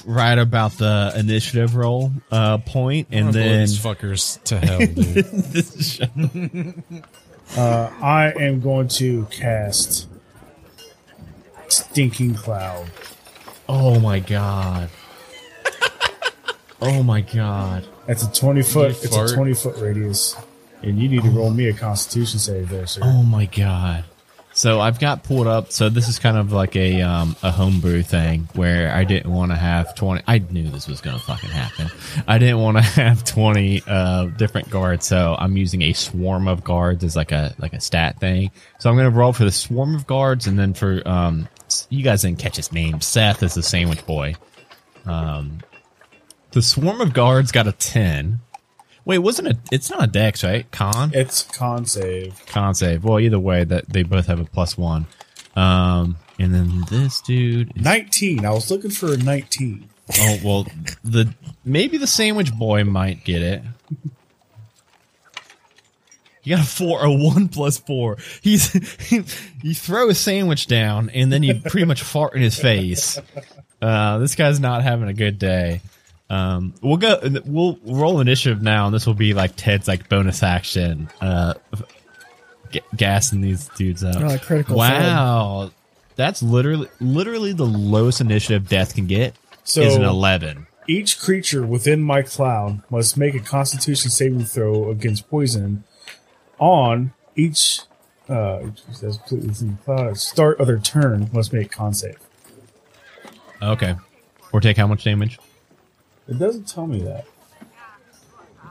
right 0.06 0.38
about 0.38 0.72
the 0.72 1.12
initiative 1.16 1.76
roll 1.76 2.12
uh, 2.30 2.58
point, 2.58 3.08
I'm 3.10 3.18
and 3.18 3.26
gonna 3.26 3.32
blow 3.32 3.42
then 3.52 3.60
these 3.60 3.78
fuckers 3.78 4.42
to 4.44 4.58
hell, 4.58 4.78
dude. 4.78 6.82
Uh, 7.58 7.90
I 8.02 8.32
am 8.40 8.60
going 8.62 8.88
to 8.88 9.26
cast 9.26 10.08
Stinking 11.68 12.34
Cloud. 12.34 12.90
oh 13.68 14.00
my 14.00 14.18
god, 14.18 14.88
oh 16.80 17.02
my 17.02 17.20
god, 17.20 17.86
That's 18.06 18.22
a 18.22 18.32
20 18.32 18.62
foot. 18.62 18.90
It's 18.92 19.14
fart. 19.14 19.30
a 19.30 19.34
20 19.34 19.52
foot 19.54 19.76
radius. 19.76 20.34
And 20.82 20.98
you 20.98 21.06
need 21.08 21.22
to 21.22 21.30
roll 21.30 21.50
me 21.50 21.68
a 21.68 21.74
constitution 21.74 22.38
save 22.38 22.70
there, 22.70 22.86
sir. 22.86 23.00
oh 23.04 23.22
my 23.22 23.44
god. 23.46 24.04
So 24.56 24.80
I've 24.80 25.00
got 25.00 25.24
pulled 25.24 25.48
up. 25.48 25.72
So 25.72 25.88
this 25.88 26.08
is 26.08 26.20
kind 26.20 26.36
of 26.36 26.52
like 26.52 26.76
a 26.76 27.02
um, 27.02 27.34
a 27.42 27.50
homebrew 27.50 28.04
thing 28.04 28.48
where 28.54 28.94
I 28.94 29.02
didn't 29.02 29.32
want 29.32 29.50
to 29.50 29.56
have 29.56 29.96
twenty. 29.96 30.22
I 30.28 30.38
knew 30.38 30.70
this 30.70 30.86
was 30.86 31.00
gonna 31.00 31.18
fucking 31.18 31.50
happen. 31.50 31.90
I 32.28 32.38
didn't 32.38 32.60
want 32.60 32.76
to 32.76 32.82
have 33.02 33.24
twenty 33.24 33.82
uh, 33.84 34.26
different 34.26 34.70
guards, 34.70 35.06
so 35.06 35.34
I'm 35.36 35.56
using 35.56 35.82
a 35.82 35.92
swarm 35.92 36.46
of 36.46 36.62
guards 36.62 37.02
as 37.02 37.16
like 37.16 37.32
a 37.32 37.54
like 37.58 37.72
a 37.72 37.80
stat 37.80 38.20
thing. 38.20 38.52
So 38.78 38.88
I'm 38.88 38.96
gonna 38.96 39.10
roll 39.10 39.32
for 39.32 39.44
the 39.44 39.50
swarm 39.50 39.96
of 39.96 40.06
guards, 40.06 40.46
and 40.46 40.56
then 40.56 40.72
for 40.72 41.02
um, 41.04 41.48
you 41.88 42.04
guys 42.04 42.22
didn't 42.22 42.38
catch 42.38 42.56
his 42.56 42.72
name. 42.72 43.00
Seth 43.00 43.42
is 43.42 43.54
the 43.54 43.62
sandwich 43.62 44.06
boy. 44.06 44.36
Um, 45.04 45.58
the 46.52 46.62
swarm 46.62 47.00
of 47.00 47.12
guards 47.12 47.50
got 47.50 47.66
a 47.66 47.72
ten. 47.72 48.38
Wait, 49.04 49.18
wasn't 49.18 49.48
it? 49.48 49.58
It's 49.70 49.90
not 49.90 50.02
a 50.02 50.06
dex, 50.06 50.42
right? 50.42 50.70
Con. 50.70 51.10
It's 51.14 51.42
con 51.42 51.84
save. 51.84 52.40
Con 52.46 52.74
save. 52.74 53.04
Well, 53.04 53.20
either 53.20 53.38
way, 53.38 53.64
that 53.64 53.88
they 53.88 54.02
both 54.02 54.26
have 54.26 54.40
a 54.40 54.44
plus 54.44 54.78
one. 54.78 55.06
Um, 55.56 56.16
and 56.38 56.54
then 56.54 56.84
this 56.90 57.20
dude. 57.20 57.76
Is, 57.76 57.82
19. 57.82 58.44
I 58.44 58.50
was 58.50 58.70
looking 58.70 58.90
for 58.90 59.12
a 59.12 59.16
19. 59.16 59.88
oh 60.18 60.38
well, 60.44 60.66
the 61.02 61.34
maybe 61.64 61.96
the 61.96 62.06
sandwich 62.06 62.52
boy 62.54 62.84
might 62.84 63.24
get 63.24 63.42
it. 63.42 63.62
You 66.42 66.56
got 66.56 66.64
a 66.64 66.68
four, 66.68 67.02
a 67.02 67.10
one 67.10 67.48
plus 67.48 67.78
four. 67.78 68.18
He's 68.42 68.74
you 69.62 69.74
throw 69.74 70.10
a 70.10 70.14
sandwich 70.14 70.66
down 70.66 71.08
and 71.10 71.32
then 71.32 71.42
you 71.42 71.60
pretty 71.60 71.86
much 71.86 72.02
fart 72.02 72.34
in 72.34 72.42
his 72.42 72.58
face. 72.58 73.18
Uh, 73.80 74.18
this 74.18 74.34
guy's 74.34 74.60
not 74.60 74.82
having 74.82 75.08
a 75.08 75.14
good 75.14 75.38
day. 75.38 75.80
Um, 76.34 76.74
we'll 76.82 76.96
go. 76.96 77.18
We'll 77.44 77.78
roll 77.84 78.20
initiative 78.20 78.60
now, 78.62 78.86
and 78.86 78.94
this 78.94 79.06
will 79.06 79.14
be 79.14 79.34
like 79.34 79.52
Ted's 79.56 79.86
like 79.86 80.08
bonus 80.08 80.42
action. 80.42 81.08
Uh, 81.20 81.54
g- 82.70 82.80
gassing 82.96 83.40
these 83.40 83.68
dudes 83.68 84.02
up. 84.02 84.16
Oh, 84.20 84.38
critical 84.38 84.76
wow, 84.76 85.70
that's 86.16 86.42
literally 86.42 86.88
literally 87.00 87.52
the 87.52 87.66
lowest 87.66 88.20
initiative 88.20 88.68
death 88.68 88.94
can 88.94 89.06
get 89.06 89.34
So 89.64 89.82
is 89.82 89.94
an 89.96 90.02
eleven. 90.02 90.66
each 90.88 91.20
creature 91.20 91.64
within 91.64 92.00
my 92.02 92.22
cloud 92.22 92.82
must 92.90 93.16
make 93.16 93.34
a 93.34 93.40
constitution 93.40 94.10
saving 94.10 94.44
throw 94.44 94.90
against 94.90 95.28
poison 95.30 95.84
on 96.58 97.12
each 97.36 97.80
uh 98.28 98.60
that's 99.00 99.18
completely 99.18 99.48
within 99.48 99.70
the 99.76 99.82
cloud. 99.84 100.18
Start 100.18 100.58
of 100.58 100.66
their 100.66 100.78
turn 100.78 101.28
must 101.32 101.52
make 101.52 101.70
con 101.70 101.94
save. 101.94 102.16
Okay, 103.62 103.94
or 104.52 104.60
take 104.60 104.76
how 104.76 104.86
much 104.86 105.04
damage? 105.04 105.38
It 106.28 106.38
doesn't 106.38 106.68
tell 106.68 106.86
me 106.86 107.02
that. 107.02 107.26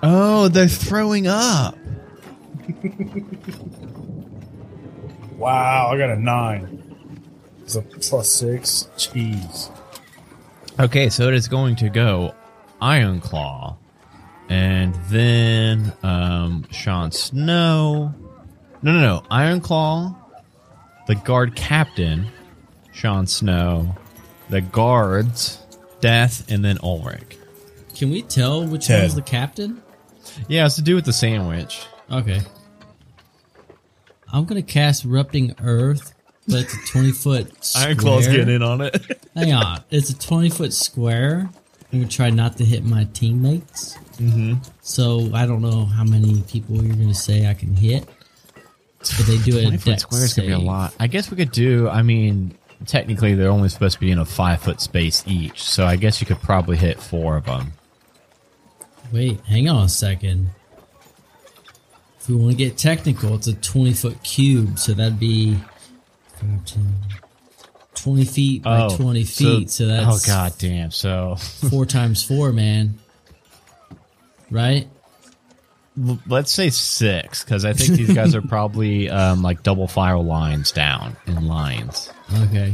Oh, 0.01 0.47
they're 0.47 0.67
throwing 0.67 1.27
up. 1.27 1.77
Wow, 5.43 5.89
I 5.91 5.97
got 5.97 6.09
a 6.09 6.15
nine. 6.15 6.95
It's 7.63 7.75
a 7.75 7.81
plus 7.81 8.29
six. 8.29 8.87
Jeez. 8.95 9.69
Okay, 10.79 11.09
so 11.09 11.27
it 11.27 11.33
is 11.33 11.49
going 11.49 11.75
to 11.77 11.89
go 11.89 12.33
Iron 12.81 13.19
Claw, 13.19 13.75
and 14.47 14.95
then 15.09 15.91
um, 16.01 16.65
Jon 16.69 17.11
Snow. 17.11 18.13
No, 18.81 18.91
no, 18.93 19.01
no. 19.01 19.23
Iron 19.31 19.59
Claw, 19.59 20.15
the 21.07 21.15
guard 21.15 21.57
captain, 21.57 22.27
Jon 22.93 23.27
Snow, 23.27 23.95
the 24.49 24.61
guards, 24.61 25.59
Death, 25.99 26.49
and 26.49 26.63
then 26.63 26.77
Ulrich. 26.81 27.37
Can 27.95 28.09
we 28.09 28.21
tell 28.21 28.65
which 28.65 28.87
Ted. 28.87 29.01
one's 29.01 29.15
the 29.15 29.21
captain? 29.21 29.81
Yeah, 30.47 30.65
it's 30.65 30.75
to 30.75 30.81
do 30.81 30.95
with 30.95 31.05
the 31.05 31.13
sandwich. 31.13 31.85
Okay. 32.11 32.41
I'm 34.31 34.45
gonna 34.45 34.63
cast 34.63 35.05
Erupting 35.05 35.55
Earth, 35.61 36.13
but 36.47 36.61
it's 36.61 36.73
a 36.73 36.91
20 36.91 37.11
foot 37.11 37.63
square. 37.63 37.87
Iron 37.87 37.97
Claw's 37.97 38.27
getting 38.27 38.55
in 38.55 38.63
on 38.63 38.81
it. 38.81 39.21
Hang 39.35 39.53
on. 39.53 39.83
It's 39.91 40.09
a 40.09 40.17
20 40.17 40.49
foot 40.49 40.73
square. 40.73 41.49
I'm 41.91 41.99
gonna 41.99 42.07
try 42.07 42.31
not 42.31 42.57
to 42.57 42.65
hit 42.65 42.83
my 42.83 43.03
teammates. 43.13 43.95
Mm-hmm. 44.17 44.55
So 44.81 45.29
I 45.33 45.45
don't 45.45 45.61
know 45.61 45.85
how 45.85 46.03
many 46.03 46.41
people 46.43 46.83
you're 46.83 46.95
gonna 46.95 47.13
say 47.13 47.47
I 47.47 47.53
can 47.53 47.75
hit. 47.75 48.05
But 48.99 49.25
they 49.27 49.37
do 49.37 49.57
it. 49.57 49.63
20 49.63 49.77
foot 49.77 49.99
square 49.99 50.23
is 50.23 50.33
gonna 50.33 50.47
be 50.47 50.53
a 50.53 50.59
lot. 50.59 50.95
I 50.99 51.07
guess 51.07 51.29
we 51.29 51.37
could 51.37 51.51
do. 51.51 51.87
I 51.87 52.01
mean, 52.01 52.57
technically 52.87 53.35
they're 53.35 53.51
only 53.51 53.69
supposed 53.69 53.95
to 53.95 53.99
be 53.99 54.11
in 54.11 54.17
a 54.17 54.25
five 54.25 54.61
foot 54.61 54.81
space 54.81 55.23
each, 55.27 55.63
so 55.63 55.85
I 55.85 55.95
guess 55.95 56.21
you 56.21 56.27
could 56.27 56.41
probably 56.41 56.77
hit 56.77 56.99
four 56.99 57.37
of 57.37 57.45
them. 57.45 57.73
Wait, 59.14 59.39
hang 59.41 59.70
on 59.70 59.84
a 59.84 59.89
second. 59.89 60.49
If 62.20 62.28
we 62.28 62.36
want 62.36 62.51
to 62.51 62.57
get 62.57 62.80
technical, 62.80 63.36
it's 63.36 63.45
a 63.45 63.53
20 63.53 63.93
foot 63.93 64.24
cube, 64.24 64.80
so 64.80 64.93
that'd 64.93 65.20
be 65.20 65.55
14, 66.39 66.95
20 67.93 68.26
feet 68.26 68.64
by 68.64 68.89
20 68.89 69.24
feet. 69.24 69.70
So, 69.70 69.86
that's 69.86 70.28
oh 70.28 70.34
god 70.34 70.53
damn. 70.57 70.89
So 70.89 71.36
four 71.70 71.86
times 71.88 72.24
four, 72.24 72.51
man. 72.51 72.97
Right? 74.49 74.88
let's 76.26 76.51
say 76.51 76.72
six 76.72 77.43
because 77.43 77.66
I 77.66 77.74
think 77.74 77.91
these 77.91 78.14
guys 78.14 78.34
are 78.34 78.41
probably 78.47 79.11
um, 79.11 79.43
like 79.43 79.61
double 79.61 79.88
file 79.88 80.26
lines 80.26 80.72
down 80.72 81.16
in 81.28 81.47
lines. 81.47 82.11
Okay. 82.45 82.74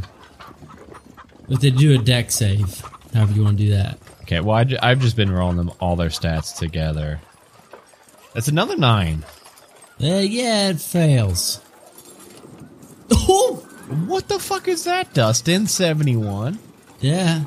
But 1.49 1.59
they 1.59 1.71
do 1.71 1.99
a 1.99 2.01
dex 2.01 2.35
save, 2.35 2.81
however 3.13 3.33
you 3.33 3.43
want 3.43 3.57
to 3.57 3.65
do 3.65 3.71
that. 3.71 3.99
Okay, 4.29 4.41
well 4.41 4.57
i 4.57 4.77
I've 4.83 4.99
just 4.99 5.15
been 5.15 5.31
rolling 5.31 5.57
them 5.57 5.71
all 5.79 5.95
their 5.95 6.09
stats 6.09 6.55
together. 6.55 7.19
That's 8.35 8.47
another 8.47 8.77
nine. 8.77 9.25
Uh, 9.99 10.21
yeah, 10.21 10.69
it 10.69 10.79
fails. 10.79 11.59
Oh! 13.11 13.65
What 14.05 14.27
the 14.27 14.37
fuck 14.37 14.67
is 14.67 14.83
that, 14.83 15.15
Dustin? 15.15 15.65
Seventy 15.65 16.15
one. 16.15 16.59
Yeah. 16.99 17.45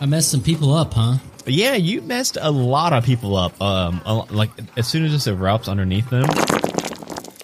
I 0.00 0.06
messed 0.06 0.32
some 0.32 0.42
people 0.42 0.74
up, 0.74 0.94
huh? 0.94 1.18
Yeah, 1.46 1.74
you 1.74 2.02
messed 2.02 2.36
a 2.40 2.50
lot 2.50 2.92
of 2.92 3.04
people 3.04 3.36
up. 3.36 3.62
Um, 3.62 4.02
like 4.30 4.50
as 4.76 4.88
soon 4.88 5.04
as 5.04 5.12
this 5.12 5.28
erupts 5.28 5.68
underneath 5.68 6.10
them, 6.10 6.26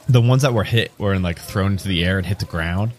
the 0.09 0.21
ones 0.21 0.43
that 0.43 0.53
were 0.53 0.65
hit 0.65 0.91
were 0.99 1.17
like 1.21 1.39
thrown 1.39 1.73
into 1.73 1.87
the 1.87 2.05
air 2.05 2.19
and 2.19 2.27
hit 2.27 2.41
the 2.41 2.45
ground. 2.45 2.91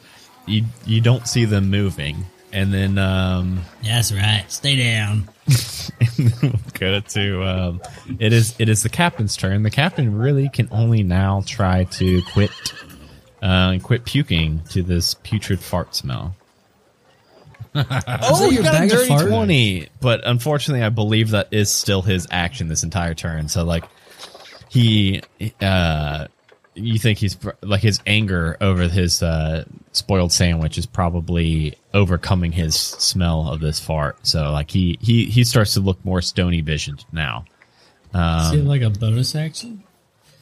You 0.46 0.64
you 0.86 1.02
don't 1.02 1.28
see 1.28 1.44
them 1.44 1.70
moving, 1.70 2.28
and 2.54 2.74
then 2.74 2.98
um, 2.98 3.62
That's 3.84 4.12
right. 4.12 4.46
Stay 4.48 4.76
down. 4.76 5.30
go 6.74 7.00
to 7.00 7.44
um, 7.44 7.82
it 8.20 8.34
is 8.34 8.56
it 8.60 8.70
is 8.70 8.84
the 8.84 8.90
captain's 8.90 9.36
turn. 9.36 9.64
The 9.64 9.72
captain 9.72 10.18
really 10.18 10.50
can 10.50 10.68
only 10.72 11.04
now 11.04 11.44
try 11.46 11.86
to 11.86 12.22
quit 12.34 12.52
uh, 13.42 13.78
quit 13.82 14.06
puking 14.06 14.62
to 14.70 14.84
this 14.84 15.16
putrid 15.16 15.60
fart 15.60 15.96
smell. 15.96 16.36
Oh, 17.74 18.50
your 18.50 18.64
bag 18.64 18.92
of 18.92 19.08
fart? 19.08 19.28
20. 19.28 19.88
But 20.02 20.28
unfortunately, 20.28 20.84
I 20.84 20.90
believe 20.90 21.30
that 21.30 21.48
is 21.52 21.72
still 21.72 22.02
his 22.02 22.28
action 22.30 22.68
this 22.68 22.84
entire 22.84 23.14
turn. 23.14 23.48
So, 23.48 23.64
like, 23.64 23.86
he, 24.68 25.22
uh, 25.62 26.28
you 26.74 26.98
think 27.00 27.18
he's 27.18 27.38
like 27.62 27.82
his 27.82 28.00
anger 28.08 28.56
over 28.62 28.88
his 28.88 29.22
uh, 29.22 29.66
spoiled 29.92 30.32
sandwich 30.32 30.78
is 30.78 30.86
probably 30.86 31.76
overcoming 31.94 32.52
his 32.52 32.76
smell 32.76 33.50
of 33.52 33.60
this 33.60 33.80
fart. 33.80 34.26
So, 34.26 34.52
like, 34.52 34.72
he 34.72 34.98
he 35.02 35.26
he 35.26 35.44
starts 35.44 35.74
to 35.74 35.80
look 35.82 36.04
more 36.06 36.22
stony 36.22 36.62
visioned 36.62 37.04
now. 37.12 37.46
Does 38.14 38.52
he 38.52 38.58
have 38.58 38.68
like 38.68 38.82
a 38.82 38.90
bonus 38.90 39.36
action? 39.36 39.84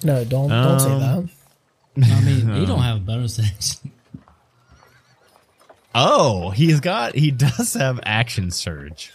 No, 0.04 0.24
don't 0.24 0.50
don't 0.50 0.80
say 0.80 0.92
Um, 0.92 1.30
that. 1.98 2.06
I 2.16 2.22
mean, 2.22 2.54
he 2.56 2.66
don't 2.68 2.82
have 2.82 2.98
a 2.98 3.02
bonus 3.02 3.40
action. 3.40 3.92
Oh, 5.96 6.52
he's 6.52 6.80
got 6.80 7.16
he 7.16 7.32
does 7.32 7.74
have 7.74 8.00
action 8.04 8.52
surge. 8.52 9.12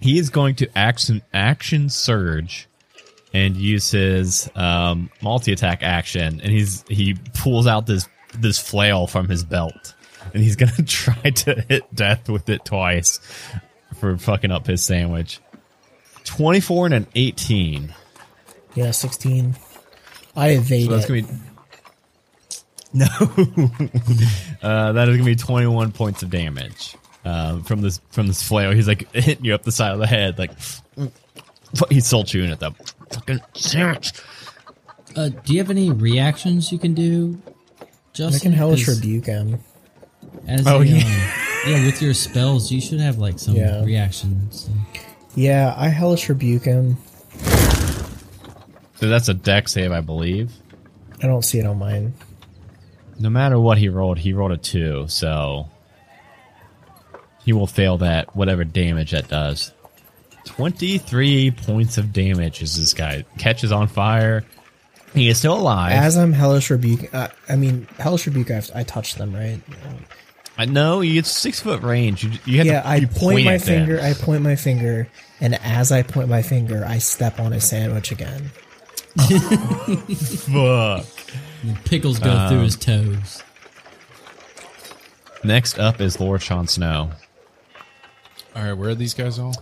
He 0.00 0.18
is 0.18 0.28
going 0.30 0.56
to 0.56 0.68
action 0.78 1.22
action 1.32 1.88
surge 1.88 2.68
and 3.36 3.54
use 3.54 3.90
his 3.90 4.50
um, 4.54 5.10
multi 5.20 5.52
attack 5.52 5.82
action, 5.82 6.40
and 6.40 6.50
he's 6.50 6.84
he 6.88 7.14
pulls 7.34 7.66
out 7.66 7.86
this 7.86 8.08
this 8.38 8.58
flail 8.58 9.06
from 9.06 9.28
his 9.28 9.44
belt, 9.44 9.94
and 10.32 10.42
he's 10.42 10.56
gonna 10.60 10.72
try 10.86 11.30
to 11.30 11.64
hit 11.68 11.94
death 11.94 12.30
with 12.30 12.48
it 12.48 12.64
twice 12.64 13.20
for 14.00 14.16
fucking 14.16 14.50
up 14.50 14.66
his 14.66 14.82
sandwich. 14.82 15.40
Twenty 16.24 16.60
four 16.60 16.86
and 16.86 16.94
an 16.94 17.06
eighteen. 17.14 17.94
Yeah, 18.74 18.92
sixteen. 18.92 19.54
I 20.34 20.50
evade 20.50 20.86
So 20.86 20.96
that's 20.96 21.06
gonna 21.06 21.22
be 21.22 21.28
no. 22.94 23.06
uh, 24.62 24.92
that 24.92 25.08
is 25.08 25.16
gonna 25.16 25.24
be 25.24 25.36
twenty 25.36 25.66
one 25.66 25.92
points 25.92 26.22
of 26.22 26.30
damage 26.30 26.96
um, 27.26 27.64
from 27.64 27.82
this 27.82 28.00
from 28.10 28.28
this 28.28 28.42
flail. 28.42 28.72
He's 28.72 28.88
like 28.88 29.12
hitting 29.12 29.44
you 29.44 29.54
up 29.54 29.62
the 29.62 29.72
side 29.72 29.92
of 29.92 29.98
the 29.98 30.06
head, 30.06 30.38
like 30.38 30.52
he's 31.90 32.06
still 32.06 32.24
chewing 32.24 32.50
at 32.50 32.60
the 32.60 32.72
fucking 33.10 33.40
sandwich. 33.54 34.12
Uh, 35.14 35.28
do 35.30 35.52
you 35.52 35.58
have 35.60 35.70
any 35.70 35.90
reactions 35.90 36.70
you 36.72 36.78
can 36.78 36.94
do, 36.94 37.40
Justin? 38.12 38.36
I 38.36 38.42
can 38.42 38.52
hellish 38.52 38.84
'Cause 38.86 38.96
rebuke 39.00 39.26
him. 39.26 39.60
As 40.46 40.66
Oh, 40.66 40.80
a, 40.80 40.84
yeah. 40.84 40.96
um, 40.96 41.72
yeah, 41.72 41.84
with 41.86 42.00
your 42.02 42.14
spells, 42.14 42.70
you 42.70 42.80
should 42.80 43.00
have 43.00 43.18
like 43.18 43.38
some 43.38 43.54
Yeah. 43.56 43.82
reactions. 43.84 44.68
Yeah, 45.34 45.74
I 45.76 45.88
hellish 45.88 46.28
rebuke 46.28 46.64
him. 46.64 46.98
So 48.96 49.08
that's 49.08 49.28
a 49.28 49.34
dex 49.34 49.72
save, 49.72 49.92
I 49.92 50.00
believe. 50.00 50.52
I 51.22 51.26
don't 51.26 51.44
see 51.44 51.58
it 51.58 51.66
on 51.66 51.78
mine. 51.78 52.14
No 53.18 53.30
matter 53.30 53.58
what 53.58 53.78
he 53.78 53.88
rolled, 53.88 54.18
he 54.18 54.32
rolled 54.32 54.52
a 54.52 54.56
two, 54.56 55.06
so 55.08 55.68
he 57.44 57.52
will 57.52 57.66
fail 57.66 57.98
that 57.98 58.34
whatever 58.36 58.64
damage 58.64 59.10
that 59.12 59.28
does. 59.28 59.72
Twenty 60.46 60.96
three 60.98 61.50
points 61.50 61.98
of 61.98 62.12
damage 62.12 62.62
as 62.62 62.76
this 62.78 62.94
guy 62.94 63.24
catches 63.36 63.72
on 63.72 63.88
fire. 63.88 64.44
He 65.12 65.28
is 65.28 65.38
still 65.38 65.54
alive. 65.58 65.92
As 65.92 66.16
I'm 66.16 66.32
hellish 66.32 66.70
rebuke, 66.70 67.12
uh, 67.14 67.28
I 67.48 67.56
mean 67.56 67.86
hellish 67.98 68.26
rebuke. 68.26 68.50
I, 68.50 68.62
I 68.74 68.82
touch 68.84 69.16
them, 69.16 69.34
right? 69.34 69.60
I 70.58 70.64
know 70.64 71.00
you 71.02 71.14
get 71.14 71.26
six 71.26 71.60
foot 71.60 71.82
range. 71.82 72.24
You, 72.24 72.30
you 72.46 72.58
have 72.58 72.66
Yeah, 72.66 72.82
to, 72.82 72.88
I 72.88 73.04
point 73.04 73.44
my 73.44 73.58
finger. 73.58 74.00
I 74.00 74.14
point 74.14 74.42
my 74.42 74.56
finger, 74.56 75.08
and 75.40 75.54
as 75.62 75.92
I 75.92 76.02
point 76.02 76.28
my 76.28 76.42
finger, 76.42 76.84
I 76.86 76.98
step 76.98 77.38
on 77.40 77.52
his 77.52 77.64
sandwich 77.68 78.10
again. 78.12 78.50
Fuck. 79.16 81.06
And 81.62 81.84
pickles 81.84 82.18
go 82.18 82.48
through 82.48 82.60
his 82.60 82.76
toes. 82.76 83.42
Next 85.44 85.78
up 85.78 86.00
is 86.00 86.20
Lord 86.20 86.40
Jon 86.40 86.66
Snow. 86.66 87.10
All 88.54 88.62
right, 88.62 88.72
where 88.72 88.90
are 88.90 88.94
these 88.94 89.14
guys 89.14 89.38
all? 89.38 89.54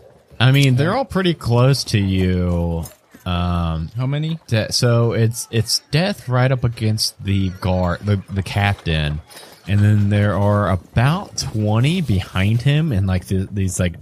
I 0.44 0.52
mean, 0.52 0.76
they're 0.76 0.94
all 0.94 1.06
pretty 1.06 1.32
close 1.32 1.84
to 1.84 1.98
you. 1.98 2.84
Um, 3.24 3.88
How 3.96 4.06
many? 4.06 4.38
de- 4.46 4.70
so 4.72 5.12
it's 5.12 5.48
it's 5.50 5.78
death 5.90 6.28
right 6.28 6.52
up 6.52 6.64
against 6.64 7.22
the 7.24 7.48
guard, 7.48 8.00
the 8.00 8.22
the 8.28 8.42
captain, 8.42 9.22
and 9.66 9.80
then 9.80 10.10
there 10.10 10.34
are 10.36 10.70
about 10.70 11.38
twenty 11.38 12.02
behind 12.02 12.60
him 12.60 12.92
in 12.92 13.06
like 13.06 13.26
the, 13.26 13.48
these 13.50 13.80
like 13.80 13.94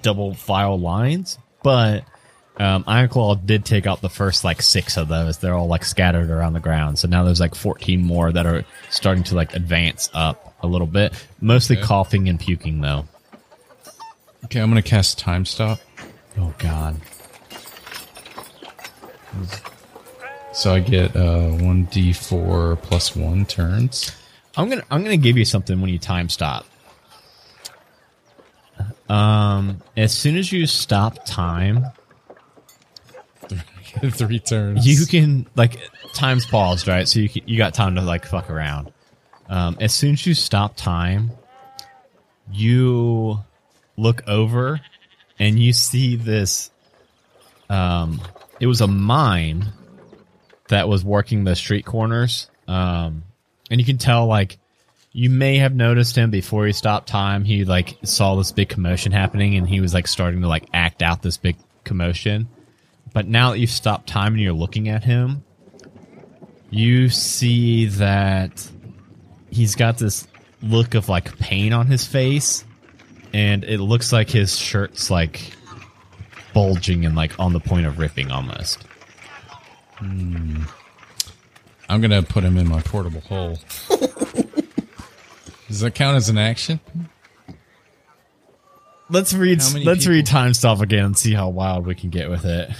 double 0.00 0.32
file 0.32 0.78
lines. 0.78 1.38
But 1.62 2.04
um, 2.56 2.84
Ironclaw 2.84 3.44
did 3.44 3.66
take 3.66 3.86
out 3.86 4.00
the 4.00 4.08
first 4.08 4.44
like 4.44 4.62
six 4.62 4.96
of 4.96 5.08
those. 5.08 5.36
They're 5.36 5.54
all 5.54 5.68
like 5.68 5.84
scattered 5.84 6.30
around 6.30 6.54
the 6.54 6.60
ground. 6.60 6.98
So 6.98 7.08
now 7.08 7.24
there's 7.24 7.40
like 7.40 7.54
fourteen 7.54 8.02
more 8.02 8.32
that 8.32 8.46
are 8.46 8.64
starting 8.88 9.24
to 9.24 9.34
like 9.34 9.54
advance 9.54 10.08
up 10.14 10.54
a 10.62 10.66
little 10.66 10.86
bit, 10.86 11.12
mostly 11.42 11.76
coughing 11.76 12.30
and 12.30 12.40
puking 12.40 12.80
though. 12.80 13.04
Okay, 14.44 14.60
I'm 14.60 14.68
gonna 14.70 14.82
cast 14.82 15.18
time 15.18 15.44
stop. 15.44 15.80
Oh 16.38 16.54
God. 16.58 17.00
So 20.52 20.74
I 20.74 20.80
get 20.80 21.16
uh, 21.16 21.48
one 21.48 21.86
d4 21.86 22.80
plus 22.82 23.16
one 23.16 23.46
turns. 23.46 24.12
I'm 24.56 24.68
gonna 24.68 24.84
I'm 24.90 25.02
gonna 25.02 25.16
give 25.16 25.38
you 25.38 25.44
something 25.44 25.80
when 25.80 25.90
you 25.90 25.98
time 25.98 26.28
stop. 26.28 26.66
Um, 29.08 29.82
as 29.96 30.12
soon 30.12 30.36
as 30.36 30.52
you 30.52 30.66
stop 30.66 31.24
time, 31.26 31.86
Three 34.10 34.38
turns. 34.38 34.86
you 34.86 35.06
can 35.06 35.46
like 35.54 35.78
time's 36.14 36.46
paused, 36.46 36.88
right? 36.88 37.06
So 37.06 37.20
you 37.20 37.28
can, 37.28 37.42
you 37.46 37.58
got 37.58 37.74
time 37.74 37.94
to 37.96 38.00
like 38.02 38.24
fuck 38.24 38.50
around. 38.50 38.90
Um, 39.48 39.76
as 39.80 39.92
soon 39.92 40.12
as 40.14 40.26
you 40.26 40.32
stop 40.34 40.76
time, 40.76 41.30
you 42.50 43.38
look 44.02 44.22
over 44.26 44.80
and 45.38 45.58
you 45.58 45.72
see 45.72 46.16
this. 46.16 46.70
Um, 47.70 48.20
it 48.60 48.66
was 48.66 48.80
a 48.80 48.86
mime 48.86 49.64
that 50.68 50.88
was 50.88 51.04
working 51.04 51.44
the 51.44 51.56
street 51.56 51.84
corners. 51.84 52.50
Um, 52.68 53.24
and 53.70 53.80
you 53.80 53.84
can 53.84 53.98
tell 53.98 54.26
like 54.26 54.58
you 55.12 55.28
may 55.28 55.58
have 55.58 55.74
noticed 55.74 56.16
him 56.16 56.30
before 56.30 56.66
he 56.66 56.72
stopped 56.72 57.08
time. 57.08 57.44
He 57.44 57.64
like 57.64 57.98
saw 58.04 58.34
this 58.36 58.52
big 58.52 58.68
commotion 58.68 59.12
happening 59.12 59.56
and 59.56 59.68
he 59.68 59.80
was 59.80 59.92
like 59.92 60.06
starting 60.06 60.40
to 60.42 60.48
like 60.48 60.68
act 60.72 61.02
out 61.02 61.22
this 61.22 61.36
big 61.36 61.56
commotion. 61.84 62.48
But 63.12 63.26
now 63.26 63.50
that 63.50 63.58
you've 63.58 63.70
stopped 63.70 64.08
time 64.08 64.34
and 64.34 64.42
you're 64.42 64.52
looking 64.52 64.88
at 64.88 65.04
him, 65.04 65.44
you 66.70 67.10
see 67.10 67.86
that 67.86 68.66
he's 69.50 69.74
got 69.74 69.98
this 69.98 70.26
look 70.62 70.94
of 70.94 71.08
like 71.08 71.38
pain 71.38 71.72
on 71.74 71.86
his 71.86 72.06
face 72.06 72.64
and 73.32 73.64
it 73.64 73.78
looks 73.78 74.12
like 74.12 74.30
his 74.30 74.58
shirt's 74.58 75.10
like 75.10 75.52
bulging 76.52 77.06
and 77.06 77.14
like 77.14 77.38
on 77.38 77.52
the 77.52 77.60
point 77.60 77.86
of 77.86 77.98
ripping 77.98 78.30
almost. 78.30 78.84
Hmm. 79.96 80.64
I'm 81.88 82.00
gonna 82.00 82.22
put 82.22 82.44
him 82.44 82.56
in 82.56 82.68
my 82.68 82.80
portable 82.80 83.20
hole. 83.20 83.58
Does 85.68 85.80
that 85.80 85.94
count 85.94 86.16
as 86.16 86.28
an 86.28 86.38
action? 86.38 86.80
Let's 89.08 89.34
read 89.34 89.62
let's 89.84 90.06
read 90.06 90.26
time 90.26 90.54
stop 90.54 90.80
again 90.80 91.04
and 91.04 91.18
see 91.18 91.34
how 91.34 91.48
wild 91.50 91.86
we 91.86 91.94
can 91.94 92.10
get 92.10 92.30
with 92.30 92.44
it. 92.44 92.70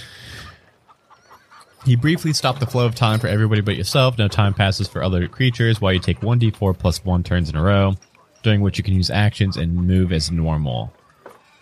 You 1.85 1.97
briefly 1.97 2.33
stop 2.33 2.59
the 2.59 2.65
flow 2.65 2.85
of 2.85 2.95
time 2.95 3.19
for 3.19 3.27
everybody 3.27 3.61
but 3.61 3.75
yourself. 3.75 4.17
No 4.17 4.27
time 4.27 4.53
passes 4.53 4.87
for 4.87 5.03
other 5.03 5.27
creatures 5.27 5.81
while 5.81 5.93
you 5.93 5.99
take 5.99 6.21
1d4 6.21 6.77
plus 6.77 7.03
1 7.03 7.23
turns 7.23 7.49
in 7.49 7.55
a 7.55 7.61
row, 7.61 7.95
during 8.43 8.61
which 8.61 8.77
you 8.77 8.83
can 8.83 8.93
use 8.93 9.09
actions 9.09 9.57
and 9.57 9.73
move 9.87 10.11
as 10.11 10.29
normal. 10.31 10.93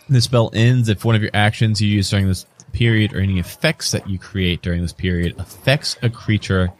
The 0.10 0.20
spell 0.20 0.50
ends 0.54 0.90
if 0.90 1.06
one 1.06 1.16
of 1.16 1.22
your 1.22 1.32
actions 1.34 1.80
you 1.82 1.88
use 1.88 2.10
during 2.10 2.28
this 2.28 2.46
period 2.74 3.14
or 3.14 3.20
any 3.20 3.40
effects 3.40 3.92
that 3.92 4.10
you 4.10 4.18
create 4.20 4.62
during 4.62 4.82
this 4.82 4.92
period 4.94 5.36
affects 5.40 5.96
a 6.02 6.10
creature 6.10 6.72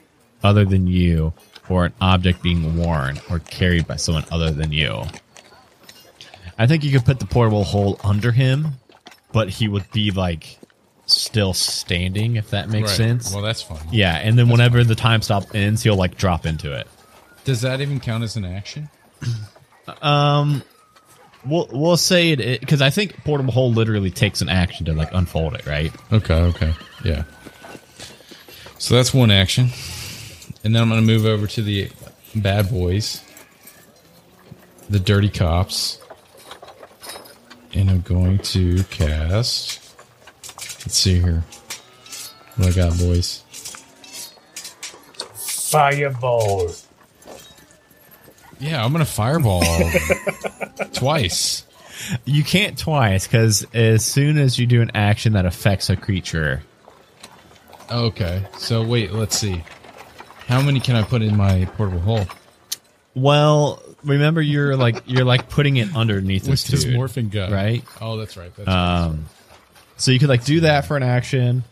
other 0.44 0.66
than 0.66 0.88
you 0.88 1.32
or 1.70 1.86
an 1.86 1.94
object 2.02 2.42
being 2.42 2.76
worn 2.78 3.20
or 3.30 3.40
carried 3.40 3.88
by 3.88 3.96
someone 3.96 4.26
other 4.32 4.52
than 4.52 4.72
you. 4.72 5.04
I 6.58 6.68
think 6.68 6.84
you 6.84 6.92
could 6.92 7.06
put 7.06 7.20
the 7.20 7.26
portable 7.26 7.64
hole 7.64 8.00
under 8.04 8.32
him, 8.32 8.68
but 9.32 9.50
he 9.50 9.68
would 9.68 9.90
be 9.92 10.12
like 10.12 10.58
still 11.06 11.54
standing, 11.54 12.36
if 12.36 12.50
that 12.52 12.70
makes 12.70 12.90
Right. 12.90 12.98
sense. 12.98 13.34
Well, 13.34 13.42
that's 13.44 13.62
fine. 13.62 13.80
yeah, 13.92 14.16
and 14.18 14.38
then 14.38 14.50
whenever 14.50 14.84
the 14.84 14.96
time 14.96 15.22
stop 15.22 15.56
ends, 15.56 15.84
he'll 15.84 15.96
like 15.96 16.18
drop 16.18 16.46
into 16.46 16.74
it. 16.74 16.88
Does 17.44 17.62
that 17.62 17.82
even 17.82 18.00
count 18.00 18.24
as 18.24 18.36
an 18.36 18.46
action? 18.46 18.90
Um, 20.02 20.64
we'll 21.46 21.68
we'll 21.72 21.98
say 21.98 22.32
it 22.32 22.60
because 22.60 22.82
I 22.82 22.90
think 22.90 23.24
portable 23.24 23.54
hole 23.54 23.72
literally 23.72 24.12
takes 24.12 24.42
an 24.42 24.50
action 24.50 24.86
to 24.88 24.94
like 24.94 25.14
unfold 25.14 25.56
it, 25.56 25.66
right? 25.66 25.92
Okay, 26.12 26.34
okay. 26.34 26.74
Yeah. 27.04 27.24
So 28.78 28.96
that's 28.96 29.14
one 29.14 29.32
action. 29.32 29.70
And 30.64 30.76
then 30.76 30.82
I'm 30.82 30.90
going 30.90 31.02
to 31.02 31.06
move 31.06 31.26
over 31.26 31.48
to 31.48 31.62
the 31.62 31.90
bad 32.36 32.70
boys, 32.70 33.22
the 34.90 35.00
dirty 35.00 35.30
cops. 35.30 36.00
And 37.74 37.90
I'm 37.90 38.02
going 38.02 38.40
to 38.40 38.84
cast. 38.86 39.80
Let's 40.82 40.98
see 40.98 41.20
here. 41.20 41.44
What 42.58 42.68
I 42.68 42.72
got, 42.72 42.98
boys? 42.98 43.44
Fireball. 45.72 46.72
Yeah, 48.62 48.84
I'm 48.86 48.94
going 48.94 49.04
to 49.04 49.12
fireball 49.12 49.64
twice. 50.94 51.66
You 52.26 52.44
can't 52.44 52.78
twice 52.78 53.28
because 53.28 53.66
as 53.74 54.06
soon 54.06 54.38
as 54.38 54.58
you 54.58 54.66
do 54.68 54.82
an 54.82 54.92
action 54.96 55.34
that 55.34 55.46
affects 55.46 55.90
a 55.90 55.96
creature, 55.96 56.62
Okay. 57.92 58.44
So 58.58 58.82
wait, 58.84 59.12
let's 59.12 59.38
see. 59.38 59.64
How 60.48 60.62
many 60.62 60.80
can 60.80 60.96
I 60.96 61.04
put 61.04 61.22
in 61.22 61.36
my 61.36 61.66
portable 61.76 62.00
hole? 62.00 62.26
well, 63.14 63.82
remember 64.04 64.42
you're 64.42 64.78
like 64.78 65.04
you're 65.06 65.26
like 65.26 65.50
putting 65.50 65.76
it 65.78 65.94
underneath 65.96 66.48
With 66.48 66.64
this 66.64 66.84
dude, 66.86 66.96
morphing 66.96 67.30
gun. 67.30 67.52
right? 67.52 67.84
Oh, 68.00 68.16
that's 68.18 68.38
right. 68.38 68.56
That's 68.56 68.70
Um, 68.70 69.26
so 69.98 70.12
you 70.12 70.20
could 70.20 70.30
like 70.30 70.46
do 70.46 70.62
that 70.62 70.86
for 70.86 70.96
an 70.96 71.04
action. 71.04 71.64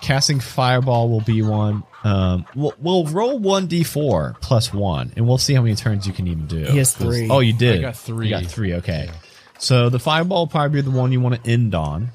Casting 0.00 0.40
fireball 0.40 1.08
will 1.08 1.20
be 1.20 1.42
one. 1.42 1.82
Um, 2.02 2.46
we'll, 2.54 2.74
we'll 2.78 3.06
roll 3.06 3.38
one 3.38 3.68
d4 3.68 4.40
plus 4.40 4.72
one, 4.72 5.12
and 5.16 5.28
we'll 5.28 5.38
see 5.38 5.54
how 5.54 5.62
many 5.62 5.74
turns 5.76 6.06
you 6.06 6.12
can 6.12 6.26
even 6.26 6.46
do. 6.46 6.64
He 6.64 6.78
has 6.78 6.94
three. 6.94 7.28
Oh, 7.30 7.40
you 7.40 7.52
did. 7.52 7.78
I 7.78 7.82
got 7.82 7.96
three. 7.96 8.28
You 8.28 8.40
got 8.40 8.46
three. 8.46 8.74
Okay. 8.74 9.10
So 9.58 9.90
the 9.90 9.98
fireball 9.98 10.42
will 10.42 10.46
probably 10.46 10.80
be 10.80 10.90
the 10.90 10.96
one 10.96 11.12
you 11.12 11.20
want 11.20 11.42
to 11.42 11.50
end 11.50 11.74
on. 11.74 12.08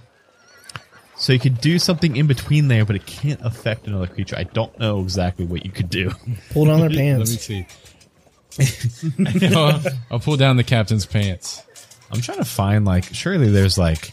So 1.17 1.31
you 1.31 1.39
could 1.39 1.61
do 1.61 1.79
something 1.79 2.15
in 2.15 2.27
between 2.27 2.67
there, 2.67 2.85
but 2.85 2.95
it 2.95 3.05
can't 3.05 3.39
affect 3.41 3.87
another 3.87 4.07
creature. 4.07 4.35
I 4.37 4.43
don't 4.43 4.77
know 4.79 4.99
exactly 5.01 5.45
what 5.45 5.63
you 5.63 5.71
could 5.71 5.89
do. 5.89 6.11
Pull 6.51 6.65
down 6.65 6.81
their 6.81 6.89
pants. 6.89 7.49
Let 8.59 8.59
me 8.59 8.65
see. 9.29 9.55
I'll, 9.55 9.81
I'll 10.11 10.19
pull 10.19 10.37
down 10.37 10.57
the 10.57 10.63
captain's 10.63 11.05
pants. 11.05 11.63
I'm 12.11 12.21
trying 12.21 12.39
to 12.39 12.45
find 12.45 12.85
like 12.85 13.05
surely 13.13 13.49
there's 13.49 13.77
like 13.77 14.11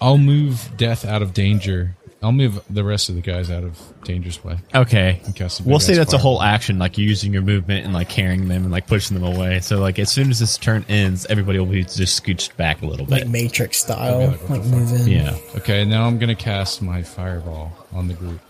I'll 0.00 0.18
move 0.18 0.70
death 0.76 1.04
out 1.04 1.22
of 1.22 1.34
danger. 1.34 1.96
I'll 2.22 2.32
move 2.32 2.60
the 2.68 2.84
rest 2.84 3.08
of 3.08 3.14
the 3.14 3.22
guys 3.22 3.50
out 3.50 3.64
of 3.64 3.78
danger's 4.04 4.44
way. 4.44 4.58
Okay. 4.74 5.20
And 5.24 5.34
cast 5.34 5.62
We'll 5.62 5.78
say 5.80 5.92
ass 5.94 5.98
that's 5.98 6.12
a 6.12 6.18
whole 6.18 6.42
action, 6.42 6.78
like 6.78 6.98
using 6.98 7.32
your 7.32 7.40
movement 7.40 7.84
and 7.86 7.94
like 7.94 8.10
carrying 8.10 8.46
them 8.48 8.64
and 8.64 8.70
like 8.70 8.86
pushing 8.86 9.18
them 9.18 9.24
away. 9.24 9.60
So 9.60 9.78
like 9.80 9.98
as 9.98 10.10
soon 10.12 10.30
as 10.30 10.38
this 10.38 10.58
turn 10.58 10.84
ends, 10.88 11.24
everybody 11.26 11.58
will 11.58 11.64
be 11.66 11.82
just 11.82 12.22
scooched 12.22 12.56
back 12.56 12.82
a 12.82 12.86
little 12.86 13.06
Like 13.06 13.22
bit. 13.22 13.30
Matrix 13.30 13.78
style. 13.78 14.28
Like, 14.28 14.40
what 14.50 14.60
Like 14.60 14.64
move 14.68 14.92
in. 15.00 15.08
Yeah. 15.08 15.36
Okay, 15.56 15.86
now 15.86 16.04
I'm 16.04 16.18
gonna 16.18 16.34
cast 16.34 16.82
my 16.82 17.02
fireball 17.02 17.72
on 17.92 18.08
the 18.08 18.14
group, 18.14 18.40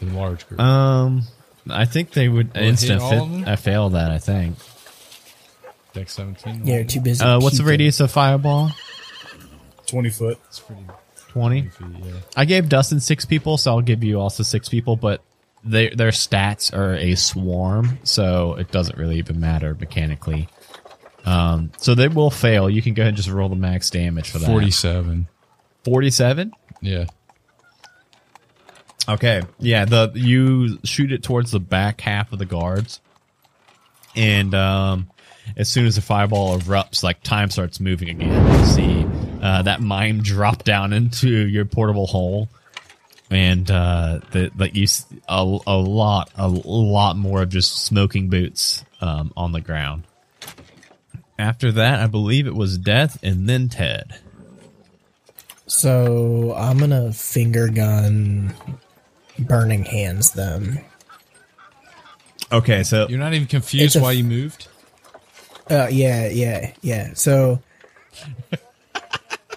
the 0.00 0.06
large 0.06 0.48
group. 0.48 0.58
Um, 0.60 1.22
I 1.68 1.84
think 1.84 2.10
they 2.10 2.28
would 2.28 2.52
Will 2.54 2.62
it 2.62 2.66
instant 2.66 3.00
all 3.00 3.10
fit. 3.10 3.20
of 3.20 3.30
them? 3.30 3.44
I 3.46 3.54
failed 3.54 3.92
that. 3.92 4.10
I 4.10 4.18
think. 4.18 4.56
Dex 5.92 6.14
17. 6.14 6.66
Yeah, 6.66 6.76
you're 6.76 6.84
too 6.84 7.00
busy. 7.00 7.22
Uh, 7.24 7.38
what's 7.38 7.56
the 7.56 7.62
puking. 7.62 7.70
radius 7.70 8.00
of 8.00 8.10
fireball? 8.10 8.72
20 9.86 10.10
foot. 10.10 10.38
It's 10.48 10.58
pretty 10.60 10.82
Twenty. 11.32 11.68
feet, 11.68 11.88
yeah. 12.04 12.12
I 12.36 12.44
gave 12.44 12.68
Dustin 12.68 12.98
six 13.00 13.24
people, 13.24 13.56
so 13.56 13.70
I'll 13.72 13.80
give 13.82 14.02
you 14.02 14.20
also 14.20 14.42
six 14.42 14.68
people. 14.68 14.96
But 14.96 15.22
they, 15.64 15.90
their 15.90 16.10
stats 16.10 16.72
are 16.76 16.94
a 16.94 17.14
swarm, 17.14 17.98
so 18.02 18.54
it 18.54 18.70
doesn't 18.72 18.98
really 18.98 19.18
even 19.18 19.38
matter 19.38 19.76
mechanically. 19.78 20.48
Um, 21.24 21.70
so 21.76 21.94
they 21.94 22.08
will 22.08 22.30
fail. 22.30 22.68
You 22.68 22.82
can 22.82 22.94
go 22.94 23.02
ahead 23.02 23.10
and 23.10 23.16
just 23.16 23.28
roll 23.28 23.48
the 23.48 23.56
max 23.56 23.90
damage 23.90 24.30
for 24.30 24.38
that. 24.38 24.46
47. 24.46 25.28
Forty-seven. 25.84 26.52
Yeah. 26.80 27.04
Okay. 29.08 29.42
Yeah, 29.58 29.84
the 29.84 30.12
you 30.14 30.78
shoot 30.84 31.12
it 31.12 31.22
towards 31.22 31.50
the 31.50 31.60
back 31.60 32.00
half 32.00 32.32
of 32.32 32.38
the 32.38 32.46
guards. 32.46 33.00
And 34.16 34.54
um 34.54 35.10
as 35.56 35.68
soon 35.68 35.86
as 35.86 35.96
the 35.96 36.02
fireball 36.02 36.58
erupts, 36.58 37.02
like 37.02 37.22
time 37.22 37.50
starts 37.50 37.80
moving 37.80 38.08
again. 38.08 38.58
You 38.60 38.66
see 38.66 39.06
uh, 39.40 39.62
that 39.62 39.80
mime 39.80 40.22
drop 40.22 40.64
down 40.64 40.92
into 40.92 41.28
your 41.30 41.64
portable 41.64 42.06
hole. 42.06 42.48
and 43.30 43.70
uh, 43.70 44.20
the 44.32 44.50
like 44.56 44.74
you 44.74 44.84
s- 44.84 45.06
a, 45.28 45.58
a 45.66 45.76
lot 45.76 46.30
a 46.36 46.48
lot 46.48 47.16
more 47.16 47.42
of 47.42 47.48
just 47.48 47.84
smoking 47.84 48.28
boots 48.28 48.84
um, 49.00 49.32
on 49.36 49.52
the 49.52 49.60
ground. 49.60 50.02
After 51.38 51.72
that, 51.72 52.00
I 52.00 52.06
believe 52.06 52.46
it 52.46 52.54
was 52.54 52.76
Death 52.76 53.18
and 53.22 53.48
then 53.48 53.68
Ted. 53.68 54.14
So 55.66 56.52
I'm 56.56 56.78
gonna 56.78 57.12
finger 57.12 57.68
gun 57.68 58.52
burning 59.38 59.84
hands 59.84 60.32
them. 60.32 60.78
Okay, 62.52 62.82
so 62.82 63.06
You're 63.08 63.20
not 63.20 63.32
even 63.32 63.46
confused 63.46 64.00
why 64.00 64.10
you 64.12 64.24
moved? 64.24 64.66
Uh, 65.70 65.86
yeah, 65.88 66.26
yeah, 66.28 66.72
yeah. 66.82 67.14
So 67.14 67.62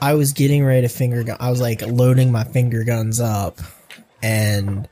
I 0.04 0.16
was 0.16 0.34
getting 0.34 0.66
ready 0.66 0.82
to 0.82 0.89
finger 0.89 1.24
gun. 1.24 1.38
I 1.39 1.49
was 1.49 1.62
like 1.62 1.82
loading 1.82 2.30
my 2.30 2.43
finger 2.43 2.84
guns 2.84 3.22
up, 3.22 3.60
and 4.22 4.89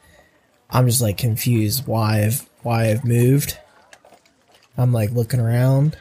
I'm 0.70 0.88
just 0.88 1.02
like 1.02 1.18
confused 1.18 1.86
why 1.86 2.24
I've 2.24 2.50
why 2.62 2.92
I've 2.92 3.04
moved. 3.04 3.58
I'm 4.78 4.94
like 4.94 5.12
looking 5.12 5.42
around. 5.42 5.98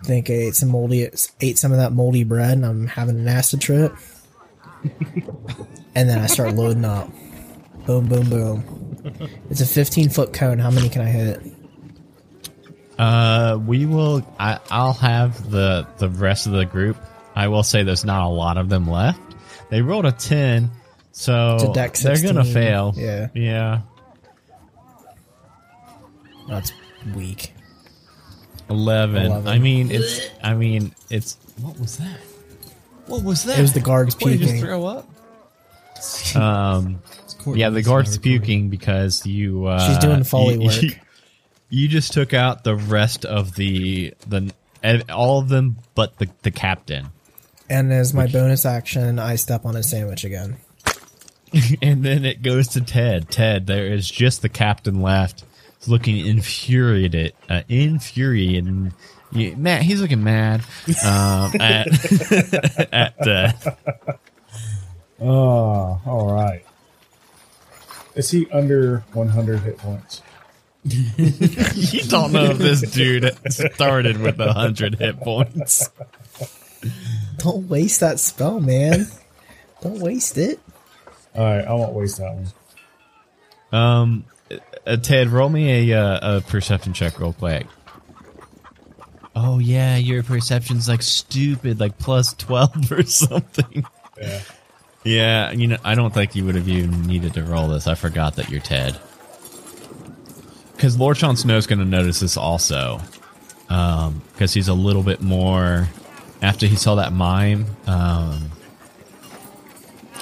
I 0.00 0.04
Think 0.04 0.30
I 0.30 0.34
ate 0.34 0.54
some 0.54 0.68
moldy 0.68 1.10
ate 1.40 1.58
some 1.58 1.72
of 1.72 1.78
that 1.78 1.94
moldy 1.94 2.22
bread, 2.22 2.52
and 2.52 2.64
I'm 2.64 2.86
having 2.86 3.18
an 3.18 3.26
acid 3.26 3.60
trip. 3.60 3.92
and 5.96 6.08
then 6.08 6.20
I 6.20 6.26
start 6.26 6.54
loading 6.54 6.84
up. 6.84 7.10
Boom, 7.86 8.06
boom, 8.06 8.30
boom. 8.30 9.28
It's 9.50 9.60
a 9.60 9.66
15 9.66 10.10
foot 10.10 10.32
cone. 10.32 10.60
How 10.60 10.70
many 10.70 10.88
can 10.88 11.02
I 11.02 11.06
hit? 11.06 11.42
Uh, 13.00 13.58
we 13.66 13.84
will. 13.84 14.24
I, 14.38 14.60
I'll 14.70 14.92
have 14.92 15.50
the 15.50 15.88
the 15.98 16.08
rest 16.08 16.46
of 16.46 16.52
the 16.52 16.64
group. 16.64 16.96
I 17.34 17.48
will 17.48 17.62
say 17.62 17.82
there's 17.82 18.04
not 18.04 18.26
a 18.26 18.28
lot 18.28 18.58
of 18.58 18.68
them 18.68 18.88
left. 18.88 19.20
They 19.70 19.82
rolled 19.82 20.04
a 20.06 20.12
ten, 20.12 20.70
so 21.12 21.56
a 21.60 21.90
they're 22.02 22.22
gonna 22.22 22.44
fail. 22.44 22.94
yeah. 22.96 23.28
yeah. 23.34 23.80
That's 26.48 26.72
weak. 27.14 27.54
11. 28.68 29.26
11. 29.26 29.48
I 29.48 29.58
mean, 29.58 29.90
it's. 29.90 30.20
I 30.42 30.54
mean, 30.54 30.94
it's. 31.10 31.38
What 31.60 31.78
was 31.78 31.98
that? 31.98 32.18
What 33.06 33.22
was 33.22 33.44
that? 33.44 33.58
It 33.58 33.62
was 33.62 33.72
the 33.72 33.80
guards 33.80 34.14
What, 34.16 34.30
did 34.30 34.32
you 34.32 34.38
just 34.38 34.52
puking. 34.54 34.66
throw 34.66 34.86
up? 34.86 35.08
Um. 36.34 37.00
Yeah, 37.46 37.70
the 37.70 37.82
guard's 37.82 38.18
puking 38.18 38.68
because 38.68 39.26
you. 39.26 39.66
Uh, 39.66 39.88
She's 39.88 39.98
doing 39.98 40.24
Foley 40.24 40.54
you, 40.54 40.60
work. 40.66 40.82
You, 40.82 40.90
you 41.70 41.88
just 41.88 42.12
took 42.12 42.34
out 42.34 42.64
the 42.64 42.76
rest 42.76 43.24
of 43.24 43.54
the 43.54 44.14
the 44.26 44.52
all 45.12 45.38
of 45.40 45.48
them, 45.48 45.78
but 45.94 46.18
the 46.18 46.28
the 46.42 46.50
captain. 46.50 47.08
And 47.72 47.90
as 47.90 48.12
my 48.12 48.26
bonus 48.26 48.66
action, 48.66 49.18
I 49.18 49.36
step 49.36 49.64
on 49.64 49.76
a 49.76 49.82
sandwich 49.82 50.24
again. 50.24 50.58
and 51.82 52.04
then 52.04 52.26
it 52.26 52.42
goes 52.42 52.68
to 52.68 52.82
Ted. 52.82 53.30
Ted, 53.30 53.66
there 53.66 53.86
is 53.86 54.10
just 54.10 54.42
the 54.42 54.50
captain 54.50 55.00
left. 55.00 55.42
He's 55.78 55.88
looking 55.88 56.18
infuriated, 56.18 57.32
uh, 57.48 57.62
infuriated. 57.70 58.92
Yeah, 59.32 59.54
Matt, 59.54 59.84
he's 59.84 60.02
looking 60.02 60.22
mad 60.22 60.60
um, 61.02 61.52
at 61.60 62.92
at 62.92 63.26
uh, 63.26 63.52
Oh, 65.18 65.98
all 66.04 66.30
right. 66.30 66.66
Is 68.14 68.30
he 68.30 68.50
under 68.50 68.98
100 69.14 69.60
hit 69.60 69.78
points? 69.78 70.20
you 70.84 72.02
don't 72.08 72.32
know 72.32 72.50
if 72.50 72.58
this 72.58 72.82
dude 72.90 73.34
started 73.50 74.18
with 74.20 74.38
a 74.40 74.52
hundred 74.52 74.96
hit 74.96 75.18
points. 75.20 75.88
Don't 77.38 77.68
waste 77.68 78.00
that 78.00 78.20
spell, 78.20 78.60
man. 78.60 79.06
Don't 79.80 80.00
waste 80.00 80.38
it. 80.38 80.60
All 81.34 81.44
right, 81.44 81.64
I 81.64 81.72
won't 81.72 81.92
waste 81.94 82.18
that 82.18 82.34
one. 82.34 82.46
Um, 83.72 84.24
uh, 84.86 84.96
Ted, 84.96 85.28
roll 85.28 85.48
me 85.48 85.90
a 85.90 85.98
uh, 86.00 86.38
a 86.38 86.40
perception 86.42 86.92
check 86.92 87.18
real 87.18 87.32
quick. 87.32 87.66
Oh 89.34 89.58
yeah, 89.58 89.96
your 89.96 90.22
perception's 90.22 90.88
like 90.88 91.02
stupid, 91.02 91.80
like 91.80 91.98
plus 91.98 92.34
twelve 92.34 92.92
or 92.92 93.02
something. 93.04 93.84
Yeah. 94.20 94.40
Yeah, 95.04 95.50
you 95.50 95.66
know, 95.66 95.78
I 95.84 95.94
don't 95.96 96.14
think 96.14 96.36
you 96.36 96.44
would 96.44 96.54
have 96.54 96.68
even 96.68 97.02
needed 97.02 97.34
to 97.34 97.42
roll 97.42 97.68
this. 97.68 97.88
I 97.88 97.94
forgot 97.96 98.36
that 98.36 98.50
you're 98.50 98.60
Ted. 98.60 98.96
Because 100.76 100.96
Lord 100.96 101.16
Jon 101.16 101.36
Snow's 101.36 101.66
going 101.66 101.80
to 101.80 101.84
notice 101.84 102.20
this 102.20 102.36
also. 102.36 103.00
Because 103.66 104.54
he's 104.54 104.68
a 104.68 104.74
little 104.74 105.02
bit 105.02 105.20
more. 105.20 105.88
After 106.42 106.66
he 106.66 106.76
saw 106.76 106.96
that 106.96 107.12
mime. 107.12 107.66
Um, 107.86 108.50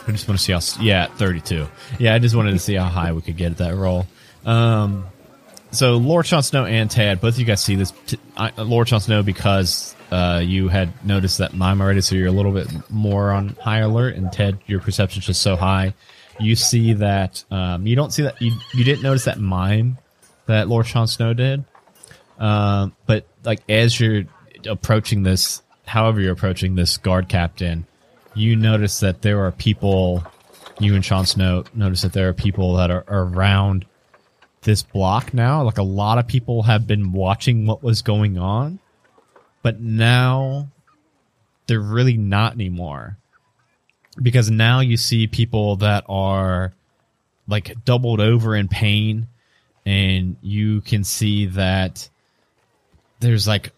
I 0.07 0.13
just 0.13 0.29
want 0.29 0.39
to 0.39 0.45
see 0.45 0.53
how. 0.53 0.61
Yeah, 0.85 1.07
32. 1.07 1.67
Yeah, 1.99 2.15
I 2.15 2.19
just 2.19 2.35
wanted 2.35 2.53
to 2.53 2.59
see 2.59 2.75
how 2.75 2.85
high 2.85 3.13
we 3.13 3.23
could 3.23 3.37
get 3.37 3.53
at 3.53 3.59
that 3.59 3.75
roll. 3.75 4.07
Um, 4.45 5.07
so 5.71 5.97
Lord 5.97 6.27
Jon 6.27 6.43
Snow 6.43 6.65
and 6.65 6.91
Tad, 6.91 7.21
both 7.21 7.35
of 7.35 7.41
you 7.41 7.47
guys 7.47 7.63
see 7.63 7.77
this. 7.77 7.93
T- 8.07 8.19
I, 8.37 8.51
Lord 8.61 8.89
Jon 8.89 9.01
Snow 9.01 9.23
because 9.23 9.95
uh, 10.11 10.43
you 10.45 10.69
had 10.69 11.05
noticed 11.05 11.39
that 11.39 11.55
mime 11.55 11.81
already, 11.81 12.01
so 12.01 12.17
you're 12.17 12.27
a 12.27 12.33
little 12.33 12.53
bit 12.53 12.69
more 12.91 13.31
on 13.31 13.51
high 13.61 13.79
alert. 13.79 14.17
And 14.17 14.33
Ted, 14.33 14.59
your 14.67 14.81
perception's 14.81 15.27
just 15.27 15.43
so 15.43 15.57
high. 15.57 15.95
You 16.39 16.57
see 16.57 16.95
that 16.95 17.45
um, 17.51 17.87
you 17.87 17.95
don't 17.95 18.13
see 18.13 18.23
that 18.23 18.41
you 18.41 18.53
you 18.75 18.83
didn't 18.83 19.03
notice 19.03 19.27
that 19.27 19.39
mime 19.39 19.99
that 20.47 20.69
Lord 20.69 20.87
Jon 20.87 21.07
Snow 21.07 21.35
did. 21.35 21.65
Um, 22.39 22.97
but 23.07 23.27
like 23.45 23.61
as 23.69 23.99
you're 24.01 24.25
approaching 24.67 25.23
this, 25.23 25.63
however 25.87 26.21
you're 26.21 26.33
approaching 26.33 26.75
this 26.75 26.97
guard 26.97 27.29
captain, 27.29 27.87
you 28.35 28.57
notice 28.57 29.01
that 29.01 29.23
there 29.23 29.45
are 29.45 29.53
people. 29.53 30.25
You 30.79 30.95
and 30.95 31.05
Jon 31.05 31.27
Snow 31.27 31.65
notice 31.75 32.03
that 32.03 32.15
there 32.15 32.29
are 32.29 32.33
people 32.33 32.77
that 32.77 32.91
are 32.91 33.05
around 33.07 33.85
this 34.63 34.83
block 34.83 35.35
now. 35.35 35.63
Like 35.63 35.79
a 35.79 35.83
lot 35.83 36.19
of 36.19 36.27
people 36.27 36.63
have 36.63 36.87
been 36.87 37.13
watching 37.13 37.67
what 37.67 37.83
was 37.83 38.03
going 38.03 38.39
on, 38.39 38.79
but 39.63 39.81
now 39.81 40.69
they're 41.67 41.81
really 41.81 42.17
not 42.17 42.55
anymore. 42.55 43.19
Because 44.21 44.51
now 44.51 44.81
you 44.81 44.97
see 44.97 45.27
people 45.27 45.77
that 45.77 46.05
are 46.09 46.73
like 47.47 47.85
doubled 47.85 48.21
over 48.21 48.57
in 48.57 48.69
pain, 48.69 49.29
and 49.85 50.37
you 50.41 50.81
can 50.81 51.05
see 51.05 51.47
that 51.47 52.09
there's 53.21 53.47
like 53.47 53.73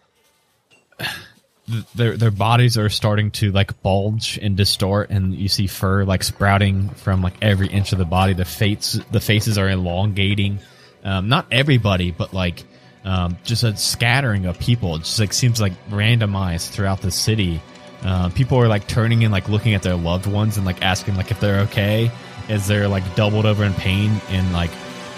their 1.95 2.17
their 2.17 2.31
bodies 2.31 2.77
are 2.77 2.89
starting 2.89 3.31
to 3.31 3.51
like 3.51 3.81
bulge 3.81 4.37
and 4.41 4.57
distort 4.57 5.09
and 5.09 5.33
you 5.33 5.47
see 5.47 5.67
fur 5.67 6.03
like 6.03 6.23
sprouting 6.23 6.89
from 6.89 7.21
like 7.21 7.35
every 7.41 7.67
inch 7.67 7.93
of 7.93 7.99
the 7.99 8.05
body. 8.05 8.33
The 8.33 8.45
faces 8.45 9.03
the 9.11 9.21
faces 9.21 9.57
are 9.57 9.69
elongating. 9.69 10.59
Um, 11.03 11.29
not 11.29 11.47
everybody 11.51 12.11
but 12.11 12.33
like 12.33 12.63
um, 13.05 13.37
just 13.43 13.63
a 13.63 13.75
scattering 13.77 14.45
of 14.45 14.59
people. 14.59 14.95
It 14.95 14.99
just 14.99 15.19
like 15.19 15.33
seems 15.33 15.61
like 15.61 15.73
randomized 15.89 16.69
throughout 16.69 17.01
the 17.01 17.11
city. 17.11 17.61
Uh, 18.03 18.29
people 18.29 18.57
are 18.59 18.67
like 18.67 18.87
turning 18.87 19.23
and 19.23 19.31
like 19.31 19.47
looking 19.47 19.73
at 19.73 19.83
their 19.83 19.95
loved 19.95 20.27
ones 20.27 20.57
and 20.57 20.65
like 20.65 20.81
asking 20.81 21.15
like 21.15 21.31
if 21.31 21.39
they're 21.39 21.61
okay 21.61 22.11
as 22.49 22.67
they're 22.67 22.89
like 22.89 23.15
doubled 23.15 23.45
over 23.45 23.63
in 23.63 23.73
pain 23.73 24.11
and 24.29 24.51
like 24.51 24.71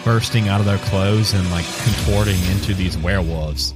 bursting 0.04 0.48
out 0.48 0.60
of 0.60 0.68
their 0.68 0.78
clothes 0.78 1.34
and 1.34 1.50
like 1.50 1.66
contorting 1.84 2.40
into 2.52 2.76
these 2.76 2.96
werewolves 3.00 3.74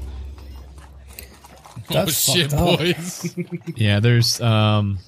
oh 1.89 1.93
That's 1.93 2.31
shit, 2.31 2.53
up. 2.53 2.79
boys! 2.79 3.35
yeah, 3.75 3.99
there's 3.99 4.39
um 4.41 4.99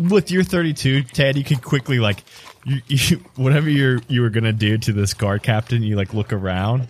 with 0.00 0.30
your 0.30 0.42
32, 0.42 1.04
Ted, 1.04 1.36
you 1.36 1.44
could 1.44 1.62
quickly 1.62 1.98
like 1.98 2.22
you, 2.64 2.80
you 2.88 3.16
whatever 3.36 3.68
you're 3.68 4.00
you 4.08 4.22
were 4.22 4.30
gonna 4.30 4.52
do 4.52 4.78
to 4.78 4.92
this 4.92 5.14
guard 5.14 5.42
captain, 5.42 5.82
you 5.82 5.96
like 5.96 6.14
look 6.14 6.32
around 6.32 6.88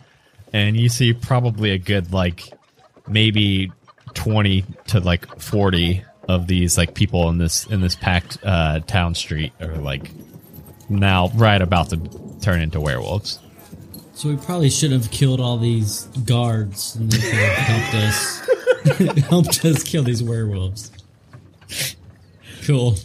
and 0.52 0.76
you 0.76 0.88
see 0.88 1.12
probably 1.12 1.70
a 1.70 1.78
good 1.78 2.12
like 2.12 2.44
maybe 3.06 3.70
20 4.14 4.64
to 4.88 5.00
like 5.00 5.40
40 5.40 6.04
of 6.28 6.46
these 6.46 6.76
like 6.76 6.94
people 6.94 7.28
in 7.30 7.38
this 7.38 7.66
in 7.66 7.80
this 7.80 7.94
packed 7.94 8.38
uh 8.44 8.80
town 8.80 9.14
street 9.14 9.52
are 9.60 9.76
like 9.76 10.10
now 10.88 11.28
right 11.34 11.60
about 11.60 11.90
to 11.90 11.96
turn 12.40 12.60
into 12.60 12.80
werewolves. 12.80 13.38
So 14.14 14.30
we 14.30 14.36
probably 14.36 14.70
should 14.70 14.90
have 14.90 15.10
killed 15.10 15.40
all 15.40 15.58
these 15.58 16.06
guards 16.24 16.96
and 16.96 17.10
they 17.10 17.18
could 17.18 17.38
have 17.38 17.56
helped 17.56 17.94
us 17.94 18.50
helped 19.28 19.64
us 19.64 19.82
kill 19.82 20.02
these 20.02 20.22
werewolves. 20.22 20.90
Cool. 22.64 22.96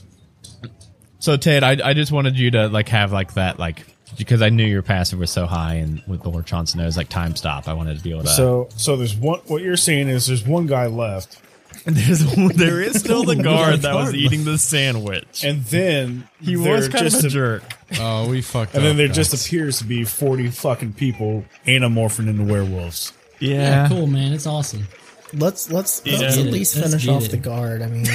So 1.19 1.37
Ted, 1.37 1.63
I, 1.63 1.89
I 1.89 1.93
just 1.93 2.11
wanted 2.11 2.37
you 2.37 2.51
to 2.51 2.67
like 2.67 2.89
have 2.89 3.11
like 3.13 3.35
that 3.35 3.57
like 3.59 3.85
because 4.17 4.41
I 4.41 4.49
knew 4.49 4.65
your 4.65 4.81
passive 4.81 5.19
was 5.19 5.31
so 5.31 5.45
high 5.45 5.75
and 5.75 6.03
with 6.07 6.21
the 6.23 6.29
Lord 6.29 6.45
Jon 6.45 6.67
Snow's 6.67 6.97
like 6.97 7.09
time 7.09 7.35
stop. 7.35 7.67
I 7.67 7.73
wanted 7.73 7.97
to 7.97 8.03
be 8.03 8.11
able 8.11 8.23
to. 8.23 8.27
So, 8.29 8.69
so 8.75 8.95
there's 8.97 9.15
one. 9.15 9.39
What 9.47 9.61
you're 9.61 9.77
saying 9.77 10.09
is 10.09 10.27
there's 10.27 10.45
one 10.45 10.67
guy 10.67 10.87
left, 10.87 11.41
And 11.85 11.95
there's 11.95 12.19
there 12.55 12.81
is 12.81 12.99
still 12.99 13.23
the 13.23 13.35
guard 13.43 13.81
that 13.81 13.95
was 13.95 14.13
eating 14.13 14.43
the 14.43 14.57
sandwich. 14.57 15.43
and 15.43 15.63
then 15.65 16.27
He 16.41 16.57
was 16.57 16.89
kind 16.89 17.05
just 17.05 17.19
of 17.19 17.23
a 17.23 17.27
a- 17.27 17.31
jerk. 17.31 17.63
Oh, 17.99 18.29
we 18.29 18.41
fucked 18.41 18.73
And 18.75 18.83
up. 18.83 18.89
then 18.89 18.97
there 18.97 19.07
guys. 19.07 19.15
just 19.15 19.47
appears 19.47 19.77
to 19.79 19.85
be 19.85 20.03
40 20.03 20.49
fucking 20.49 20.93
people 20.93 21.45
anamorphing 21.65 22.27
into 22.27 22.43
werewolves. 22.43 23.13
Yeah, 23.39 23.57
Yeah. 23.83 23.87
cool, 23.87 24.07
man. 24.07 24.33
It's 24.33 24.45
awesome. 24.47 24.87
Let's 25.33 25.71
let's 25.71 26.01
Yeah. 26.05 26.19
let's 26.19 26.37
at 26.37 26.45
least 26.45 26.75
Let's 26.75 26.89
finish 26.89 27.07
off 27.07 27.25
it. 27.25 27.31
the 27.31 27.37
guard. 27.37 27.81
I 27.81 27.87
mean, 27.87 28.05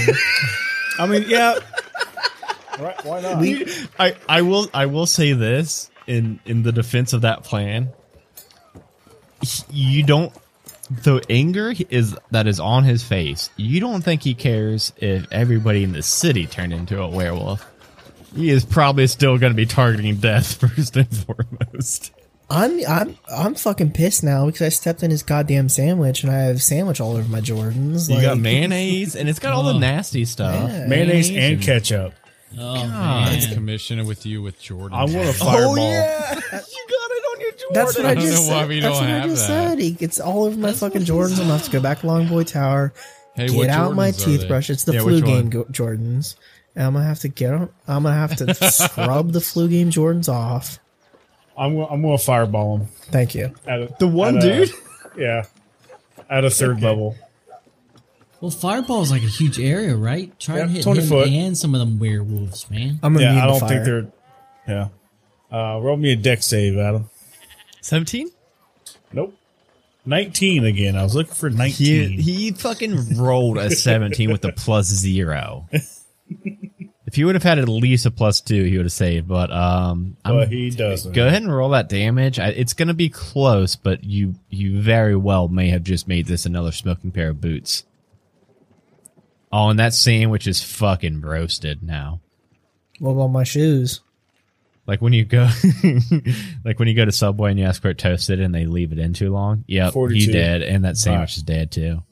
I 0.98 1.06
mean, 1.06 1.24
yeah. 1.28 1.58
Right? 2.78 3.04
Why 3.04 3.20
not? 3.20 3.42
I, 3.98 4.14
I 4.28 4.42
will 4.42 4.68
I 4.72 4.86
will 4.86 5.06
say 5.06 5.32
this 5.32 5.90
in 6.06 6.38
in 6.46 6.62
the 6.62 6.72
defense 6.72 7.12
of 7.12 7.22
that 7.22 7.42
plan. 7.44 7.88
You 9.70 10.02
don't 10.04 10.32
the 10.90 11.22
anger 11.28 11.72
is 11.90 12.16
that 12.30 12.46
is 12.46 12.60
on 12.60 12.84
his 12.84 13.02
face. 13.02 13.50
You 13.56 13.80
don't 13.80 14.02
think 14.02 14.22
he 14.22 14.34
cares 14.34 14.92
if 14.96 15.26
everybody 15.30 15.82
in 15.84 15.92
the 15.92 16.02
city 16.02 16.46
turned 16.46 16.72
into 16.72 17.00
a 17.00 17.08
werewolf. 17.08 17.64
He 18.34 18.50
is 18.50 18.64
probably 18.64 19.06
still 19.06 19.38
going 19.38 19.52
to 19.52 19.56
be 19.56 19.66
targeting 19.66 20.16
death 20.16 20.54
first 20.60 20.96
and 20.96 21.08
foremost. 21.16 22.12
I'm 22.50 22.80
I'm 22.88 23.18
I'm 23.30 23.54
fucking 23.54 23.92
pissed 23.92 24.24
now 24.24 24.46
because 24.46 24.62
I 24.62 24.68
stepped 24.70 25.02
in 25.02 25.10
his 25.10 25.22
goddamn 25.22 25.68
sandwich 25.68 26.22
and 26.22 26.32
I 26.32 26.38
have 26.44 26.62
sandwich 26.62 26.98
all 27.00 27.12
over 27.16 27.28
my 27.28 27.40
Jordans. 27.40 28.08
You 28.08 28.14
like, 28.16 28.24
got 28.24 28.38
mayonnaise 28.38 29.14
and 29.16 29.28
it's 29.28 29.38
got 29.38 29.52
all 29.52 29.64
the 29.64 29.78
nasty 29.78 30.24
stuff. 30.24 30.70
Yeah. 30.70 30.86
Mayonnaise 30.86 31.30
and 31.30 31.60
ketchup. 31.60 32.14
Oh, 32.58 32.74
It's 33.30 33.44
man. 33.46 33.54
commissioner 33.54 34.04
with 34.06 34.24
you 34.24 34.40
with 34.40 34.58
Jordan. 34.58 34.96
I 34.96 35.02
want 35.04 35.16
a 35.28 35.32
fireball. 35.34 35.72
Oh, 35.72 35.76
yeah. 35.76 36.34
you 36.34 36.40
got 36.40 36.52
it 36.52 36.64
on 37.34 37.40
your 37.42 37.50
Jordan. 37.50 37.68
That's 37.74 37.96
what 37.98 38.06
I 38.06 38.10
I 38.10 38.14
don't 38.14 38.24
just 38.24 38.48
know 38.48 38.54
why 38.54 38.60
said. 38.60 38.68
we 38.70 38.80
That's 38.80 38.98
don't 38.98 39.08
what 39.10 39.20
I 39.22 39.26
just 39.28 39.48
that. 39.48 39.68
said. 39.68 39.78
He 39.78 39.90
gets 39.90 40.18
all 40.20 40.44
over 40.44 40.56
my 40.58 40.72
fucking 40.72 41.02
Jordans. 41.02 41.32
I'm 41.32 41.36
gonna 41.40 41.52
have 41.58 41.64
to 41.64 41.70
go 41.70 41.80
back 41.82 42.00
to 42.00 42.06
Long 42.06 42.26
Boy 42.28 42.44
Tower, 42.44 42.94
Hey, 43.34 43.50
what 43.50 43.66
get 43.66 43.70
out 43.70 43.94
my 43.94 44.08
Jordans 44.10 44.12
are 44.12 44.30
they? 44.30 44.36
toothbrush. 44.38 44.70
It's 44.70 44.84
the 44.84 44.94
Yeah, 44.94 45.00
flu 45.00 45.20
game 45.20 45.50
go- 45.50 45.64
Jordans. 45.64 46.36
And 46.74 46.86
I'm 46.86 46.94
gonna 46.94 47.04
have 47.04 47.18
to 47.20 47.28
get 47.28 47.52
on. 47.52 47.68
I'm 47.86 48.04
gonna 48.04 48.14
have 48.14 48.36
to 48.36 48.54
scrub 48.72 49.32
the 49.32 49.42
flu 49.42 49.68
game 49.68 49.90
Jordans 49.90 50.30
off. 50.32 50.78
I'm 51.58 51.74
gonna- 51.74 51.86
I'm 51.92 52.02
gonna 52.02 52.18
fireball 52.18 52.78
him. 52.78 52.86
Thank 53.10 53.34
you. 53.34 53.52
At 53.66 53.80
a, 53.80 53.94
The 53.98 54.06
one 54.08 54.38
at 54.38 54.44
a- 54.44 54.66
dude? 54.66 54.70
yeah. 55.16 55.44
At 56.30 56.44
a 56.44 56.50
third 56.50 56.80
level. 56.82 57.16
Well, 58.40 58.50
Fireball 58.52 59.02
is 59.02 59.10
like 59.10 59.22
a 59.24 59.26
huge 59.26 59.58
area, 59.58 59.96
right? 59.96 60.38
Try 60.38 60.58
Yeah, 60.58 60.62
and 60.62 60.70
hit 60.70 60.82
20 60.84 61.00
him 61.00 61.08
foot. 61.08 61.28
and 61.28 61.58
some 61.58 61.74
of 61.74 61.80
them 61.80 61.98
werewolves, 61.98 62.70
man. 62.70 63.00
I'm 63.02 63.12
gonna 63.14 63.24
Yeah, 63.34 63.42
I 63.42 63.46
don't 63.48 63.58
fire. 63.58 63.68
think 63.68 63.84
they're. 63.84 64.06
Yeah. 64.68 64.88
Uh, 65.50 65.80
roll 65.80 65.96
me 65.96 66.12
a 66.12 66.16
dex 66.16 66.46
save, 66.46 66.78
Adam. 66.78 67.10
17? 67.80 68.30
Nope. 69.12 69.34
19 70.06 70.64
again. 70.64 70.94
I 70.94 71.02
was 71.02 71.14
looking 71.16 71.34
for 71.34 71.50
19. 71.50 72.10
He, 72.12 72.32
he 72.34 72.50
fucking 72.52 73.16
rolled 73.16 73.58
a 73.58 73.70
17 73.70 74.30
with 74.30 74.44
a 74.44 74.52
plus 74.52 74.86
zero. 74.86 75.66
If 77.08 77.14
he 77.14 77.24
would 77.24 77.36
have 77.36 77.42
had 77.42 77.58
at 77.58 77.70
least 77.70 78.04
a 78.04 78.10
plus 78.10 78.42
two, 78.42 78.64
he 78.64 78.76
would 78.76 78.84
have 78.84 78.92
saved. 78.92 79.26
But 79.26 79.50
um, 79.50 80.18
I'm, 80.26 80.46
he 80.50 80.68
doesn't. 80.68 81.12
go 81.14 81.26
ahead 81.26 81.40
and 81.40 81.50
roll 81.50 81.70
that 81.70 81.88
damage. 81.88 82.38
I, 82.38 82.48
it's 82.48 82.74
going 82.74 82.88
to 82.88 82.94
be 82.94 83.08
close, 83.08 83.76
but 83.76 84.04
you 84.04 84.34
you 84.50 84.78
very 84.82 85.16
well 85.16 85.48
may 85.48 85.70
have 85.70 85.84
just 85.84 86.06
made 86.06 86.26
this 86.26 86.44
another 86.44 86.70
smoking 86.70 87.10
pair 87.10 87.30
of 87.30 87.40
boots. 87.40 87.84
Oh, 89.50 89.70
and 89.70 89.78
that 89.78 89.94
sandwich 89.94 90.46
is 90.46 90.62
fucking 90.62 91.22
roasted 91.22 91.82
now. 91.82 92.20
What 92.98 93.12
about 93.12 93.28
my 93.28 93.44
shoes? 93.44 94.02
Like 94.86 95.00
when 95.00 95.14
you 95.14 95.24
go, 95.24 95.48
like 96.64 96.78
when 96.78 96.88
you 96.88 96.94
go 96.94 97.06
to 97.06 97.12
Subway 97.12 97.52
and 97.52 97.58
you 97.58 97.64
ask 97.64 97.80
for 97.80 97.88
it 97.88 97.96
toasted 97.96 98.38
and 98.38 98.54
they 98.54 98.66
leave 98.66 98.92
it 98.92 98.98
in 98.98 99.14
too 99.14 99.32
long. 99.32 99.64
Yep, 99.66 99.94
he 100.10 100.26
did, 100.26 100.62
and 100.62 100.84
that 100.84 100.98
sandwich 100.98 101.30
Right. 101.30 101.36
is 101.38 101.42
dead 101.42 101.70
too. 101.70 102.02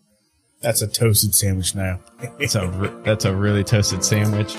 That's 0.61 0.83
a 0.83 0.87
toasted 0.87 1.35
sandwich 1.35 1.75
now. 1.75 2.01
It's 2.39 2.55
a 2.55 3.01
that's 3.05 3.25
a 3.25 3.35
really 3.35 3.63
toasted 3.63 4.05
sandwich. 4.05 4.57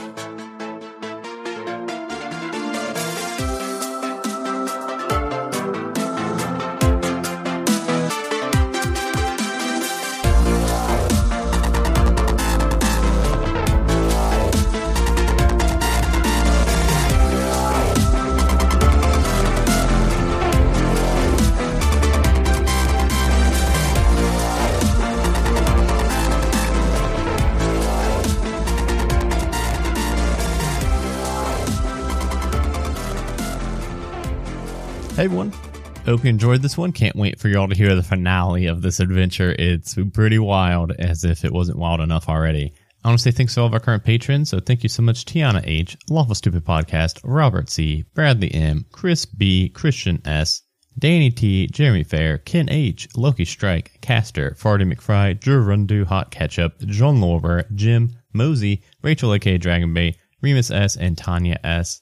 Hope 36.07 36.23
you 36.23 36.29
enjoyed 36.29 36.61
this 36.61 36.77
one. 36.77 36.93
Can't 36.93 37.17
wait 37.17 37.37
for 37.37 37.49
y'all 37.49 37.67
to 37.67 37.75
hear 37.75 37.93
the 37.93 38.01
finale 38.01 38.67
of 38.67 38.81
this 38.81 39.01
adventure. 39.01 39.53
It's 39.59 39.97
pretty 40.13 40.39
wild, 40.39 40.93
as 40.93 41.25
if 41.25 41.43
it 41.43 41.51
wasn't 41.51 41.79
wild 41.79 41.99
enough 41.99 42.29
already. 42.29 42.71
I 43.03 43.09
want 43.09 43.19
to 43.19 43.23
say 43.23 43.31
thanks 43.31 43.55
to 43.55 43.59
all 43.59 43.67
of 43.67 43.73
our 43.73 43.81
current 43.81 44.05
patrons. 44.05 44.49
So 44.49 44.61
thank 44.61 44.83
you 44.83 44.89
so 44.89 45.03
much, 45.03 45.25
Tiana 45.25 45.61
H, 45.65 45.97
Lawful 46.09 46.33
Stupid 46.33 46.63
Podcast, 46.63 47.19
Robert 47.25 47.69
C, 47.69 48.05
Bradley 48.13 48.53
M, 48.53 48.85
Chris 48.93 49.25
B, 49.25 49.67
Christian 49.67 50.21
S, 50.23 50.61
Danny 50.97 51.29
T, 51.29 51.67
Jeremy 51.67 52.05
Fair, 52.05 52.37
Ken 52.37 52.69
H, 52.69 53.09
Loki 53.17 53.43
Strike, 53.43 53.97
Caster, 53.99 54.55
Farty 54.57 54.89
McFry, 54.89 55.37
Drew 55.37 55.61
Rundu, 55.61 56.05
Hot 56.05 56.31
Ketchup, 56.31 56.79
John 56.85 57.17
Lorber, 57.17 57.69
Jim, 57.75 58.15
Mosey, 58.31 58.81
Rachel 59.03 59.33
AK 59.33 59.59
Dragon 59.59 59.93
Bay, 59.93 60.15
Remus 60.41 60.71
S, 60.71 60.95
and 60.95 61.17
Tanya 61.17 61.59
S. 61.65 62.01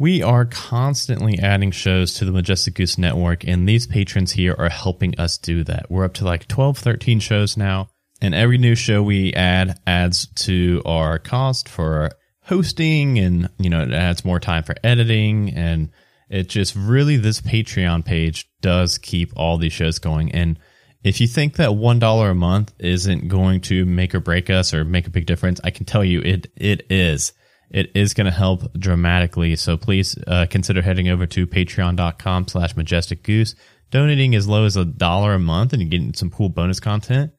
We 0.00 0.22
are 0.22 0.44
constantly 0.44 1.40
adding 1.40 1.72
shows 1.72 2.14
to 2.14 2.24
the 2.24 2.30
Majestic 2.30 2.74
Goose 2.74 2.98
Network, 2.98 3.42
and 3.42 3.68
these 3.68 3.88
patrons 3.88 4.30
here 4.30 4.54
are 4.56 4.68
helping 4.68 5.18
us 5.18 5.38
do 5.38 5.64
that. 5.64 5.90
We're 5.90 6.04
up 6.04 6.14
to 6.14 6.24
like 6.24 6.46
12, 6.46 6.78
13 6.78 7.18
shows 7.18 7.56
now, 7.56 7.88
and 8.20 8.32
every 8.32 8.58
new 8.58 8.76
show 8.76 9.02
we 9.02 9.34
add 9.34 9.80
adds 9.88 10.28
to 10.44 10.82
our 10.86 11.18
cost 11.18 11.68
for 11.68 12.12
hosting, 12.42 13.18
and 13.18 13.50
you 13.58 13.68
know, 13.70 13.82
it 13.82 13.92
adds 13.92 14.24
more 14.24 14.38
time 14.38 14.62
for 14.62 14.76
editing, 14.84 15.52
and 15.54 15.90
it 16.30 16.48
just 16.48 16.76
really, 16.76 17.16
this 17.16 17.40
Patreon 17.40 18.04
page 18.04 18.48
does 18.60 18.98
keep 18.98 19.32
all 19.34 19.58
these 19.58 19.72
shows 19.72 19.98
going. 19.98 20.30
And 20.30 20.60
if 21.02 21.20
you 21.20 21.26
think 21.26 21.56
that 21.56 21.70
$1 21.70 22.30
a 22.30 22.34
month 22.34 22.72
isn't 22.78 23.26
going 23.26 23.62
to 23.62 23.84
make 23.84 24.14
or 24.14 24.20
break 24.20 24.48
us 24.48 24.72
or 24.72 24.84
make 24.84 25.08
a 25.08 25.10
big 25.10 25.26
difference, 25.26 25.60
I 25.64 25.70
can 25.70 25.86
tell 25.86 26.04
you 26.04 26.20
it, 26.20 26.52
it 26.54 26.86
is 26.88 27.32
it 27.70 27.90
is 27.94 28.14
going 28.14 28.26
to 28.26 28.30
help 28.30 28.72
dramatically. 28.74 29.56
So 29.56 29.76
please 29.76 30.16
uh, 30.26 30.46
consider 30.48 30.82
heading 30.82 31.08
over 31.08 31.26
to 31.26 31.46
patreon.com 31.46 32.48
slash 32.48 32.76
majestic 32.76 33.22
goose, 33.22 33.54
donating 33.90 34.34
as 34.34 34.48
low 34.48 34.64
as 34.64 34.76
a 34.76 34.84
dollar 34.84 35.34
a 35.34 35.38
month 35.38 35.72
and 35.72 35.82
you're 35.82 35.90
getting 35.90 36.14
some 36.14 36.30
cool 36.30 36.48
bonus 36.48 36.80
content. 36.80 37.32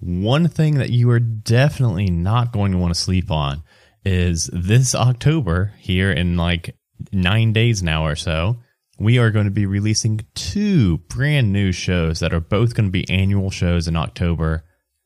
One 0.00 0.48
thing 0.48 0.76
that 0.76 0.90
you 0.90 1.10
are 1.10 1.20
definitely 1.20 2.10
not 2.10 2.52
going 2.52 2.72
to 2.72 2.78
want 2.78 2.94
to 2.94 3.00
sleep 3.00 3.30
on 3.30 3.62
is 4.04 4.50
this 4.52 4.94
October 4.94 5.72
here 5.78 6.10
in 6.10 6.36
like 6.36 6.76
nine 7.12 7.52
days 7.52 7.82
now 7.82 8.06
or 8.06 8.16
so, 8.16 8.58
we 8.98 9.18
are 9.18 9.30
going 9.30 9.46
to 9.46 9.50
be 9.50 9.66
releasing 9.66 10.20
two 10.34 10.98
brand 11.08 11.52
new 11.52 11.72
shows 11.72 12.20
that 12.20 12.32
are 12.32 12.40
both 12.40 12.74
going 12.74 12.86
to 12.86 12.92
be 12.92 13.08
annual 13.10 13.50
shows 13.50 13.88
in 13.88 13.96
October 13.96 14.64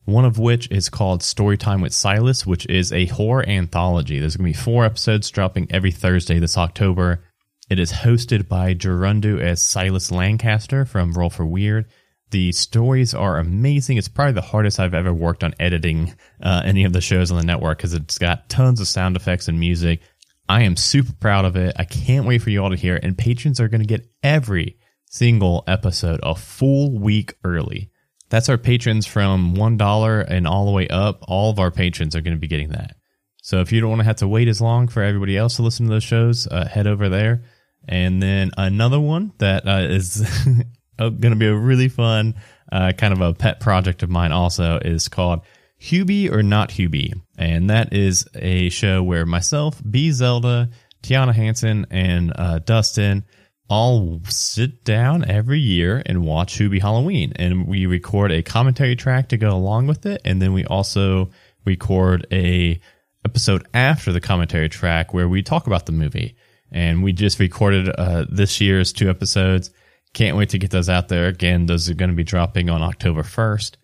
one 0.08 0.24
of 0.24 0.38
which 0.38 0.70
is 0.70 0.88
called 0.88 1.20
Storytime 1.20 1.82
with 1.82 1.92
Silas, 1.92 2.46
which 2.46 2.64
is 2.64 2.94
a 2.94 3.04
horror 3.06 3.46
anthology. 3.46 4.18
There's 4.18 4.36
going 4.36 4.50
to 4.50 4.58
be 4.58 4.64
four 4.64 4.86
episodes 4.86 5.30
dropping 5.30 5.66
every 5.70 5.92
Thursday 5.92 6.38
this 6.38 6.56
October. 6.56 7.22
It 7.68 7.78
is 7.78 7.92
hosted 7.92 8.48
by 8.48 8.72
Gerundu 8.72 9.38
as 9.38 9.60
Silas 9.60 10.10
Lancaster 10.10 10.86
from 10.86 11.12
Roll 11.12 11.28
for 11.28 11.44
Weird. 11.44 11.84
The 12.30 12.52
stories 12.52 13.12
are 13.12 13.36
amazing. 13.36 13.98
It's 13.98 14.08
probably 14.08 14.32
the 14.32 14.40
hardest 14.40 14.80
I've 14.80 14.94
ever 14.94 15.12
worked 15.12 15.44
on 15.44 15.54
editing 15.60 16.14
uh, 16.42 16.62
any 16.64 16.84
of 16.84 16.94
the 16.94 17.02
shows 17.02 17.30
on 17.30 17.36
the 17.36 17.44
network 17.44 17.76
because 17.76 17.92
it's 17.92 18.16
got 18.16 18.48
tons 18.48 18.80
of 18.80 18.88
sound 18.88 19.14
effects 19.14 19.46
and 19.46 19.60
music. 19.60 20.00
I 20.48 20.62
am 20.62 20.76
super 20.76 21.12
proud 21.12 21.44
of 21.44 21.54
it. 21.54 21.76
I 21.78 21.84
can't 21.84 22.24
wait 22.24 22.40
for 22.40 22.48
you 22.48 22.62
all 22.62 22.70
to 22.70 22.76
hear 22.76 22.96
it. 22.96 23.04
And 23.04 23.18
patrons 23.18 23.60
are 23.60 23.68
going 23.68 23.82
to 23.82 23.86
get 23.86 24.08
every 24.22 24.78
single 25.04 25.64
episode 25.66 26.20
a 26.22 26.34
full 26.34 26.98
week 26.98 27.34
early. 27.44 27.90
That's 28.30 28.48
our 28.48 28.58
patrons 28.58 29.06
from 29.06 29.54
$1 29.54 30.26
and 30.28 30.46
all 30.46 30.66
the 30.66 30.72
way 30.72 30.88
up. 30.88 31.24
All 31.28 31.50
of 31.50 31.58
our 31.58 31.70
patrons 31.70 32.14
are 32.14 32.20
going 32.20 32.36
to 32.36 32.40
be 32.40 32.46
getting 32.46 32.70
that. 32.70 32.96
So 33.42 33.60
if 33.60 33.72
you 33.72 33.80
don't 33.80 33.90
want 33.90 34.00
to 34.00 34.06
have 34.06 34.16
to 34.16 34.28
wait 34.28 34.48
as 34.48 34.60
long 34.60 34.88
for 34.88 35.02
everybody 35.02 35.36
else 35.36 35.56
to 35.56 35.62
listen 35.62 35.86
to 35.86 35.90
those 35.92 36.04
shows, 36.04 36.46
uh, 36.46 36.66
head 36.66 36.86
over 36.86 37.08
there. 37.08 37.44
And 37.88 38.22
then 38.22 38.50
another 38.58 39.00
one 39.00 39.32
that 39.38 39.66
uh, 39.66 39.86
is 39.88 40.20
going 40.98 41.20
to 41.20 41.36
be 41.36 41.46
a 41.46 41.54
really 41.54 41.88
fun, 41.88 42.34
uh, 42.70 42.92
kind 42.92 43.14
of 43.14 43.20
a 43.22 43.32
pet 43.32 43.60
project 43.60 44.02
of 44.02 44.10
mine 44.10 44.32
also 44.32 44.78
is 44.78 45.08
called 45.08 45.40
Hubie 45.80 46.30
or 46.30 46.42
Not 46.42 46.70
Hubie. 46.70 47.14
And 47.38 47.70
that 47.70 47.94
is 47.94 48.28
a 48.34 48.68
show 48.68 49.02
where 49.02 49.24
myself, 49.24 49.80
B 49.88 50.10
Zelda, 50.10 50.68
Tiana 51.02 51.34
Hansen, 51.34 51.86
and 51.90 52.32
uh, 52.36 52.58
Dustin 52.58 53.24
all 53.68 54.20
sit 54.28 54.84
down 54.84 55.24
every 55.28 55.58
year 55.58 56.02
and 56.06 56.24
watch 56.24 56.58
Hubie 56.58 56.80
Halloween. 56.80 57.32
And 57.36 57.66
we 57.66 57.86
record 57.86 58.32
a 58.32 58.42
commentary 58.42 58.96
track 58.96 59.28
to 59.28 59.36
go 59.36 59.50
along 59.50 59.86
with 59.86 60.06
it. 60.06 60.22
And 60.24 60.40
then 60.40 60.52
we 60.52 60.64
also 60.64 61.30
record 61.64 62.26
a 62.32 62.80
episode 63.24 63.66
after 63.74 64.12
the 64.12 64.20
commentary 64.20 64.68
track 64.68 65.12
where 65.12 65.28
we 65.28 65.42
talk 65.42 65.66
about 65.66 65.86
the 65.86 65.92
movie. 65.92 66.36
And 66.70 67.02
we 67.02 67.12
just 67.12 67.38
recorded 67.38 67.88
uh, 67.88 68.26
this 68.30 68.60
year's 68.60 68.92
two 68.92 69.10
episodes. 69.10 69.70
Can't 70.14 70.36
wait 70.36 70.50
to 70.50 70.58
get 70.58 70.70
those 70.70 70.88
out 70.88 71.08
there. 71.08 71.26
Again, 71.28 71.66
those 71.66 71.88
are 71.90 71.94
going 71.94 72.10
to 72.10 72.16
be 72.16 72.24
dropping 72.24 72.70
on 72.70 72.82
October 72.82 73.22
1st. 73.22 73.76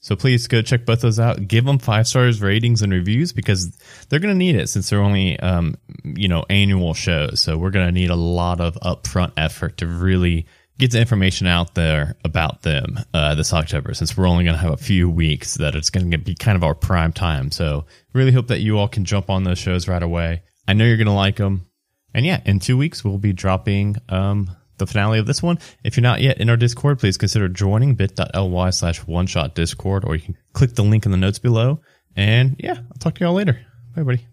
So 0.00 0.16
please 0.16 0.46
go 0.48 0.62
check 0.62 0.86
both 0.86 1.02
those 1.02 1.20
out. 1.20 1.46
Give 1.46 1.64
them 1.64 1.78
five 1.78 2.08
stars 2.08 2.40
ratings 2.40 2.80
and 2.80 2.92
reviews 2.92 3.32
because 3.32 3.76
they're 4.08 4.18
going 4.18 4.34
to 4.34 4.38
need 4.38 4.56
it 4.56 4.68
since 4.68 4.88
they're 4.88 5.02
only, 5.02 5.38
um, 5.40 5.76
you 6.04 6.26
know, 6.26 6.44
annual 6.48 6.94
shows. 6.94 7.40
So 7.40 7.58
we're 7.58 7.70
going 7.70 7.86
to 7.86 7.92
need 7.92 8.08
a 8.08 8.16
lot 8.16 8.60
of 8.60 8.76
upfront 8.76 9.32
effort 9.36 9.76
to 9.78 9.86
really 9.86 10.46
get 10.78 10.92
the 10.92 10.98
information 10.98 11.46
out 11.46 11.74
there 11.74 12.16
about 12.24 12.62
them 12.62 12.98
uh, 13.12 13.34
this 13.34 13.52
October 13.52 13.92
since 13.92 14.16
we're 14.16 14.26
only 14.26 14.44
going 14.44 14.56
to 14.56 14.62
have 14.62 14.72
a 14.72 14.78
few 14.78 15.10
weeks 15.10 15.56
that 15.56 15.74
it's 15.74 15.90
going 15.90 16.10
to 16.10 16.16
be 16.16 16.34
kind 16.34 16.56
of 16.56 16.64
our 16.64 16.74
prime 16.74 17.12
time. 17.12 17.50
So 17.50 17.84
really 18.14 18.32
hope 18.32 18.48
that 18.48 18.60
you 18.60 18.78
all 18.78 18.88
can 18.88 19.04
jump 19.04 19.28
on 19.28 19.44
those 19.44 19.58
shows 19.58 19.86
right 19.86 20.02
away. 20.02 20.42
I 20.66 20.72
know 20.72 20.86
you're 20.86 20.96
going 20.96 21.06
to 21.06 21.12
like 21.12 21.36
them. 21.36 21.66
And 22.14 22.24
yeah, 22.24 22.40
in 22.46 22.58
two 22.58 22.78
weeks, 22.78 23.04
we'll 23.04 23.18
be 23.18 23.34
dropping 23.34 23.96
um, 24.08 24.56
the 24.80 24.86
finale 24.88 25.20
of 25.20 25.26
this 25.26 25.40
one. 25.42 25.58
If 25.84 25.96
you're 25.96 26.02
not 26.02 26.20
yet 26.20 26.40
in 26.40 26.50
our 26.50 26.56
Discord, 26.56 26.98
please 26.98 27.16
consider 27.16 27.48
joining 27.48 27.94
bit.ly 27.94 28.70
slash 28.70 28.98
one 29.06 29.26
shot 29.28 29.54
Discord, 29.54 30.04
or 30.04 30.16
you 30.16 30.22
can 30.22 30.36
click 30.52 30.74
the 30.74 30.82
link 30.82 31.06
in 31.06 31.12
the 31.12 31.16
notes 31.16 31.38
below. 31.38 31.80
And 32.16 32.56
yeah, 32.58 32.74
I'll 32.78 32.98
talk 32.98 33.14
to 33.14 33.24
y'all 33.24 33.34
later. 33.34 33.60
Bye, 33.94 34.02
buddy. 34.02 34.26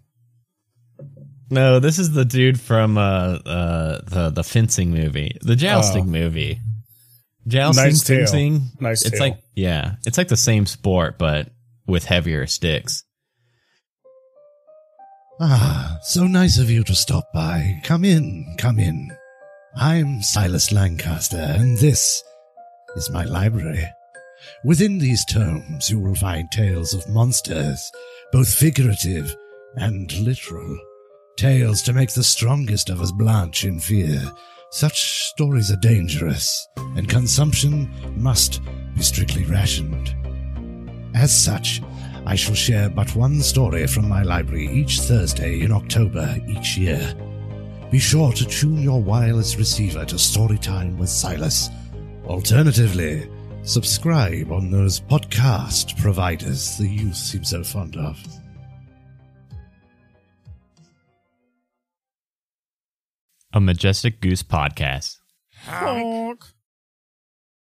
No, 1.50 1.80
this 1.80 1.98
is 2.00 2.12
the 2.12 2.26
dude 2.26 2.60
from 2.60 2.98
uh, 2.98 3.38
uh, 3.46 4.02
the 4.06 4.30
the 4.32 4.44
fencing 4.44 4.92
movie, 4.92 5.38
the 5.42 5.56
jousting 5.56 6.04
Oh. 6.04 6.08
movie. 6.08 6.60
Jousting, 7.48 7.84
Knight's 7.86 8.04
Tale. 8.04 8.18
fencing. 8.18 8.62
Nice 8.82 9.04
It's 9.06 9.12
Tale. 9.12 9.20
like 9.30 9.40
yeah, 9.56 9.96
it's 10.06 10.18
like 10.18 10.28
the 10.28 10.36
same 10.36 10.66
sport 10.66 11.18
but 11.18 11.50
with 11.86 12.04
heavier 12.04 12.46
sticks. 12.48 13.06
Ah, 15.40 16.00
so 16.02 16.26
nice 16.28 16.58
of 16.58 16.70
you 16.70 16.84
to 16.84 16.96
stop 16.96 17.32
by. 17.34 17.80
Come 17.84 18.04
in, 18.04 18.56
come 18.58 18.80
in. 18.80 19.12
I'm 19.80 20.24
Silas 20.24 20.72
Lancaster, 20.72 21.38
and 21.38 21.78
this 21.78 22.24
is 22.96 23.12
my 23.12 23.26
library. 23.26 23.88
Within 24.64 24.98
these 24.98 25.24
tomes, 25.26 25.92
you 25.92 26.00
will 26.00 26.16
find 26.16 26.50
tales 26.50 26.96
of 26.96 27.08
monsters, 27.08 27.92
both 28.32 28.52
figurative 28.52 29.36
and 29.76 30.12
literal. 30.14 30.80
Tales 31.38 31.84
to 31.84 31.94
make 31.94 32.12
the 32.12 32.24
strongest 32.24 32.90
of 32.90 33.02
us 33.02 33.12
blanch 33.12 33.66
in 33.66 33.80
fear. 33.80 34.20
Such 34.72 35.28
stories 35.30 35.70
are 35.70 35.78
dangerous, 35.78 36.68
and 36.96 37.08
consumption 37.08 37.94
must 38.20 38.62
be 38.96 39.04
strictly 39.04 39.46
rationed. 39.46 40.16
As 41.14 41.32
such, 41.32 41.84
I 42.26 42.34
shall 42.34 42.56
share 42.56 42.90
but 42.90 43.16
one 43.16 43.42
story 43.42 43.86
from 43.86 44.10
my 44.10 44.24
library 44.24 44.70
each 44.70 45.02
Thursday 45.02 45.62
in 45.62 45.72
October 45.72 46.36
each 46.48 46.78
year. 46.78 47.14
Be 47.90 48.00
sure 48.00 48.34
to 48.34 48.46
tune 48.46 48.82
your 48.82 49.02
wireless 49.02 49.58
receiver 49.58 50.04
to 50.06 50.16
Storytime 50.16 50.98
with 50.98 51.10
Silas. 51.10 51.70
Alternatively, 52.26 53.30
subscribe 53.64 54.52
on 54.52 54.70
those 54.72 55.00
podcast 55.00 55.98
providers 55.98 56.78
the 56.78 56.88
youth 56.88 57.16
seem 57.16 57.46
so 57.46 57.64
fond 57.64 57.96
of. 57.96 58.20
A 63.54 63.62
Majestic 63.62 64.20
Goose 64.20 64.44
podcast. 64.44 65.18
Honk. 65.66 66.44